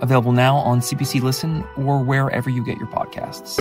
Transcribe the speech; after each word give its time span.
available 0.00 0.32
now 0.32 0.56
on 0.56 0.80
CBC 0.80 1.22
Listen 1.22 1.64
or 1.76 2.02
wherever 2.02 2.50
you 2.50 2.64
get 2.64 2.78
your 2.78 2.88
podcasts. 2.88 3.58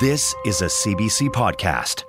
This 0.00 0.34
is 0.46 0.62
a 0.62 0.66
CBC 0.66 1.28
podcast. 1.28 2.04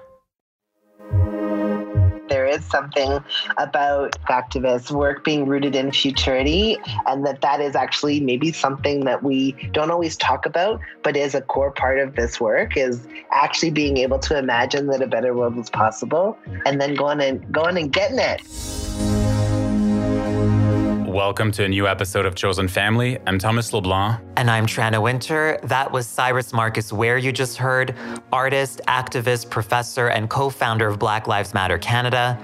There 2.30 2.46
is 2.46 2.64
something 2.64 3.20
about 3.58 4.14
activist 4.30 4.92
work 4.92 5.26
being 5.26 5.46
rooted 5.46 5.76
in 5.76 5.92
futurity, 5.92 6.78
and 7.06 7.26
that 7.26 7.42
that 7.42 7.60
is 7.60 7.76
actually 7.76 8.22
maybe 8.22 8.54
something 8.54 9.04
that 9.04 9.22
we 9.22 9.52
don't 9.74 9.92
always 9.92 10.16
talk 10.16 10.46
about, 10.46 10.80
but 11.04 11.18
is 11.18 11.36
a 11.36 11.42
core 11.42 11.72
part 11.72 12.00
of 12.00 12.16
this 12.16 12.40
work. 12.40 12.78
Is 12.78 13.06
actually 13.34 13.72
being 13.72 13.98
able 13.98 14.20
to 14.20 14.38
imagine 14.40 14.88
that 14.88 15.02
a 15.02 15.08
better 15.08 15.34
world 15.34 15.58
is 15.58 15.70
possible, 15.70 16.38
and 16.66 16.80
then 16.80 16.96
going 16.96 17.20
and 17.20 17.52
going 17.52 17.78
and 17.78 17.92
getting 17.92 18.20
it. 18.20 18.42
Welcome 21.12 21.52
to 21.54 21.66
a 21.66 21.68
new 21.68 21.88
episode 21.88 22.26
of 22.26 22.36
Chosen 22.36 22.70
Family. 22.70 23.18
I'm 23.28 23.38
Thomas 23.38 23.74
LeBlanc. 23.74 24.22
And 24.38 24.50
I'm 24.50 24.66
Tranna 24.66 25.02
Winter. 25.02 25.60
That 25.62 25.92
was 25.92 26.08
Syrus 26.08 26.54
Marcus 26.54 26.94
Ware 26.94 27.18
you 27.18 27.34
just 27.34 27.58
heard, 27.58 27.94
artist, 28.32 28.80
activist, 28.88 29.50
professor, 29.50 30.08
and 30.08 30.30
co 30.30 30.50
founder 30.50 30.88
of 30.88 31.00
Black 31.00 31.28
Lives 31.28 31.54
Matter 31.54 31.78
Canada. 31.78 32.40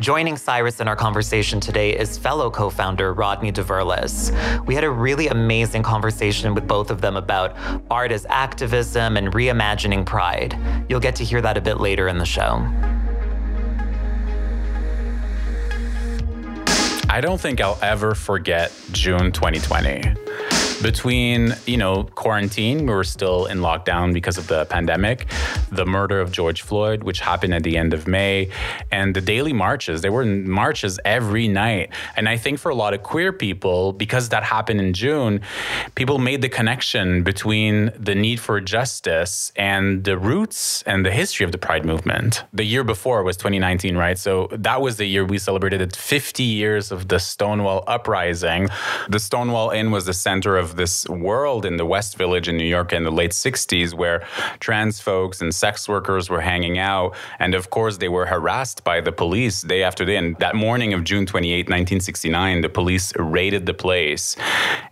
Joining 0.00 0.36
Syrus 0.36 0.80
in 0.80 0.86
our 0.86 0.96
conversation 0.96 1.60
today 1.60 1.96
is 1.96 2.18
fellow 2.18 2.50
co 2.50 2.68
founder 2.68 3.14
Rodney 3.14 3.52
Diverlus. 3.52 4.66
We 4.66 4.74
had 4.74 4.84
a 4.84 4.90
really 4.90 5.28
amazing 5.28 5.82
conversation 5.82 6.54
with 6.54 6.68
both 6.68 6.90
of 6.90 7.00
them 7.00 7.16
about 7.16 7.56
art 7.90 8.12
as 8.12 8.26
activism 8.28 9.16
and 9.16 9.32
reimagining 9.32 10.04
pride. 10.04 10.58
You'll 10.90 11.00
get 11.00 11.16
to 11.16 11.24
hear 11.24 11.40
that 11.40 11.56
a 11.56 11.62
bit 11.62 11.80
later 11.80 12.06
in 12.06 12.18
the 12.18 12.26
show. 12.26 12.70
I 17.12 17.20
don't 17.20 17.40
think 17.40 17.60
I'll 17.60 17.76
ever 17.82 18.14
forget 18.14 18.72
June 18.92 19.32
2020. 19.32 20.29
Between, 20.82 21.54
you 21.66 21.76
know, 21.76 22.04
quarantine, 22.04 22.86
we 22.86 22.94
were 22.94 23.04
still 23.04 23.46
in 23.46 23.58
lockdown 23.58 24.14
because 24.14 24.38
of 24.38 24.46
the 24.46 24.64
pandemic, 24.64 25.26
the 25.70 25.84
murder 25.84 26.20
of 26.20 26.32
George 26.32 26.62
Floyd, 26.62 27.02
which 27.02 27.20
happened 27.20 27.52
at 27.52 27.62
the 27.62 27.76
end 27.76 27.92
of 27.92 28.08
May, 28.08 28.50
and 28.90 29.14
the 29.14 29.20
daily 29.20 29.52
marches. 29.52 30.00
There 30.00 30.10
were 30.12 30.24
marches 30.24 30.98
every 31.04 31.48
night. 31.48 31.90
And 32.16 32.28
I 32.28 32.38
think 32.38 32.58
for 32.58 32.70
a 32.70 32.74
lot 32.74 32.94
of 32.94 33.02
queer 33.02 33.32
people, 33.32 33.92
because 33.92 34.30
that 34.30 34.42
happened 34.42 34.80
in 34.80 34.94
June, 34.94 35.42
people 35.96 36.18
made 36.18 36.40
the 36.40 36.48
connection 36.48 37.22
between 37.22 37.92
the 37.98 38.14
need 38.14 38.40
for 38.40 38.58
justice 38.60 39.52
and 39.56 40.04
the 40.04 40.16
roots 40.16 40.82
and 40.82 41.04
the 41.04 41.10
history 41.10 41.44
of 41.44 41.52
the 41.52 41.58
Pride 41.58 41.84
movement. 41.84 42.44
The 42.54 42.64
year 42.64 42.84
before 42.84 43.22
was 43.22 43.36
2019, 43.36 43.96
right? 43.96 44.18
So 44.18 44.48
that 44.52 44.80
was 44.80 44.96
the 44.96 45.04
year 45.04 45.24
we 45.26 45.38
celebrated 45.38 45.94
50 45.94 46.42
years 46.42 46.90
of 46.90 47.08
the 47.08 47.18
Stonewall 47.18 47.84
uprising. 47.86 48.68
The 49.08 49.20
Stonewall 49.20 49.70
Inn 49.70 49.90
was 49.90 50.06
the 50.06 50.14
center 50.14 50.56
of 50.56 50.69
this 50.76 51.08
world 51.08 51.64
in 51.64 51.76
the 51.76 51.86
West 51.86 52.16
Village 52.16 52.48
in 52.48 52.56
New 52.56 52.64
York 52.64 52.92
in 52.92 53.04
the 53.04 53.10
late 53.10 53.32
60s 53.32 53.94
where 53.94 54.26
trans 54.60 55.00
folks 55.00 55.40
and 55.40 55.54
sex 55.54 55.88
workers 55.88 56.28
were 56.28 56.40
hanging 56.40 56.78
out. 56.78 57.14
And 57.38 57.54
of 57.54 57.70
course, 57.70 57.98
they 57.98 58.08
were 58.08 58.26
harassed 58.26 58.84
by 58.84 59.00
the 59.00 59.12
police 59.12 59.62
day 59.62 59.82
after 59.82 60.04
day. 60.04 60.16
And 60.16 60.36
that 60.36 60.54
morning 60.54 60.92
of 60.92 61.04
June 61.04 61.26
28, 61.26 61.66
1969, 61.66 62.60
the 62.60 62.68
police 62.68 63.12
raided 63.16 63.66
the 63.66 63.74
place. 63.74 64.36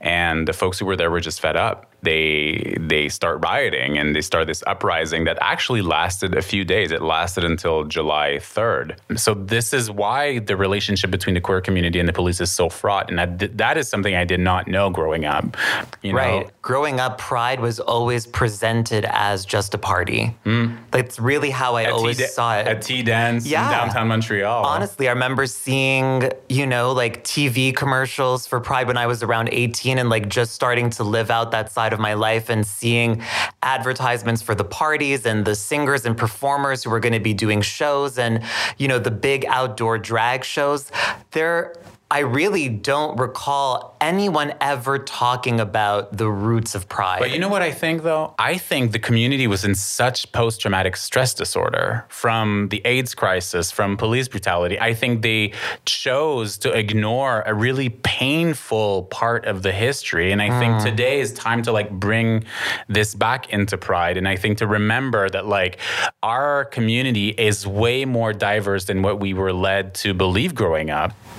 And 0.01 0.47
the 0.47 0.53
folks 0.53 0.79
who 0.79 0.87
were 0.87 0.97
there 0.97 1.11
were 1.11 1.21
just 1.21 1.41
fed 1.41 1.57
up 1.57 1.88
they 2.03 2.77
they 2.79 3.09
start 3.09 3.41
rioting 3.43 3.99
and 3.99 4.15
they 4.15 4.21
start 4.21 4.47
this 4.47 4.63
uprising 4.67 5.25
that 5.25 5.39
actually 5.41 5.83
lasted 5.83 6.37
a 6.37 6.43
few 6.43 6.65
days. 6.65 6.93
It 6.93 7.03
lasted 7.03 7.45
until 7.45 7.85
July 7.85 8.37
3rd. 8.41 8.97
So 9.19 9.35
this 9.35 9.73
is 9.73 9.91
why 9.91 10.39
the 10.39 10.57
relationship 10.57 11.11
between 11.11 11.35
the 11.35 11.41
queer 11.41 11.61
community 11.61 11.99
and 11.99 12.09
the 12.09 12.13
police 12.13 12.41
is 12.41 12.53
so 12.53 12.69
fraught, 12.69 13.11
and 13.11 13.19
that 13.19 13.59
that 13.59 13.77
is 13.77 13.89
something 13.89 14.15
I 14.15 14.25
did 14.25 14.41
not 14.41 14.69
know 14.69 14.91
growing 14.91 15.25
up. 15.25 15.57
You 16.03 16.13
know? 16.13 16.19
right. 16.19 16.63
Growing 16.63 17.01
up, 17.01 17.19
Pride 17.19 17.61
was 17.61 17.81
always 17.81 18.27
presented 18.27 19.05
as 19.07 19.45
just 19.45 19.75
a 19.75 19.79
party. 19.79 20.37
Mm. 20.45 20.79
That's 20.91 21.19
really 21.19 21.51
how 21.51 21.77
I 21.77 21.83
a 21.83 21.93
always 21.93 22.19
tea 22.19 22.27
saw 22.27 22.59
it. 22.59 22.69
A 22.69 22.79
tea 22.79 23.03
dance 23.03 23.47
yeah. 23.47 23.65
in 23.67 23.73
downtown 23.73 24.09
Montreal. 24.09 24.65
Honestly, 24.65 25.09
I 25.09 25.13
remember 25.13 25.47
seeing 25.47 26.31
you 26.49 26.67
know 26.67 26.93
like 26.93 27.25
TV 27.25 27.75
commercials 27.75 28.47
for 28.47 28.61
Pride 28.61 28.87
when 28.87 28.97
I 28.97 29.07
was 29.07 29.23
around 29.23 29.49
18 29.51 29.99
and 29.99 30.09
like 30.09 30.29
just 30.29 30.53
starting 30.53 30.91
to 30.91 31.05
live 31.05 31.31
out 31.31 31.51
that 31.51 31.73
side 31.73 31.88
of 31.93 32.01
my 32.01 32.15
life 32.15 32.49
and 32.49 32.67
seeing 32.67 33.23
advertisements 33.63 34.43
for 34.43 34.55
the 34.55 34.65
parties 34.65 35.27
and 35.27 35.45
the 35.45 35.55
singers 35.55 36.05
and 36.05 36.17
performers 36.17 36.85
who 36.85 36.91
were 36.91 37.01
going 37.01 37.13
to 37.13 37.21
be 37.21 37.35
doing 37.35 37.61
shows 37.61 38.19
and 38.19 38.43
you 38.79 38.89
know 38.89 38.99
the 38.99 39.11
big 39.11 39.45
outdoor 39.47 39.99
drag 39.99 40.45
shows 40.45 40.91
there 41.33 41.75
I 42.11 42.21
really 42.21 42.71
don't 42.71 43.19
recall 43.19 43.95
anyone 44.01 44.55
ever 44.63 44.99
talking 44.99 45.61
about 45.61 46.17
the 46.17 46.31
roots 46.31 46.75
of 46.75 46.89
pride. 46.89 47.19
But 47.19 47.33
you 47.33 47.39
know 47.39 47.51
what 47.51 47.61
I 47.61 47.71
think 47.71 48.03
though? 48.03 48.35
I 48.39 48.57
think 48.57 48.93
the 48.93 48.99
community 48.99 49.47
was 49.47 49.63
in 49.63 49.75
such 49.75 50.33
post 50.33 50.63
traumatic 50.63 50.97
stress 50.97 51.35
disorder 51.35 52.07
from 52.09 52.69
the 52.71 52.81
AIDS 52.87 53.15
crisis, 53.15 53.71
from 53.71 53.99
police 53.99 54.27
brutality. 54.27 54.81
I 54.81 54.95
think 54.95 55.21
they 55.21 55.53
chose 55.85 56.57
to 56.59 56.73
ignore 56.73 57.43
a 57.45 57.53
really 57.53 57.91
painful 57.91 59.03
part 59.05 59.45
of 59.45 59.63
the 59.63 59.73
history. 59.73 60.33
And 60.33 60.41
I 60.41 60.49
mm. 60.49 60.59
think 60.59 60.83
today 60.83 61.21
is 61.21 61.35
time 61.35 61.63
to 61.65 61.73
like 61.73 61.91
bring 61.91 62.45
this 62.89 63.15
back 63.15 63.53
into 63.53 63.77
pride. 63.77 64.17
And 64.17 64.27
I 64.27 64.37
think 64.37 64.57
to 64.59 64.67
remember 64.67 65.29
that 65.29 65.45
like 65.45 65.77
our 66.23 66.65
community 66.65 67.29
is 67.29 67.67
way 67.67 68.07
more 68.07 68.33
diverse 68.33 68.87
than 68.87 69.03
what 69.03 69.21
we 69.21 69.35
were 69.35 69.53
led 69.53 69.93
to 69.97 70.15
believe 70.15 70.55
growing 70.55 70.89
up. 70.89 71.13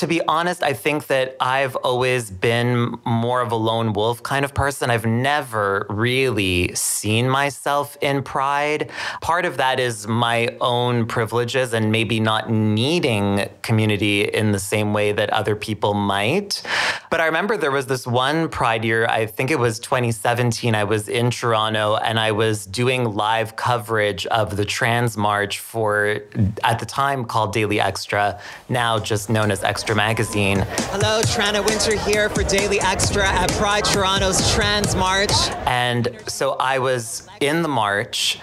To 0.00 0.06
be 0.06 0.22
honest, 0.26 0.62
I 0.62 0.72
think 0.72 1.08
that 1.08 1.36
I've 1.40 1.76
always 1.76 2.30
been 2.30 2.98
more 3.04 3.42
of 3.42 3.52
a 3.52 3.56
lone 3.56 3.92
wolf 3.92 4.22
kind 4.22 4.46
of 4.46 4.54
person. 4.54 4.88
I've 4.88 5.04
never 5.04 5.84
really 5.90 6.74
seen 6.74 7.28
myself 7.28 7.98
in 8.00 8.22
pride. 8.22 8.90
Part 9.20 9.44
of 9.44 9.58
that 9.58 9.78
is 9.78 10.06
my 10.06 10.56
own 10.62 11.04
privileges 11.04 11.74
and 11.74 11.92
maybe 11.92 12.18
not 12.18 12.48
needing 12.50 13.46
community 13.60 14.22
in 14.22 14.52
the 14.52 14.58
same 14.58 14.94
way 14.94 15.12
that 15.12 15.28
other 15.34 15.54
people 15.54 15.92
might. 15.92 16.62
But 17.10 17.20
I 17.20 17.26
remember 17.26 17.58
there 17.58 17.70
was 17.70 17.84
this 17.84 18.06
one 18.06 18.48
pride 18.48 18.86
year, 18.86 19.04
I 19.04 19.26
think 19.26 19.50
it 19.50 19.58
was 19.58 19.78
2017. 19.80 20.74
I 20.74 20.84
was 20.84 21.10
in 21.10 21.30
Toronto 21.30 21.96
and 21.96 22.18
I 22.18 22.32
was 22.32 22.64
doing 22.64 23.04
live 23.14 23.56
coverage 23.56 24.24
of 24.26 24.56
the 24.56 24.64
Trans 24.64 25.18
March 25.18 25.58
for, 25.58 26.20
at 26.64 26.78
the 26.78 26.86
time 26.86 27.26
called 27.26 27.52
Daily 27.52 27.80
Extra, 27.80 28.40
now 28.70 28.98
just 28.98 29.28
known 29.28 29.50
as 29.50 29.62
Extra 29.62 29.89
Magazine. 29.94 30.64
Hello, 30.90 31.20
Tranna 31.22 31.64
Winter 31.64 31.96
here 31.96 32.28
for 32.28 32.42
Daily 32.42 32.80
Extra 32.80 33.26
at 33.26 33.50
Pride 33.52 33.84
Toronto's 33.84 34.52
Trans 34.52 34.94
March. 34.94 35.32
And 35.66 36.16
so 36.26 36.52
I 36.52 36.78
was 36.78 37.26
in 37.40 37.62
the 37.62 37.68
march. 37.68 38.38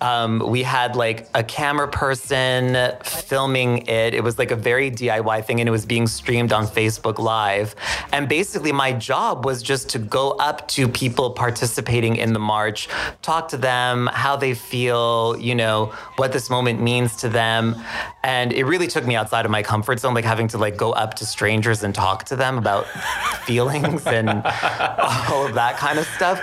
Um, 0.00 0.42
we 0.48 0.62
had 0.62 0.96
like 0.96 1.28
a 1.34 1.44
camera 1.44 1.86
person 1.86 2.96
filming 3.04 3.86
it. 3.86 4.14
It 4.14 4.24
was 4.24 4.38
like 4.38 4.50
a 4.50 4.56
very 4.56 4.90
DIY 4.90 5.44
thing 5.44 5.60
and 5.60 5.68
it 5.68 5.72
was 5.72 5.84
being 5.84 6.06
streamed 6.06 6.52
on 6.52 6.66
Facebook 6.66 7.18
Live. 7.18 7.74
And 8.12 8.28
basically, 8.28 8.72
my 8.72 8.92
job 8.92 9.44
was 9.44 9.62
just 9.62 9.90
to 9.90 9.98
go 9.98 10.30
up 10.32 10.66
to 10.68 10.88
people 10.88 11.30
participating 11.30 12.16
in 12.16 12.32
the 12.32 12.38
march, 12.38 12.88
talk 13.22 13.48
to 13.48 13.56
them, 13.56 14.08
how 14.12 14.36
they 14.36 14.54
feel, 14.54 15.36
you 15.38 15.54
know, 15.54 15.86
what 16.16 16.32
this 16.32 16.48
moment 16.48 16.80
means 16.80 17.16
to 17.16 17.28
them. 17.28 17.76
And 18.22 18.52
it 18.52 18.64
really 18.64 18.86
took 18.86 19.06
me 19.06 19.14
outside 19.14 19.44
of 19.44 19.50
my 19.50 19.62
comfort 19.62 20.00
zone, 20.00 20.14
like 20.14 20.24
having 20.24 20.48
to 20.48 20.58
like 20.58 20.76
go 20.76 20.87
up 20.92 21.14
to 21.14 21.26
strangers 21.26 21.82
and 21.82 21.94
talk 21.94 22.24
to 22.24 22.36
them 22.36 22.58
about 22.58 22.86
feelings 23.44 24.06
and 24.06 24.28
all 24.28 25.46
of 25.46 25.54
that 25.54 25.76
kind 25.78 25.98
of 25.98 26.06
stuff. 26.06 26.40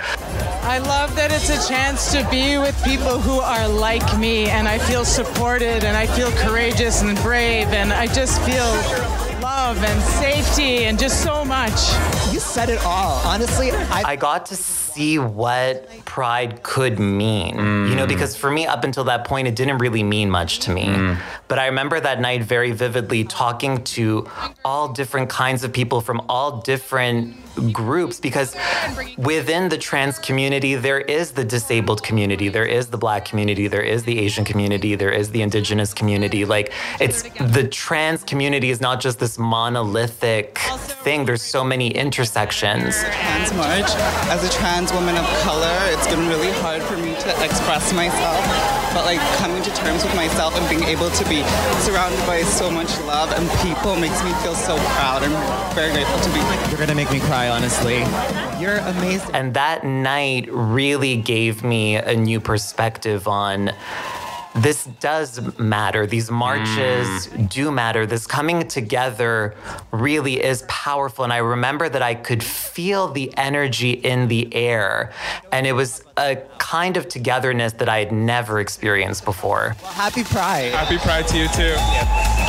I 0.63 0.79
love 0.79 1.15
that 1.15 1.31
it's 1.31 1.49
a 1.49 1.69
chance 1.69 2.11
to 2.11 2.27
be 2.31 2.57
with 2.57 2.75
people 2.83 3.19
who 3.19 3.39
are 3.39 3.67
like 3.67 4.17
me, 4.17 4.49
and 4.49 4.67
I 4.67 4.79
feel 4.79 5.05
supported, 5.05 5.83
and 5.83 5.95
I 5.95 6.07
feel 6.07 6.31
courageous 6.31 7.03
and 7.03 7.15
brave, 7.19 7.67
and 7.67 7.93
I 7.93 8.07
just 8.07 8.41
feel 8.41 8.65
love 9.41 9.77
and 9.83 10.01
safety 10.01 10.85
and 10.85 10.97
just 10.97 11.21
so 11.23 11.45
much. 11.45 11.93
You 12.33 12.39
said 12.39 12.69
it 12.69 12.83
all. 12.83 13.21
Honestly, 13.25 13.71
I, 13.71 14.03
I 14.05 14.15
got 14.15 14.47
to 14.47 14.55
see 14.95 15.19
what 15.19 15.89
pride 16.05 16.63
could 16.63 16.99
mean. 16.99 17.55
Mm. 17.55 17.89
You 17.89 17.95
know, 17.95 18.07
because 18.07 18.35
for 18.35 18.49
me, 18.49 18.65
up 18.65 18.85
until 18.85 19.03
that 19.05 19.27
point, 19.27 19.47
it 19.47 19.55
didn't 19.55 19.79
really 19.79 20.03
mean 20.03 20.29
much 20.29 20.59
to 20.59 20.71
me. 20.71 20.85
Mm. 20.85 21.19
But 21.49 21.59
I 21.59 21.65
remember 21.65 21.99
that 21.99 22.21
night 22.21 22.43
very 22.43 22.71
vividly 22.71 23.25
talking 23.25 23.83
to 23.95 24.29
all 24.63 24.93
different 24.93 25.29
kinds 25.29 25.65
of 25.65 25.73
people 25.73 25.99
from 25.99 26.21
all 26.29 26.61
different 26.61 27.35
groups 27.71 28.19
because 28.19 28.55
within 29.17 29.69
the 29.69 29.77
trans 29.77 30.19
community, 30.19 30.75
there 30.75 30.99
is 30.99 31.31
the 31.31 31.43
disabled 31.43 32.03
community, 32.03 32.49
there 32.49 32.65
is 32.65 32.87
the 32.87 32.97
black 32.97 33.25
community, 33.25 33.67
there 33.67 33.81
is 33.81 34.03
the 34.03 34.19
Asian 34.19 34.45
community, 34.45 34.95
there 34.95 35.11
is 35.11 35.31
the 35.31 35.41
indigenous 35.41 35.93
community. 35.93 36.45
Like, 36.45 36.71
it's 36.99 37.23
the 37.23 37.67
trans 37.67 38.23
community 38.23 38.69
is 38.69 38.81
not 38.81 38.99
just 38.99 39.19
this 39.19 39.37
monolithic 39.37 40.57
thing, 41.03 41.25
there's 41.25 41.41
so 41.41 41.63
many 41.63 41.89
intersections. 41.89 43.01
Trans 43.03 43.53
March, 43.53 43.89
as 44.29 44.43
a 44.43 44.49
trans 44.57 44.91
woman 44.93 45.15
of 45.17 45.25
color, 45.43 45.77
it's 45.91 46.07
been 46.07 46.27
really 46.27 46.51
hard 46.59 46.81
for 46.83 46.97
me 46.97 47.15
to 47.15 47.43
express 47.43 47.93
myself. 47.93 48.84
But 48.95 49.03
like 49.03 49.19
coming 49.37 49.61
to 49.61 49.71
terms 49.75 50.05
with 50.05 50.15
myself 50.15 50.57
and 50.57 50.67
being 50.69 50.85
able 50.89 51.09
to 51.09 51.23
be 51.27 51.43
surrounded 51.81 52.25
by 52.25 52.43
so 52.43 52.71
much 52.71 52.97
love 53.01 53.29
and 53.33 53.45
people 53.59 53.97
makes 53.97 54.23
me 54.23 54.31
feel 54.35 54.55
so 54.55 54.77
proud. 54.95 55.21
I'm 55.21 55.75
very 55.75 55.91
grateful 55.91 56.17
to 56.17 56.29
be. 56.29 56.39
here. 56.39 56.69
You're 56.69 56.79
gonna 56.79 56.95
make 56.95 57.11
me 57.11 57.19
cry 57.19 57.49
honestly. 57.49 57.99
You're 58.57 58.77
amazing. 58.77 59.35
And 59.35 59.53
that 59.53 59.83
night 59.83 60.47
really 60.49 61.17
gave 61.17 61.61
me 61.61 61.97
a 61.97 62.15
new 62.15 62.39
perspective 62.39 63.27
on 63.27 63.73
this 64.55 64.85
does 65.01 65.57
matter. 65.59 66.07
These 66.07 66.31
marches 66.31 67.27
mm. 67.27 67.49
do 67.49 67.71
matter. 67.71 68.05
This 68.05 68.25
coming 68.25 68.67
together 68.67 69.55
really 69.91 70.41
is 70.41 70.63
powerful. 70.67 71.23
And 71.23 71.33
I 71.33 71.37
remember 71.37 71.89
that 71.89 72.01
I 72.01 72.15
could 72.15 72.43
feel 72.43 73.09
the 73.09 73.35
energy 73.37 73.91
in 73.91 74.27
the 74.29 74.53
air. 74.55 75.11
And 75.51 75.67
it 75.67 75.73
was 75.73 76.03
a 76.17 76.37
kind 76.57 76.95
of 76.95 77.09
togetherness 77.09 77.73
that 77.73 77.89
I 77.89 77.99
had 77.99 78.11
never 78.11 78.59
experienced 78.59 79.25
before. 79.25 79.75
Well, 79.81 79.91
happy 79.91 80.23
Pride. 80.23 80.71
Happy 80.73 80.97
Pride 80.97 81.27
to 81.27 81.37
you, 81.37 81.47
too. 81.49 81.75
So 81.75 82.44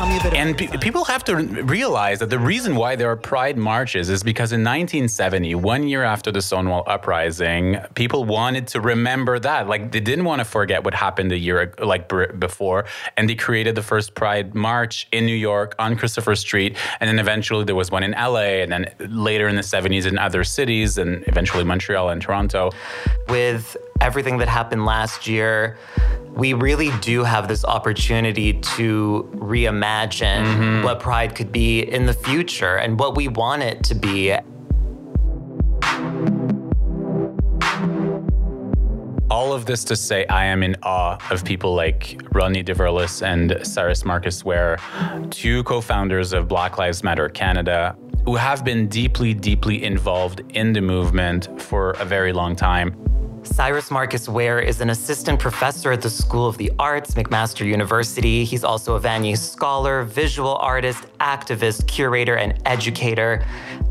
tell 0.00 0.08
me 0.08 0.18
a 0.18 0.22
bit. 0.22 0.34
And 0.34 0.56
pe- 0.56 0.78
people 0.78 1.04
have 1.04 1.24
to 1.24 1.36
realize 1.36 2.20
that 2.20 2.30
the 2.30 2.38
reason 2.38 2.74
why 2.74 2.96
there 2.96 3.10
are 3.10 3.16
pride 3.16 3.58
marches 3.58 4.08
is 4.08 4.22
because 4.22 4.52
in 4.52 4.60
1970, 4.60 5.54
one 5.56 5.86
year 5.86 6.04
after 6.04 6.32
the 6.32 6.40
Stonewall 6.40 6.84
Uprising, 6.86 7.76
people 7.94 8.24
wanted 8.24 8.66
to 8.68 8.80
remember 8.80 9.38
that. 9.38 9.68
Like 9.68 9.92
they 9.92 10.00
didn't 10.00 10.24
want 10.24 10.40
to 10.40 10.44
forget 10.44 10.84
what 10.84 10.94
happened 10.94 11.32
a 11.32 11.38
year 11.38 11.74
like 11.78 12.08
before, 12.38 12.86
and 13.16 13.28
they 13.28 13.34
created 13.34 13.74
the 13.74 13.82
first 13.82 14.14
Pride 14.14 14.54
March 14.54 15.06
in 15.12 15.26
New 15.26 15.36
York 15.36 15.74
on 15.78 15.96
Christopher 15.96 16.34
Street, 16.34 16.76
and 17.00 17.08
then 17.08 17.18
eventually 17.18 17.64
there 17.64 17.74
was 17.74 17.90
one 17.90 18.02
in 18.02 18.12
LA, 18.12 18.62
and 18.62 18.72
then 18.72 18.86
later 19.00 19.48
in 19.48 19.56
the 19.56 19.62
70s 19.62 20.06
in 20.06 20.18
other 20.18 20.44
cities, 20.44 20.96
and 20.96 21.24
eventually 21.26 21.64
Montreal 21.64 22.08
and 22.08 22.22
Toronto. 22.22 22.70
With 23.28 23.76
everything 24.00 24.38
that 24.38 24.48
happened 24.48 24.86
last 24.86 25.26
year 25.26 25.76
we 26.34 26.54
really 26.54 26.90
do 27.00 27.24
have 27.24 27.48
this 27.48 27.64
opportunity 27.64 28.54
to 28.54 29.28
reimagine 29.34 30.44
mm-hmm. 30.44 30.84
what 30.84 31.00
pride 31.00 31.34
could 31.34 31.52
be 31.52 31.82
in 31.82 32.06
the 32.06 32.14
future 32.14 32.76
and 32.76 32.98
what 32.98 33.16
we 33.16 33.28
want 33.28 33.62
it 33.62 33.84
to 33.84 33.94
be. 33.94 34.34
All 39.30 39.52
of 39.52 39.66
this 39.66 39.84
to 39.84 39.96
say, 39.96 40.26
I 40.26 40.44
am 40.46 40.62
in 40.62 40.76
awe 40.82 41.18
of 41.30 41.44
people 41.44 41.74
like 41.74 42.20
Rodney 42.32 42.64
Diverlus 42.64 43.22
and 43.22 43.64
Syrus 43.64 44.04
Marcus 44.04 44.44
Ware, 44.44 44.78
two 45.30 45.62
co 45.64 45.80
founders 45.80 46.32
of 46.32 46.48
Black 46.48 46.78
Lives 46.78 47.04
Matter 47.04 47.28
Canada, 47.28 47.96
who 48.24 48.36
have 48.36 48.64
been 48.64 48.88
deeply, 48.88 49.34
deeply 49.34 49.84
involved 49.84 50.42
in 50.54 50.72
the 50.72 50.80
movement 50.80 51.60
for 51.60 51.92
a 51.92 52.04
very 52.04 52.32
long 52.32 52.56
time. 52.56 53.09
Syrus 53.42 53.90
Marcus 53.90 54.28
Ware 54.28 54.60
is 54.60 54.80
an 54.80 54.90
assistant 54.90 55.40
professor 55.40 55.92
at 55.92 56.02
the 56.02 56.10
School 56.10 56.46
of 56.46 56.58
the 56.58 56.70
Arts, 56.78 57.14
McMaster 57.14 57.64
University. 57.64 58.44
He's 58.44 58.64
also 58.64 58.96
a 58.96 59.00
Vanier 59.00 59.36
scholar, 59.36 60.02
visual 60.02 60.56
artist, 60.56 61.06
activist, 61.20 61.86
curator, 61.86 62.36
and 62.36 62.54
educator. 62.66 63.44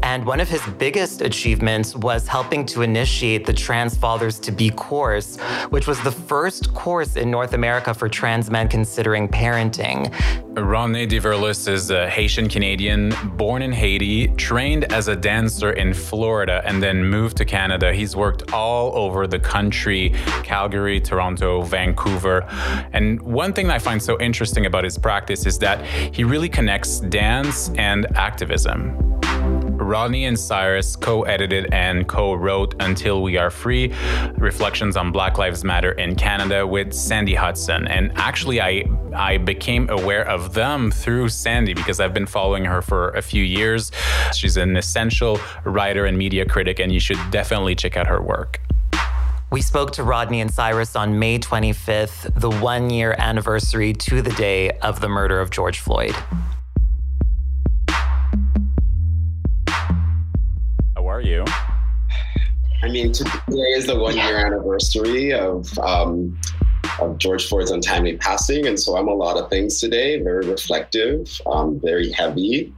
And 0.03 0.25
one 0.25 0.39
of 0.39 0.49
his 0.49 0.61
biggest 0.77 1.21
achievements 1.21 1.95
was 1.95 2.27
helping 2.27 2.65
to 2.67 2.81
initiate 2.81 3.45
the 3.45 3.53
Trans 3.53 3.95
Fathers 3.97 4.39
to 4.39 4.51
Be 4.51 4.69
course, 4.71 5.37
which 5.69 5.87
was 5.87 6.01
the 6.01 6.11
first 6.11 6.73
course 6.73 7.15
in 7.15 7.29
North 7.29 7.53
America 7.53 7.93
for 7.93 8.07
trans 8.07 8.49
men 8.49 8.67
considering 8.67 9.27
parenting. 9.27 10.13
Rodney 10.55 11.07
Diverlus 11.07 11.67
is 11.67 11.89
a 11.91 12.09
Haitian 12.09 12.49
Canadian, 12.49 13.13
born 13.35 13.61
in 13.61 13.71
Haiti, 13.71 14.27
trained 14.29 14.91
as 14.91 15.07
a 15.07 15.15
dancer 15.15 15.71
in 15.71 15.93
Florida, 15.93 16.61
and 16.65 16.81
then 16.81 17.03
moved 17.03 17.37
to 17.37 17.45
Canada. 17.45 17.93
He's 17.93 18.15
worked 18.15 18.51
all 18.51 18.95
over 18.95 19.27
the 19.27 19.39
country 19.39 20.13
Calgary, 20.43 20.99
Toronto, 20.99 21.61
Vancouver. 21.61 22.45
And 22.93 23.21
one 23.21 23.53
thing 23.53 23.69
I 23.69 23.79
find 23.79 24.01
so 24.01 24.19
interesting 24.19 24.65
about 24.65 24.83
his 24.83 24.97
practice 24.97 25.45
is 25.45 25.59
that 25.59 25.85
he 25.85 26.23
really 26.23 26.49
connects 26.49 26.99
dance 27.19 27.69
and 27.75 28.07
activism. 28.15 28.95
Rodney 29.75 30.23
and 30.23 30.39
Syrus 30.39 30.95
co 30.95 31.23
edited 31.23 31.67
and 31.73 32.07
co 32.07 32.33
wrote 32.33 32.75
Until 32.79 33.21
We 33.21 33.35
Are 33.35 33.49
Free 33.49 33.93
Reflections 34.37 34.95
on 34.95 35.11
Black 35.11 35.37
Lives 35.37 35.65
Matter 35.65 35.91
in 35.91 36.15
Canada 36.15 36.65
with 36.65 36.93
Sandy 36.93 37.35
Hudson. 37.35 37.89
And 37.89 38.13
actually, 38.15 38.61
I, 38.61 38.85
I 39.13 39.37
became 39.37 39.89
aware 39.89 40.25
of 40.29 40.53
them 40.53 40.91
through 40.91 41.27
Sandy 41.27 41.73
because 41.73 41.99
I've 41.99 42.13
been 42.13 42.25
following 42.25 42.63
her 42.63 42.81
for 42.81 43.09
a 43.09 43.21
few 43.21 43.43
years. 43.43 43.91
She's 44.33 44.55
an 44.55 44.77
essential 44.77 45.41
writer 45.65 46.05
and 46.05 46.17
media 46.17 46.45
critic, 46.45 46.79
and 46.79 46.89
you 46.89 47.01
should 47.01 47.19
definitely 47.31 47.75
check 47.75 47.97
out 47.97 48.07
her 48.07 48.21
work. 48.21 48.61
We 49.51 49.61
spoke 49.61 49.91
to 49.93 50.03
Rodney 50.03 50.39
and 50.39 50.49
Syrus 50.49 50.95
on 50.95 51.19
May 51.19 51.37
25th, 51.37 52.39
the 52.39 52.51
one 52.61 52.89
year 52.89 53.13
anniversary 53.17 53.91
to 54.07 54.21
the 54.21 54.31
day 54.31 54.71
of 54.79 55.01
the 55.01 55.09
murder 55.09 55.41
of 55.41 55.49
George 55.49 55.79
Floyd. 55.79 56.15
You? 61.29 61.45
I 62.81 62.89
mean, 62.89 63.11
today 63.11 63.71
is 63.75 63.87
the 63.87 63.97
one 63.97 64.15
year 64.15 64.37
anniversary 64.37 65.33
of 65.33 65.77
um, 65.79 66.37
of 67.01 67.17
George 67.17 67.47
Floyd's 67.47 67.71
untimely 67.71 68.17
passing, 68.17 68.65
and 68.65 68.79
so 68.79 68.97
I'm 68.97 69.07
a 69.07 69.13
lot 69.13 69.37
of 69.37 69.49
things 69.49 69.79
today. 69.79 70.21
Very 70.21 70.47
reflective, 70.47 71.29
um, 71.45 71.79
very 71.83 72.11
heavy, 72.11 72.73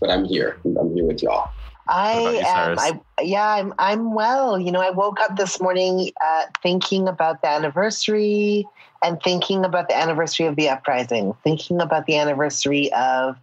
but 0.00 0.10
I'm 0.10 0.24
here. 0.24 0.58
I'm 0.64 0.94
here 0.94 1.04
with 1.04 1.22
y'all. 1.22 1.50
I 1.88 2.42
am. 2.46 2.78
I 2.78 3.00
yeah. 3.20 3.46
I'm. 3.46 3.74
I'm 3.78 4.14
well. 4.14 4.58
You 4.58 4.72
know, 4.72 4.80
I 4.80 4.90
woke 4.90 5.20
up 5.20 5.36
this 5.36 5.60
morning 5.60 6.10
uh, 6.24 6.44
thinking 6.62 7.06
about 7.06 7.42
the 7.42 7.48
anniversary 7.48 8.66
and 9.04 9.20
thinking 9.22 9.64
about 9.64 9.88
the 9.88 9.96
anniversary 9.96 10.46
of 10.46 10.56
the 10.56 10.68
uprising, 10.68 11.34
thinking 11.44 11.80
about 11.80 12.06
the 12.06 12.16
anniversary 12.16 12.92
of 12.92 13.36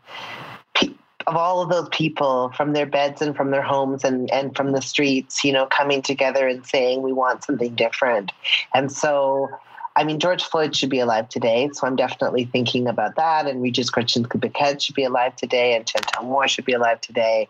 of 1.30 1.36
all 1.36 1.62
of 1.62 1.70
those 1.70 1.88
people 1.90 2.52
from 2.58 2.74
their 2.74 2.88
beds 2.88 3.22
and 3.22 3.36
from 3.36 3.52
their 3.52 3.62
homes 3.62 4.04
and, 4.04 4.32
and 4.32 4.56
from 4.56 4.72
the 4.72 4.82
streets, 4.82 5.44
you 5.44 5.54
know, 5.54 5.68
coming 5.68 6.02
together 6.02 6.48
and 6.48 6.66
saying 6.66 7.04
we 7.04 7.14
want 7.14 7.44
something 7.44 7.76
different. 7.76 8.32
And 8.74 8.92
so, 8.92 9.48
I 9.96 10.04
mean, 10.04 10.20
George 10.20 10.44
Floyd 10.44 10.76
should 10.76 10.90
be 10.90 11.00
alive 11.00 11.30
today. 11.30 11.70
So 11.74 11.86
I'm 11.86 11.96
definitely 11.96 12.46
thinking 12.46 12.88
about 12.88 13.16
that. 13.16 13.46
And 13.46 13.62
Regis 13.62 13.92
Korchinski-Paquet 13.92 14.80
should 14.80 14.96
be 14.96 15.04
alive 15.04 15.36
today. 15.36 15.76
And 15.76 15.86
Chantel 15.86 16.24
Moore 16.24 16.48
should 16.48 16.66
be 16.66 16.74
alive 16.74 17.00
today. 17.02 17.48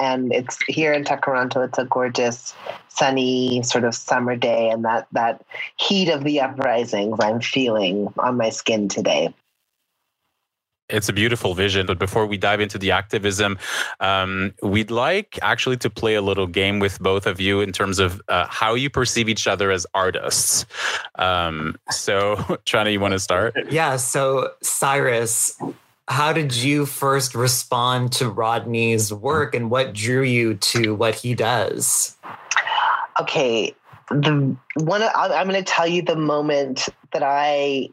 And 0.00 0.32
it's 0.32 0.58
here 0.66 0.92
in 0.92 1.04
Toronto. 1.04 1.62
It's 1.62 1.78
a 1.78 1.84
gorgeous, 1.84 2.54
sunny 2.88 3.62
sort 3.62 3.84
of 3.84 3.94
summer 3.94 4.34
day. 4.34 4.68
And 4.68 4.84
that, 4.84 5.06
that 5.12 5.44
heat 5.76 6.08
of 6.08 6.24
the 6.24 6.40
uprisings 6.40 7.18
I'm 7.20 7.40
feeling 7.40 8.12
on 8.18 8.36
my 8.36 8.50
skin 8.50 8.88
today. 8.88 9.32
It's 10.88 11.08
a 11.08 11.12
beautiful 11.12 11.54
vision. 11.54 11.86
But 11.86 11.98
before 11.98 12.26
we 12.26 12.36
dive 12.36 12.60
into 12.60 12.78
the 12.78 12.92
activism, 12.92 13.58
um, 14.00 14.54
we'd 14.62 14.90
like 14.90 15.38
actually 15.42 15.76
to 15.78 15.90
play 15.90 16.14
a 16.14 16.22
little 16.22 16.46
game 16.46 16.78
with 16.78 17.00
both 17.00 17.26
of 17.26 17.40
you 17.40 17.60
in 17.60 17.72
terms 17.72 17.98
of 17.98 18.22
uh, 18.28 18.46
how 18.48 18.74
you 18.74 18.88
perceive 18.88 19.28
each 19.28 19.46
other 19.46 19.70
as 19.70 19.86
artists. 19.94 20.64
Um, 21.16 21.76
so, 21.90 22.36
Tranna, 22.66 22.92
you 22.92 23.00
want 23.00 23.12
to 23.12 23.18
start? 23.18 23.54
Yeah. 23.70 23.96
So, 23.96 24.52
Syrus, 24.62 25.60
how 26.08 26.32
did 26.32 26.54
you 26.54 26.86
first 26.86 27.34
respond 27.34 28.12
to 28.12 28.30
Rodney's 28.30 29.12
work 29.12 29.54
and 29.54 29.70
what 29.70 29.92
drew 29.92 30.22
you 30.22 30.54
to 30.54 30.94
what 30.94 31.16
he 31.16 31.34
does? 31.34 32.16
Okay. 33.20 33.74
The 34.10 34.56
one 34.76 35.02
I'm 35.02 35.48
going 35.48 35.62
to 35.62 35.68
tell 35.68 35.86
you 35.86 36.02
the 36.02 36.14
moment 36.14 36.88
that 37.12 37.24
I 37.24 37.88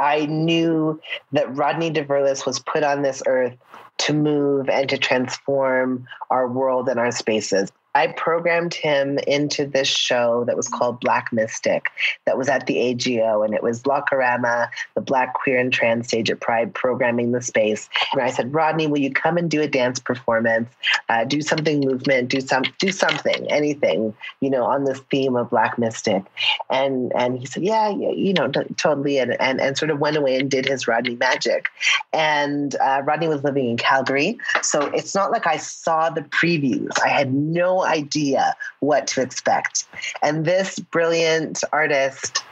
I 0.00 0.26
knew 0.26 1.00
that 1.32 1.54
Rodney 1.54 1.90
Diverlus 1.90 2.46
was 2.46 2.58
put 2.58 2.82
on 2.82 3.02
this 3.02 3.22
earth 3.26 3.56
to 3.98 4.14
move 4.14 4.68
and 4.70 4.88
to 4.88 4.96
transform 4.96 6.06
our 6.30 6.48
world 6.48 6.88
and 6.88 6.98
our 6.98 7.12
spaces. 7.12 7.70
I 7.94 8.08
programmed 8.08 8.74
him 8.74 9.18
into 9.26 9.66
this 9.66 9.88
show 9.88 10.44
that 10.44 10.56
was 10.56 10.68
called 10.68 11.00
Black 11.00 11.32
Mystic 11.32 11.90
that 12.24 12.38
was 12.38 12.48
at 12.48 12.66
the 12.66 12.78
AGO 12.78 13.42
and 13.42 13.54
it 13.54 13.62
was 13.62 13.82
Blockorama, 13.82 14.68
the 14.94 15.00
Black 15.00 15.34
Queer 15.34 15.58
and 15.58 15.72
Trans 15.72 16.06
Stage 16.06 16.30
at 16.30 16.40
Pride 16.40 16.72
programming 16.72 17.32
the 17.32 17.42
space. 17.42 17.88
And 18.12 18.22
I 18.22 18.30
said, 18.30 18.54
Rodney, 18.54 18.86
will 18.86 19.00
you 19.00 19.12
come 19.12 19.36
and 19.36 19.50
do 19.50 19.60
a 19.60 19.66
dance 19.66 19.98
performance, 19.98 20.68
uh, 21.08 21.24
do 21.24 21.42
something 21.42 21.80
movement, 21.80 22.28
do 22.28 22.40
some 22.40 22.62
do 22.78 22.92
something, 22.92 23.50
anything, 23.50 24.14
you 24.40 24.50
know, 24.50 24.64
on 24.64 24.84
this 24.84 25.00
theme 25.10 25.34
of 25.34 25.50
Black 25.50 25.78
Mystic. 25.78 26.22
And 26.70 27.12
and 27.16 27.38
he 27.38 27.46
said, 27.46 27.64
Yeah, 27.64 27.88
yeah, 27.88 28.10
you 28.10 28.32
know, 28.32 28.48
t- 28.48 28.74
totally 28.76 29.18
and, 29.18 29.40
and 29.40 29.60
and 29.60 29.76
sort 29.76 29.90
of 29.90 29.98
went 29.98 30.16
away 30.16 30.36
and 30.36 30.50
did 30.50 30.66
his 30.66 30.86
Rodney 30.86 31.16
magic. 31.16 31.68
And 32.12 32.76
uh, 32.76 33.02
Rodney 33.04 33.28
was 33.28 33.42
living 33.42 33.68
in 33.68 33.76
Calgary. 33.76 34.38
So 34.62 34.86
it's 34.94 35.14
not 35.14 35.32
like 35.32 35.46
I 35.46 35.56
saw 35.56 36.10
the 36.10 36.22
previews. 36.22 36.90
I 37.04 37.08
had 37.08 37.34
no 37.34 37.79
idea 37.84 38.56
what 38.80 39.06
to 39.08 39.22
expect. 39.22 39.86
And 40.22 40.44
this 40.44 40.78
brilliant 40.78 41.62
artist, 41.72 42.44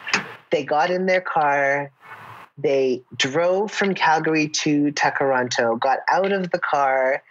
they 0.50 0.64
got 0.64 0.90
in 0.90 1.06
their 1.06 1.20
car, 1.20 1.90
they 2.56 3.02
drove 3.16 3.70
from 3.70 3.94
Calgary 3.94 4.48
to 4.48 4.92
Tkaronto, 4.92 5.78
got 5.78 6.00
out 6.10 6.32
of 6.32 6.50
the 6.50 6.58
car, 6.58 7.22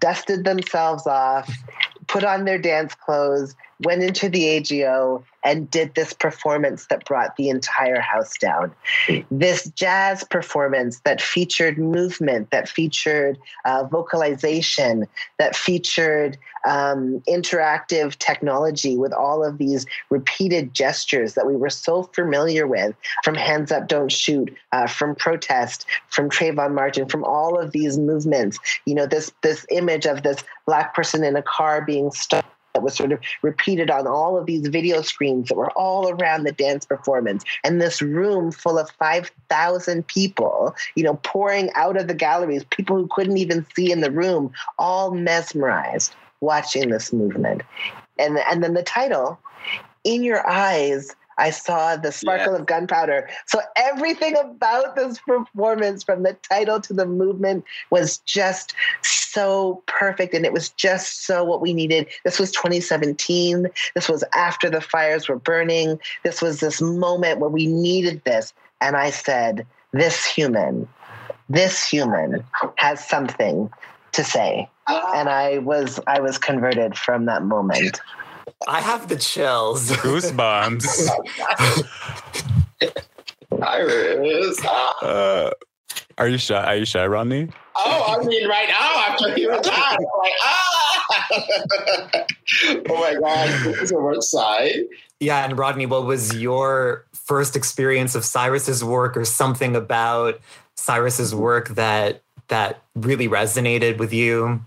dusted 0.00 0.44
themselves 0.44 1.06
off, 1.06 1.50
put 2.08 2.24
on 2.24 2.44
their 2.44 2.58
dance 2.58 2.94
clothes, 2.94 3.54
went 3.84 4.02
into 4.02 4.28
the 4.28 4.48
AGO 4.48 5.24
and 5.44 5.70
did 5.70 5.94
this 5.94 6.12
performance 6.12 6.86
that 6.86 7.04
brought 7.04 7.36
the 7.36 7.48
entire 7.48 8.00
house 8.00 8.36
down. 8.38 8.72
This 9.30 9.64
jazz 9.70 10.24
performance 10.24 11.00
that 11.00 11.20
featured 11.20 11.78
movement, 11.78 12.50
that 12.50 12.68
featured 12.68 13.38
uh, 13.64 13.84
vocalization, 13.84 15.06
that 15.38 15.56
featured 15.56 16.38
um, 16.64 17.20
interactive 17.28 18.16
technology 18.18 18.96
with 18.96 19.12
all 19.12 19.44
of 19.44 19.58
these 19.58 19.84
repeated 20.10 20.74
gestures 20.74 21.34
that 21.34 21.46
we 21.46 21.56
were 21.56 21.70
so 21.70 22.04
familiar 22.14 22.66
with 22.66 22.94
from 23.24 23.34
Hands 23.34 23.70
Up, 23.72 23.88
Don't 23.88 24.12
Shoot, 24.12 24.54
uh, 24.70 24.86
from 24.86 25.16
Protest, 25.16 25.86
from 26.08 26.30
Trayvon 26.30 26.74
Martin, 26.74 27.08
from 27.08 27.24
all 27.24 27.58
of 27.58 27.72
these 27.72 27.98
movements. 27.98 28.58
You 28.86 28.94
know, 28.94 29.06
this 29.06 29.32
this 29.42 29.66
image 29.70 30.06
of 30.06 30.22
this 30.22 30.44
black 30.66 30.94
person 30.94 31.24
in 31.24 31.34
a 31.34 31.42
car 31.42 31.82
being 31.82 32.12
stopped 32.12 32.46
that 32.74 32.82
was 32.82 32.94
sort 32.94 33.12
of 33.12 33.20
repeated 33.42 33.90
on 33.90 34.06
all 34.06 34.38
of 34.38 34.46
these 34.46 34.66
video 34.68 35.02
screens 35.02 35.48
that 35.48 35.56
were 35.56 35.70
all 35.72 36.10
around 36.10 36.44
the 36.44 36.52
dance 36.52 36.84
performance. 36.84 37.44
And 37.64 37.80
this 37.80 38.00
room 38.00 38.52
full 38.52 38.78
of 38.78 38.90
5,000 38.90 40.06
people, 40.06 40.74
you 40.94 41.04
know, 41.04 41.14
pouring 41.22 41.70
out 41.74 41.96
of 41.96 42.08
the 42.08 42.14
galleries, 42.14 42.64
people 42.70 42.96
who 42.96 43.08
couldn't 43.10 43.36
even 43.36 43.66
see 43.74 43.92
in 43.92 44.00
the 44.00 44.10
room, 44.10 44.52
all 44.78 45.12
mesmerized 45.12 46.14
watching 46.40 46.90
this 46.90 47.12
movement. 47.12 47.62
And, 48.18 48.38
and 48.38 48.62
then 48.62 48.74
the 48.74 48.82
title, 48.82 49.38
In 50.04 50.22
Your 50.22 50.48
Eyes, 50.48 51.14
I 51.42 51.50
saw 51.50 51.96
the 51.96 52.12
sparkle 52.12 52.54
of 52.54 52.66
gunpowder. 52.66 53.28
So 53.46 53.60
everything 53.74 54.36
about 54.36 54.94
this 54.94 55.18
performance, 55.18 56.04
from 56.04 56.22
the 56.22 56.34
title 56.34 56.80
to 56.80 56.92
the 56.92 57.04
movement, 57.04 57.64
was 57.90 58.18
just 58.18 58.74
so 59.02 59.82
perfect. 59.86 60.34
And 60.34 60.46
it 60.46 60.52
was 60.52 60.68
just 60.68 61.26
so 61.26 61.42
what 61.42 61.60
we 61.60 61.74
needed. 61.74 62.06
This 62.22 62.38
was 62.38 62.52
2017. 62.52 63.66
This 63.96 64.08
was 64.08 64.22
after 64.36 64.70
the 64.70 64.80
fires 64.80 65.28
were 65.28 65.36
burning. 65.36 65.98
This 66.22 66.40
was 66.40 66.60
this 66.60 66.80
moment 66.80 67.40
where 67.40 67.50
we 67.50 67.66
needed 67.66 68.22
this. 68.22 68.54
And 68.80 68.94
I 68.94 69.10
said, 69.10 69.66
This 69.90 70.24
human, 70.24 70.86
this 71.48 71.84
human 71.84 72.44
has 72.76 73.04
something 73.04 73.68
to 74.12 74.22
say. 74.22 74.68
Ah. 74.86 75.12
And 75.16 75.28
I 75.28 75.58
was 75.58 75.98
I 76.06 76.20
was 76.20 76.38
converted 76.38 76.96
from 76.96 77.24
that 77.26 77.42
moment. 77.42 78.00
I 78.68 78.80
have 78.80 79.08
the 79.08 79.16
chills. 79.16 79.90
Goosebumps. 80.02 81.08
Iris. 83.62 84.64
Uh, 84.64 85.50
are 86.18 86.28
you 86.28 86.38
shy? 86.38 86.62
Are 86.62 86.76
you 86.76 86.84
shy, 86.84 87.06
Rodney? 87.06 87.48
Oh, 87.74 88.16
I 88.20 88.24
mean, 88.24 88.46
right 88.48 88.68
now 88.68 89.08
after 89.08 89.34
hearing 89.34 89.62
that, 89.62 89.98
I'm 89.98 89.98
like, 90.18 90.32
ah! 90.44 90.82
oh 92.90 93.00
my 93.00 93.14
god, 93.14 93.48
this 93.64 93.78
is 93.78 93.92
a 93.92 93.96
work 93.96 94.22
side. 94.22 94.80
Yeah, 95.20 95.44
and 95.44 95.56
Rodney, 95.58 95.86
what 95.86 96.04
was 96.04 96.36
your 96.36 97.06
first 97.12 97.56
experience 97.56 98.14
of 98.14 98.24
Syrus's 98.24 98.84
work, 98.84 99.16
or 99.16 99.24
something 99.24 99.74
about 99.74 100.40
Syrus's 100.76 101.34
work 101.34 101.70
that 101.70 102.22
that 102.48 102.82
really 102.94 103.28
resonated 103.28 103.98
with 103.98 104.12
you? 104.12 104.60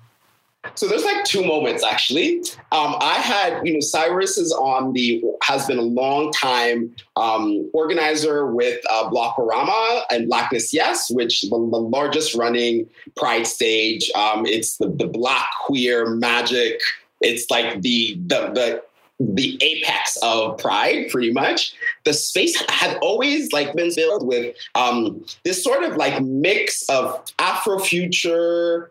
So 0.73 0.87
there's 0.87 1.05
like 1.05 1.23
two 1.23 1.45
moments 1.45 1.83
actually. 1.83 2.39
Um, 2.71 2.95
I 2.99 3.15
had, 3.15 3.65
you 3.65 3.73
know, 3.73 3.79
Syrus 3.79 4.37
is 4.37 4.51
on 4.51 4.93
the 4.93 5.23
has 5.43 5.65
been 5.67 5.77
a 5.77 5.83
long 5.83 6.31
time 6.31 6.95
um, 7.15 7.69
organizer 7.73 8.47
with 8.47 8.81
uh, 8.89 9.09
Blockorama 9.09 10.03
and 10.11 10.27
Blackness 10.27 10.73
Yes, 10.73 11.09
which 11.11 11.41
the, 11.43 11.49
the 11.49 11.55
largest 11.55 12.35
running 12.35 12.89
Pride 13.15 13.47
stage. 13.47 14.11
Um, 14.15 14.45
it's 14.45 14.77
the 14.77 14.89
the 14.89 15.07
Black 15.07 15.47
queer 15.65 16.07
magic. 16.07 16.79
It's 17.21 17.49
like 17.49 17.81
the 17.81 18.17
the 18.25 18.51
the 18.53 18.83
the 19.19 19.57
apex 19.61 20.17
of 20.21 20.57
pride 20.57 21.09
pretty 21.09 21.31
much 21.31 21.73
the 22.03 22.13
space 22.13 22.61
had 22.69 22.97
always 22.97 23.51
like 23.53 23.73
been 23.73 23.89
filled 23.91 24.27
with 24.27 24.55
um, 24.75 25.23
this 25.43 25.63
sort 25.63 25.83
of 25.83 25.95
like 25.95 26.21
mix 26.21 26.83
of 26.89 27.23
afrofuture 27.37 28.89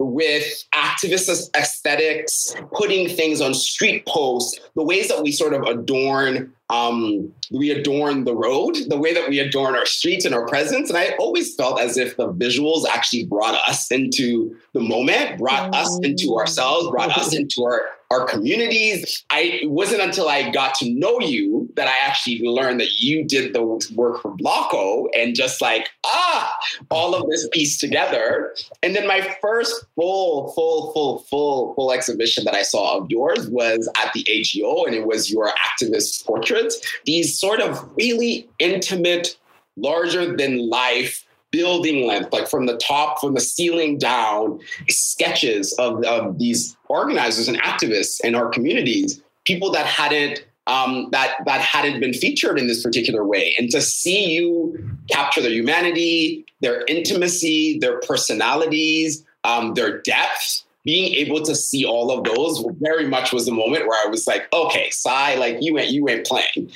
with 0.00 0.64
activist 0.74 1.50
aesthetics, 1.54 2.56
putting 2.72 3.06
things 3.06 3.42
on 3.42 3.52
street 3.52 4.06
posts, 4.06 4.58
the 4.74 4.82
ways 4.82 5.08
that 5.08 5.22
we 5.22 5.30
sort 5.30 5.52
of 5.52 5.62
adorn, 5.64 6.50
um, 6.70 7.30
we 7.50 7.70
adorn 7.70 8.24
the 8.24 8.34
road, 8.34 8.76
the 8.88 8.96
way 8.96 9.12
that 9.12 9.28
we 9.28 9.38
adorn 9.38 9.76
our 9.76 9.84
streets 9.84 10.24
and 10.24 10.34
our 10.34 10.46
presence. 10.46 10.88
And 10.88 10.96
I 10.96 11.14
always 11.18 11.54
felt 11.54 11.78
as 11.78 11.98
if 11.98 12.16
the 12.16 12.32
visuals 12.32 12.86
actually 12.88 13.26
brought 13.26 13.60
us 13.68 13.90
into 13.92 14.56
the 14.72 14.80
moment, 14.80 15.38
brought 15.38 15.74
us 15.74 15.98
into 16.02 16.34
ourselves, 16.36 16.90
brought 16.90 17.16
us 17.16 17.34
into 17.34 17.62
our 17.64 17.82
our 18.10 18.24
communities. 18.24 19.24
I 19.30 19.60
it 19.62 19.70
wasn't 19.70 20.02
until 20.02 20.28
I 20.28 20.50
got 20.50 20.74
to 20.76 20.90
know 20.90 21.20
you 21.20 21.59
that 21.76 21.88
I 21.88 21.94
actually 22.06 22.40
learned 22.42 22.80
that 22.80 23.00
you 23.00 23.24
did 23.24 23.54
the 23.54 23.62
work 23.94 24.22
for 24.22 24.36
Blocko 24.36 25.06
and 25.16 25.34
just 25.34 25.60
like, 25.60 25.88
ah, 26.06 26.54
all 26.90 27.14
of 27.14 27.28
this 27.28 27.48
piece 27.52 27.78
together. 27.78 28.54
And 28.82 28.94
then 28.94 29.06
my 29.06 29.36
first 29.40 29.86
full, 29.94 30.52
full, 30.52 30.92
full, 30.92 31.18
full, 31.30 31.74
full 31.74 31.92
exhibition 31.92 32.44
that 32.44 32.54
I 32.54 32.62
saw 32.62 32.98
of 32.98 33.10
yours 33.10 33.48
was 33.48 33.88
at 34.02 34.12
the 34.12 34.26
AGO 34.28 34.84
and 34.84 34.94
it 34.94 35.06
was 35.06 35.30
your 35.30 35.50
activist 35.50 36.24
portraits. 36.26 36.80
These 37.04 37.38
sort 37.38 37.60
of 37.60 37.88
really 37.96 38.48
intimate, 38.58 39.36
larger 39.76 40.36
than 40.36 40.68
life 40.68 41.24
building 41.50 42.06
length, 42.06 42.32
like 42.32 42.48
from 42.48 42.66
the 42.66 42.76
top, 42.76 43.20
from 43.20 43.34
the 43.34 43.40
ceiling 43.40 43.98
down, 43.98 44.60
sketches 44.88 45.72
of, 45.74 46.04
of 46.04 46.38
these 46.38 46.76
organizers 46.88 47.48
and 47.48 47.60
activists 47.62 48.20
in 48.22 48.34
our 48.34 48.48
communities, 48.48 49.20
people 49.44 49.70
that 49.72 49.86
hadn't 49.86 50.44
um, 50.70 51.08
that 51.10 51.34
that 51.46 51.60
hadn't 51.60 52.00
been 52.00 52.14
featured 52.14 52.58
in 52.58 52.68
this 52.68 52.82
particular 52.82 53.24
way, 53.24 53.54
and 53.58 53.68
to 53.70 53.80
see 53.80 54.32
you 54.32 54.78
capture 55.10 55.42
their 55.42 55.50
humanity, 55.50 56.46
their 56.60 56.84
intimacy, 56.86 57.78
their 57.80 57.98
personalities, 58.00 59.24
um, 59.44 59.74
their 59.74 60.00
depth. 60.02 60.64
Being 60.82 61.12
able 61.16 61.42
to 61.42 61.54
see 61.54 61.84
all 61.84 62.10
of 62.10 62.24
those 62.24 62.64
very 62.80 63.06
much 63.06 63.34
was 63.34 63.44
the 63.44 63.52
moment 63.52 63.86
where 63.86 63.98
I 64.02 64.08
was 64.08 64.26
like, 64.26 64.50
okay, 64.50 64.88
Sai, 64.88 65.34
like 65.34 65.58
you 65.60 65.78
ain't 65.78 65.90
you 65.90 66.08
ain't 66.08 66.26
playing. 66.26 66.72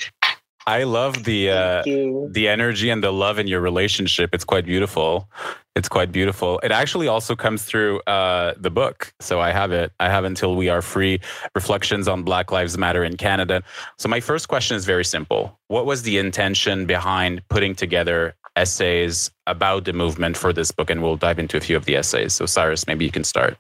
I 0.67 0.85
love 0.85 1.25
the 1.25 1.51
uh, 1.51 1.83
the 2.31 2.49
energy 2.49 2.91
and 2.91 3.03
the 3.03 3.13
love 3.13 3.39
in 3.39 3.47
your 3.47 3.61
relationship. 3.61 4.31
It's 4.33 4.45
quite 4.45 4.65
beautiful. 4.65 5.29
It's 5.77 5.89
quite 5.89 6.13
beautiful. 6.13 6.61
It 6.63 6.71
actually 6.71 7.09
also 7.09 7.35
comes 7.35 7.65
through 7.65 8.01
uh, 8.03 8.55
the 8.57 8.71
book. 8.71 9.13
So 9.21 9.41
I 9.41 9.51
have 9.51 9.73
it. 9.73 9.93
I 9.99 10.09
have 10.09 10.25
until 10.25 10.55
we 10.55 10.69
are 10.69 10.81
free. 10.81 11.21
Reflections 11.55 12.07
on 12.07 12.23
Black 12.23 12.53
Lives 12.53 12.79
Matter 12.79 13.05
in 13.05 13.17
Canada. 13.17 13.63
So 13.99 14.09
my 14.09 14.21
first 14.21 14.49
question 14.49 14.77
is 14.77 14.85
very 14.85 15.05
simple. 15.05 15.59
What 15.69 15.85
was 15.85 16.03
the 16.03 16.19
intention 16.19 16.87
behind 16.87 17.43
putting 17.49 17.75
together 17.75 18.37
essays 18.57 19.33
about 19.49 19.85
the 19.85 19.93
movement 19.93 20.37
for 20.37 20.53
this 20.53 20.71
book? 20.71 20.91
And 20.91 21.03
we'll 21.03 21.17
dive 21.17 21.41
into 21.41 21.57
a 21.57 21.61
few 21.61 21.77
of 21.77 21.87
the 21.87 21.97
essays. 21.97 22.33
So 22.35 22.47
Syrus, 22.47 22.87
maybe 22.87 23.05
you 23.05 23.11
can 23.11 23.25
start 23.25 23.59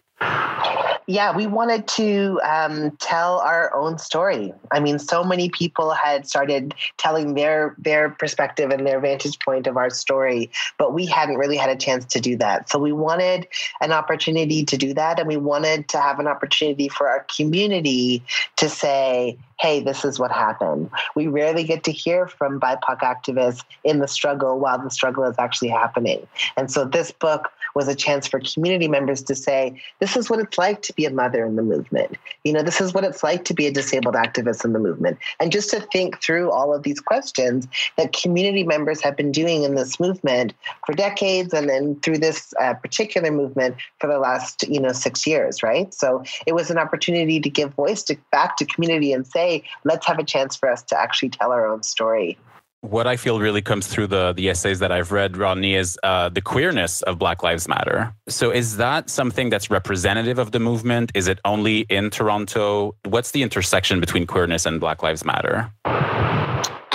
yeah, 1.06 1.36
we 1.36 1.46
wanted 1.46 1.86
to 1.88 2.40
um, 2.44 2.90
tell 2.98 3.38
our 3.40 3.74
own 3.74 3.98
story. 3.98 4.52
I 4.70 4.80
mean, 4.80 4.98
so 4.98 5.22
many 5.22 5.50
people 5.50 5.90
had 5.90 6.26
started 6.26 6.74
telling 6.96 7.34
their 7.34 7.74
their 7.78 8.10
perspective 8.10 8.70
and 8.70 8.86
their 8.86 9.00
vantage 9.00 9.38
point 9.40 9.66
of 9.66 9.76
our 9.76 9.90
story, 9.90 10.50
but 10.78 10.94
we 10.94 11.04
hadn't 11.04 11.36
really 11.36 11.56
had 11.56 11.70
a 11.70 11.76
chance 11.76 12.04
to 12.06 12.20
do 12.20 12.36
that. 12.38 12.70
So 12.70 12.78
we 12.78 12.92
wanted 12.92 13.46
an 13.80 13.92
opportunity 13.92 14.64
to 14.64 14.76
do 14.76 14.94
that, 14.94 15.18
and 15.18 15.28
we 15.28 15.36
wanted 15.36 15.88
to 15.90 16.00
have 16.00 16.18
an 16.20 16.26
opportunity 16.26 16.88
for 16.88 17.08
our 17.08 17.26
community 17.36 18.22
to 18.56 18.68
say, 18.68 19.36
hey, 19.58 19.80
this 19.80 20.04
is 20.04 20.18
what 20.18 20.30
happened. 20.30 20.90
We 21.14 21.26
rarely 21.26 21.64
get 21.64 21.84
to 21.84 21.92
hear 21.92 22.26
from 22.26 22.60
BIPOC 22.60 23.00
activists 23.00 23.62
in 23.84 23.98
the 24.00 24.08
struggle 24.08 24.58
while 24.58 24.82
the 24.82 24.90
struggle 24.90 25.24
is 25.24 25.36
actually 25.38 25.68
happening. 25.68 26.26
And 26.56 26.70
so 26.70 26.84
this 26.84 27.12
book 27.12 27.50
was 27.74 27.88
a 27.88 27.94
chance 27.94 28.26
for 28.26 28.40
community 28.40 28.88
members 28.88 29.22
to 29.24 29.34
say, 29.34 29.80
this 30.00 30.16
is 30.16 30.30
what 30.30 30.38
it's 30.38 30.56
like 30.58 30.82
to 30.82 30.92
be 30.92 31.04
a 31.04 31.10
mother 31.10 31.44
in 31.44 31.56
the 31.56 31.62
movement. 31.62 32.16
You 32.44 32.52
know, 32.52 32.62
this 32.62 32.80
is 32.80 32.94
what 32.94 33.04
it's 33.04 33.22
like 33.22 33.44
to 33.46 33.54
be 33.54 33.66
a 33.66 33.72
disabled 33.72 34.14
activist 34.14 34.64
in 34.64 34.72
the 34.72 34.78
movement. 34.78 35.18
And 35.40 35.50
just 35.50 35.70
to 35.70 35.80
think 35.80 36.20
through 36.22 36.50
all 36.50 36.72
of 36.72 36.84
these 36.84 37.00
questions 37.00 37.66
that 37.96 38.12
community 38.12 38.64
members 38.64 39.00
have 39.02 39.16
been 39.16 39.32
doing 39.32 39.64
in 39.64 39.74
this 39.74 39.98
movement 39.98 40.54
for 40.86 40.94
decades 40.94 41.52
and 41.52 41.68
then 41.68 41.98
through 42.00 42.18
this 42.18 42.54
uh, 42.60 42.74
particular 42.74 43.30
movement 43.30 43.76
for 43.98 44.06
the 44.06 44.18
last, 44.18 44.62
you 44.68 44.80
know, 44.80 44.92
six 44.92 45.26
years, 45.26 45.62
right? 45.62 45.92
So 45.92 46.22
it 46.46 46.54
was 46.54 46.70
an 46.70 46.78
opportunity 46.78 47.40
to 47.40 47.50
give 47.50 47.74
voice 47.74 48.02
to, 48.04 48.16
back 48.30 48.56
to 48.58 48.64
community 48.64 49.12
and 49.12 49.26
say, 49.26 49.43
let's 49.84 50.06
have 50.06 50.18
a 50.18 50.24
chance 50.24 50.56
for 50.56 50.70
us 50.70 50.82
to 50.84 50.98
actually 50.98 51.30
tell 51.30 51.50
our 51.52 51.66
own 51.66 51.82
story 51.82 52.38
what 52.84 53.06
I 53.06 53.16
feel 53.16 53.40
really 53.40 53.62
comes 53.62 53.86
through 53.86 54.08
the 54.08 54.34
the 54.34 54.50
essays 54.50 54.78
that 54.80 54.92
I've 54.92 55.10
read, 55.10 55.36
Rodney, 55.36 55.74
is 55.74 55.98
uh, 56.02 56.28
the 56.28 56.42
queerness 56.42 57.00
of 57.02 57.18
Black 57.18 57.42
Lives 57.42 57.66
Matter. 57.66 58.14
So, 58.28 58.50
is 58.50 58.76
that 58.76 59.08
something 59.08 59.48
that's 59.48 59.70
representative 59.70 60.38
of 60.38 60.52
the 60.52 60.60
movement? 60.60 61.10
Is 61.14 61.26
it 61.26 61.38
only 61.44 61.86
in 61.88 62.10
Toronto? 62.10 62.94
What's 63.04 63.30
the 63.30 63.42
intersection 63.42 64.00
between 64.00 64.26
queerness 64.26 64.66
and 64.66 64.80
Black 64.80 65.02
Lives 65.02 65.24
Matter? 65.24 65.70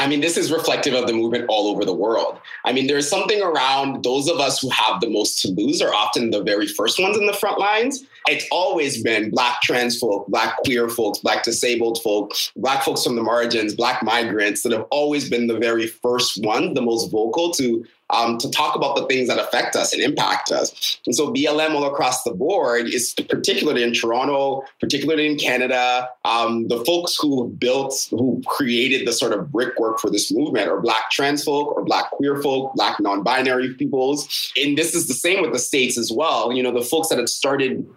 I 0.09 0.11
mean, 0.11 0.21
this 0.21 0.37
is 0.37 0.51
reflective 0.51 0.95
of 0.95 1.05
the 1.05 1.13
movement 1.13 1.45
all 1.49 1.67
over 1.67 1.85
the 1.85 1.93
world. 1.93 2.39
I 2.65 2.73
mean, 2.73 2.87
there's 2.87 3.07
something 3.07 3.43
around 3.43 4.03
those 4.03 4.27
of 4.27 4.39
us 4.39 4.59
who 4.59 4.67
have 4.71 5.01
the 5.01 5.07
most 5.07 5.39
to 5.43 5.49
lose 5.49 5.83
are 5.83 5.93
often 5.93 6.31
the 6.31 6.41
very 6.41 6.65
first 6.65 6.99
ones 6.99 7.15
in 7.15 7.27
the 7.27 7.33
front 7.33 7.59
lines. 7.59 8.03
It's 8.27 8.43
always 8.49 9.03
been 9.03 9.29
Black 9.29 9.61
trans 9.61 9.99
folk, 9.99 10.25
Black 10.25 10.57
queer 10.65 10.89
folks, 10.89 11.19
Black 11.19 11.43
disabled 11.43 12.01
folk, 12.01 12.33
Black 12.55 12.83
folks 12.83 13.03
from 13.03 13.17
the 13.17 13.21
margins, 13.21 13.75
Black 13.75 14.01
migrants 14.01 14.63
that 14.63 14.71
have 14.71 14.87
always 14.89 15.29
been 15.29 15.45
the 15.45 15.59
very 15.59 15.85
first 15.85 16.43
ones, 16.43 16.73
the 16.73 16.81
most 16.81 17.11
vocal 17.11 17.51
to 17.51 17.85
um, 18.09 18.37
to 18.39 18.49
talk 18.49 18.75
about 18.75 18.95
the 18.95 19.05
things 19.05 19.27
that 19.27 19.39
affect 19.39 19.75
us 19.75 19.93
and 19.93 20.01
impact 20.01 20.51
us. 20.51 20.99
And 21.05 21.15
so 21.15 21.31
BLM 21.31 21.71
all 21.71 21.85
across 21.85 22.23
the 22.23 22.31
board 22.31 22.87
is 22.87 23.13
particularly 23.29 23.83
in 23.83 23.93
Toronto, 23.93 24.63
particularly 24.79 25.27
in 25.27 25.37
Canada, 25.37 26.09
um, 26.25 26.67
the 26.67 26.83
folks 26.85 27.15
who 27.19 27.49
built, 27.49 28.07
who 28.09 28.41
created 28.47 29.07
the 29.07 29.13
sort 29.13 29.33
of 29.33 29.51
brickwork 29.51 29.99
for 29.99 30.09
this 30.09 30.31
movement 30.31 30.69
are 30.69 30.79
Black 30.79 31.09
trans 31.11 31.43
folk 31.43 31.75
or 31.75 31.83
Black 31.83 32.09
queer 32.11 32.41
folk, 32.41 32.73
Black 32.75 32.99
non-binary 32.99 33.73
peoples. 33.75 34.51
And 34.57 34.77
this 34.77 34.95
is 34.95 35.07
the 35.07 35.13
same 35.13 35.41
with 35.41 35.53
the 35.53 35.59
States 35.59 35.97
as 35.97 36.11
well. 36.11 36.51
You 36.51 36.63
know, 36.63 36.71
the 36.71 36.85
folks 36.85 37.09
that 37.09 37.17
had 37.17 37.29
started 37.29 37.87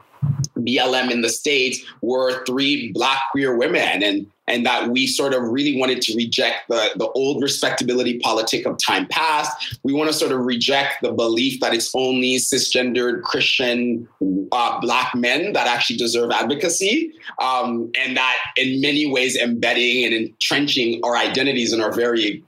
BLM 0.57 1.11
in 1.11 1.23
the 1.23 1.29
States 1.29 1.83
were 2.01 2.45
three 2.45 2.93
Black 2.93 3.19
queer 3.33 3.57
women. 3.57 4.03
And 4.03 4.27
and 4.49 4.67
that 4.67 4.89
we 4.89 5.07
sort 5.07 5.35
of 5.35 5.43
really 5.45 5.79
wanted 5.79 6.03
to 6.03 6.17
reject 6.17 6.69
the, 6.69 6.91
the 6.97 7.09
old 7.11 7.43
respectability 7.43 8.19
politic 8.19 8.67
of 8.67 8.77
time 8.79 9.07
past. 9.07 9.79
We 9.83 9.93
want 9.93 10.11
to 10.11 10.15
sort 10.15 10.33
of 10.33 10.41
reject 10.41 11.03
the 11.03 11.13
belief 11.13 11.61
that 11.61 11.73
it's 11.73 11.93
only 11.95 12.37
cisgendered 12.37 13.23
Christian 13.23 14.09
uh, 14.51 14.81
Black 14.81 15.15
men 15.15 15.53
that 15.53 15.67
actually 15.67 15.97
deserve 15.97 16.31
advocacy, 16.33 17.13
um, 17.41 17.91
and 17.99 18.17
that 18.17 18.39
in 18.57 18.81
many 18.81 19.07
ways 19.07 19.37
embedding 19.37 20.05
and 20.05 20.13
entrenching 20.13 21.01
our 21.05 21.17
identities 21.17 21.73
and 21.73 21.83
our 21.83 21.93
very 21.93 22.43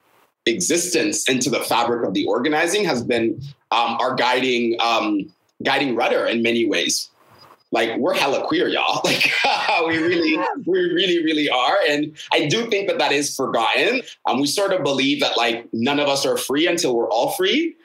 existence 0.46 1.28
into 1.28 1.48
the 1.48 1.60
fabric 1.60 2.06
of 2.06 2.12
the 2.12 2.26
organizing 2.26 2.84
has 2.84 3.02
been 3.02 3.40
um, 3.70 3.96
our 4.00 4.14
guiding 4.14 4.76
um, 4.80 5.32
guiding 5.62 5.96
rudder 5.96 6.26
in 6.26 6.42
many 6.42 6.66
ways 6.66 7.08
like 7.74 7.98
we're 7.98 8.14
hella 8.14 8.46
queer, 8.46 8.68
y'all. 8.68 9.02
Like 9.04 9.30
we 9.86 9.98
really, 9.98 10.38
we 10.64 10.78
really, 10.78 11.22
really 11.22 11.50
are. 11.50 11.76
And 11.90 12.16
I 12.32 12.46
do 12.46 12.70
think 12.70 12.88
that 12.88 12.98
that 12.98 13.12
is 13.12 13.34
forgotten. 13.34 14.00
Um, 14.26 14.40
we 14.40 14.46
sort 14.46 14.72
of 14.72 14.82
believe 14.82 15.20
that 15.20 15.36
like 15.36 15.68
none 15.72 16.00
of 16.00 16.08
us 16.08 16.24
are 16.24 16.38
free 16.38 16.66
until 16.66 16.96
we're 16.96 17.10
all 17.10 17.32
free. 17.32 17.76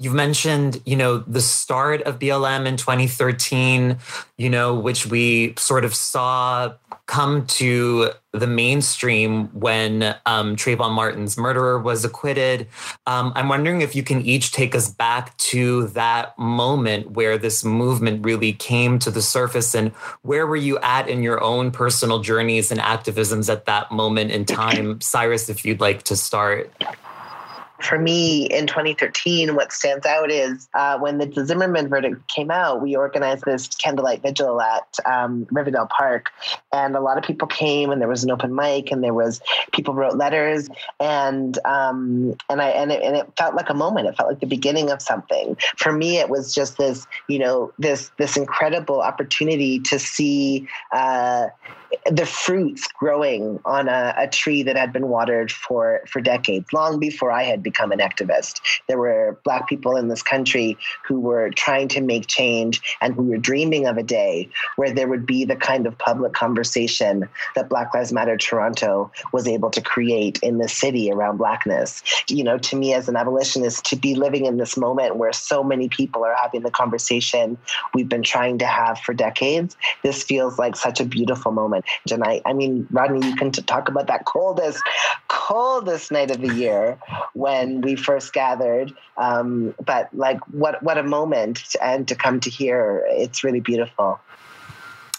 You've 0.00 0.14
mentioned, 0.14 0.80
you 0.86 0.94
know, 0.94 1.18
the 1.18 1.40
start 1.40 2.02
of 2.02 2.20
BLM 2.20 2.66
in 2.66 2.76
2013, 2.76 3.98
you 4.36 4.48
know, 4.48 4.72
which 4.74 5.06
we 5.06 5.54
sort 5.58 5.84
of 5.84 5.92
saw 5.92 6.72
come 7.06 7.46
to 7.46 8.10
the 8.32 8.46
mainstream 8.46 9.46
when 9.48 10.14
um, 10.24 10.54
Trayvon 10.54 10.92
Martin's 10.92 11.36
murderer 11.36 11.80
was 11.80 12.04
acquitted. 12.04 12.68
Um, 13.06 13.32
I'm 13.34 13.48
wondering 13.48 13.80
if 13.80 13.96
you 13.96 14.04
can 14.04 14.20
each 14.20 14.52
take 14.52 14.76
us 14.76 14.88
back 14.88 15.36
to 15.38 15.88
that 15.88 16.38
moment 16.38 17.12
where 17.12 17.36
this 17.36 17.64
movement 17.64 18.24
really 18.24 18.52
came 18.52 19.00
to 19.00 19.10
the 19.10 19.22
surface 19.22 19.74
and 19.74 19.88
where 20.22 20.46
were 20.46 20.54
you 20.54 20.78
at 20.78 21.08
in 21.08 21.24
your 21.24 21.42
own 21.42 21.72
personal 21.72 22.20
journeys 22.20 22.70
and 22.70 22.78
activisms 22.78 23.50
at 23.50 23.64
that 23.64 23.90
moment 23.90 24.30
in 24.30 24.44
time? 24.44 25.00
Syrus, 25.00 25.48
if 25.48 25.64
you'd 25.64 25.80
like 25.80 26.04
to 26.04 26.14
start 26.14 26.72
for 27.80 27.98
me 27.98 28.46
in 28.46 28.66
2013, 28.66 29.54
what 29.54 29.72
stands 29.72 30.04
out 30.04 30.30
is 30.30 30.68
uh, 30.74 30.98
when 30.98 31.18
the 31.18 31.46
Zimmerman 31.46 31.88
verdict 31.88 32.26
came 32.28 32.50
out, 32.50 32.82
we 32.82 32.96
organized 32.96 33.44
this 33.44 33.68
candlelight 33.68 34.22
vigil 34.22 34.60
at 34.60 34.96
um, 35.04 35.46
Riverdale 35.50 35.88
Park, 35.96 36.30
and 36.72 36.96
a 36.96 37.00
lot 37.00 37.18
of 37.18 37.24
people 37.24 37.46
came, 37.46 37.90
and 37.90 38.00
there 38.00 38.08
was 38.08 38.24
an 38.24 38.30
open 38.30 38.54
mic, 38.54 38.90
and 38.90 39.02
there 39.02 39.14
was 39.14 39.40
people 39.72 39.94
wrote 39.94 40.16
letters, 40.16 40.68
and 40.98 41.58
um, 41.64 42.34
and 42.48 42.60
I 42.60 42.70
and 42.70 42.90
it, 42.90 43.02
and 43.02 43.16
it 43.16 43.30
felt 43.38 43.54
like 43.54 43.70
a 43.70 43.74
moment. 43.74 44.08
It 44.08 44.16
felt 44.16 44.28
like 44.28 44.40
the 44.40 44.46
beginning 44.46 44.90
of 44.90 45.00
something. 45.00 45.56
For 45.76 45.92
me, 45.92 46.18
it 46.18 46.28
was 46.28 46.54
just 46.54 46.78
this, 46.78 47.06
you 47.28 47.38
know, 47.38 47.72
this 47.78 48.10
this 48.18 48.36
incredible 48.36 49.00
opportunity 49.00 49.78
to 49.80 49.98
see. 49.98 50.66
Uh, 50.92 51.48
the 52.10 52.26
fruits 52.26 52.86
growing 52.98 53.60
on 53.64 53.88
a, 53.88 54.14
a, 54.16 54.28
tree 54.28 54.62
that 54.62 54.76
had 54.76 54.92
been 54.92 55.08
watered 55.08 55.50
for 55.50 56.02
for 56.06 56.20
decades, 56.20 56.72
long 56.72 56.98
before 56.98 57.32
I 57.32 57.44
had 57.44 57.62
become 57.62 57.92
an 57.92 57.98
activist. 57.98 58.60
There 58.88 58.98
were 58.98 59.38
Black 59.44 59.68
people 59.68 59.96
in 59.96 60.08
this 60.08 60.22
country 60.22 60.76
who 61.06 61.18
were 61.20 61.50
trying 61.50 61.88
to 61.88 62.00
make 62.00 62.26
change 62.26 62.82
and 63.00 63.14
who 63.14 63.22
were 63.22 63.38
dreaming 63.38 63.86
of 63.86 63.96
a 63.96 64.02
day 64.02 64.48
where 64.76 64.92
there 64.92 65.08
would 65.08 65.24
be 65.26 65.44
the 65.44 65.56
kind 65.56 65.86
of 65.86 65.96
public 65.98 66.32
conversation 66.34 67.28
that 67.54 67.68
Black 67.68 67.94
Lives 67.94 68.12
Matter 68.12 68.36
Toronto 68.36 69.10
was 69.32 69.46
able 69.46 69.70
to 69.70 69.80
create 69.80 70.38
in 70.42 70.58
the 70.58 70.68
city 70.68 71.10
around 71.10 71.38
Blackness. 71.38 72.02
You 72.28 72.44
know, 72.44 72.58
to 72.58 72.76
me 72.76 72.92
as 72.94 73.08
an 73.08 73.16
abolitionist, 73.16 73.84
to 73.86 73.96
be 73.96 74.14
living 74.14 74.44
in 74.44 74.58
this 74.58 74.76
moment 74.76 75.16
where 75.16 75.32
so 75.32 75.62
many 75.62 75.88
people 75.88 76.24
are 76.24 76.36
having 76.36 76.62
the 76.62 76.70
conversation 76.70 77.56
we've 77.94 78.08
been 78.08 78.22
trying 78.22 78.58
to 78.58 78.66
have 78.66 78.98
for 79.00 79.14
decades, 79.14 79.76
this 80.02 80.22
feels 80.22 80.58
like 80.58 80.76
such 80.76 81.00
a 81.00 81.04
beautiful 81.04 81.52
moment 81.52 81.77
moment. 81.78 82.12
And 82.12 82.24
I, 82.24 82.40
I 82.44 82.52
mean, 82.52 82.86
Rodney, 82.90 83.26
you 83.26 83.36
can 83.36 83.52
t- 83.52 83.62
talk 83.62 83.88
about 83.88 84.06
that 84.06 84.24
coldest, 84.24 84.82
coldest 85.28 86.12
night 86.12 86.30
of 86.30 86.40
the 86.40 86.54
year 86.54 86.98
when 87.34 87.80
we 87.80 87.96
first 87.96 88.32
gathered. 88.32 88.92
Um, 89.16 89.74
but 89.84 90.08
like, 90.14 90.40
what 90.52 90.82
what 90.82 90.98
a 90.98 91.02
moment! 91.02 91.76
And 91.82 92.06
to 92.08 92.14
come 92.14 92.40
to 92.40 92.50
here, 92.50 93.04
it's 93.08 93.44
really 93.44 93.60
beautiful. 93.60 94.20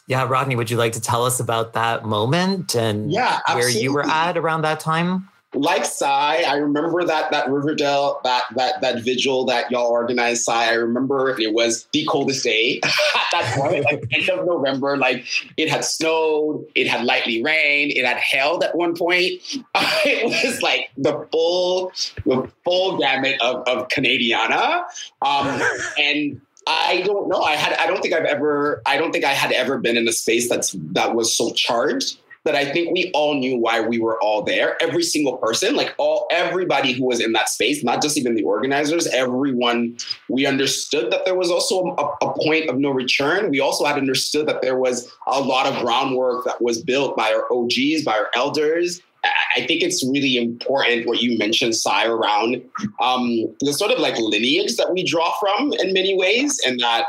Yeah, 0.07 0.27
Rodney, 0.27 0.55
would 0.55 0.71
you 0.71 0.77
like 0.77 0.93
to 0.93 1.01
tell 1.01 1.23
us 1.23 1.39
about 1.39 1.73
that 1.73 2.03
moment 2.03 2.75
and 2.75 3.11
yeah, 3.11 3.39
where 3.53 3.69
you 3.69 3.93
were 3.93 4.07
at 4.07 4.37
around 4.37 4.63
that 4.63 4.79
time? 4.79 5.29
Like 5.55 5.83
Cy, 5.83 6.43
I 6.47 6.57
remember 6.57 7.03
that 7.05 7.31
that 7.31 7.49
Riverdale 7.49 8.19
that 8.23 8.43
that 8.55 8.81
that 8.81 9.03
vigil 9.03 9.45
that 9.45 9.71
y'all 9.71 9.87
organized. 9.87 10.43
Cy, 10.43 10.69
I 10.69 10.73
remember 10.73 11.39
it 11.39 11.53
was 11.53 11.87
the 11.91 12.05
coldest 12.05 12.43
day 12.43 12.79
at 12.83 12.91
that 13.31 13.55
point, 13.57 13.83
like 13.85 14.05
end 14.11 14.29
of 14.29 14.45
November. 14.45 14.95
Like 14.95 15.25
it 15.57 15.67
had 15.69 15.83
snowed, 15.83 16.65
it 16.75 16.87
had 16.87 17.03
lightly 17.03 17.41
rained, 17.43 17.93
it 17.93 18.05
had 18.05 18.17
hailed 18.17 18.63
at 18.63 18.75
one 18.75 18.95
point. 18.95 19.25
it 20.05 20.45
was 20.45 20.61
like 20.61 20.91
the 20.97 21.27
full 21.31 21.91
the 22.25 22.49
full 22.63 22.97
gamut 22.99 23.41
of 23.41 23.67
of 23.67 23.87
Canadiana, 23.87 24.83
um, 25.23 25.61
and 25.97 26.39
I 26.67 27.01
don't 27.05 27.27
know. 27.27 27.41
I 27.41 27.55
had. 27.55 27.73
I 27.79 27.87
don't 27.87 28.01
think 28.01 28.13
I've 28.13 28.25
ever. 28.25 28.83
I 28.85 28.97
don't 28.97 29.11
think 29.11 29.25
I 29.25 29.33
had 29.33 29.51
ever 29.51 29.79
been 29.79 29.97
in 29.97 30.07
a 30.07 30.13
space 30.13 30.47
that's 30.47 30.75
that 30.91 31.15
was 31.15 31.35
so 31.35 31.51
charged 31.53 32.19
that 32.45 32.55
I 32.55 32.71
think 32.71 32.93
we 32.93 33.11
all 33.13 33.35
knew 33.35 33.57
why 33.57 33.81
we 33.81 33.99
were 33.99 34.19
all 34.21 34.43
there. 34.43 34.81
Every 34.81 35.03
single 35.03 35.37
person, 35.37 35.75
like 35.75 35.93
all 35.97 36.27
everybody 36.31 36.93
who 36.93 37.05
was 37.05 37.19
in 37.19 37.33
that 37.33 37.49
space, 37.49 37.83
not 37.83 38.01
just 38.01 38.17
even 38.17 38.35
the 38.35 38.43
organizers, 38.43 39.07
everyone, 39.07 39.97
we 40.29 40.45
understood 40.45 41.11
that 41.11 41.25
there 41.25 41.35
was 41.35 41.51
also 41.51 41.95
a, 41.97 42.25
a 42.25 42.33
point 42.33 42.69
of 42.69 42.77
no 42.77 42.91
return. 42.91 43.49
We 43.49 43.59
also 43.59 43.85
had 43.85 43.97
understood 43.97 44.47
that 44.47 44.61
there 44.61 44.77
was 44.77 45.11
a 45.27 45.39
lot 45.39 45.65
of 45.65 45.83
groundwork 45.83 46.45
that 46.45 46.61
was 46.61 46.81
built 46.81 47.17
by 47.17 47.33
our 47.33 47.45
OGs, 47.51 48.03
by 48.03 48.17
our 48.17 48.29
elders, 48.35 49.01
I 49.23 49.65
think 49.65 49.83
it's 49.83 50.05
really 50.05 50.37
important 50.37 51.05
what 51.05 51.21
you 51.21 51.37
mentioned, 51.37 51.75
Cy, 51.75 52.05
around 52.05 52.61
um, 53.01 53.53
the 53.59 53.73
sort 53.73 53.91
of 53.91 53.99
like 53.99 54.17
lineage 54.17 54.77
that 54.77 54.93
we 54.93 55.03
draw 55.03 55.33
from 55.39 55.73
in 55.73 55.93
many 55.93 56.15
ways, 56.15 56.59
and 56.65 56.79
that 56.79 57.05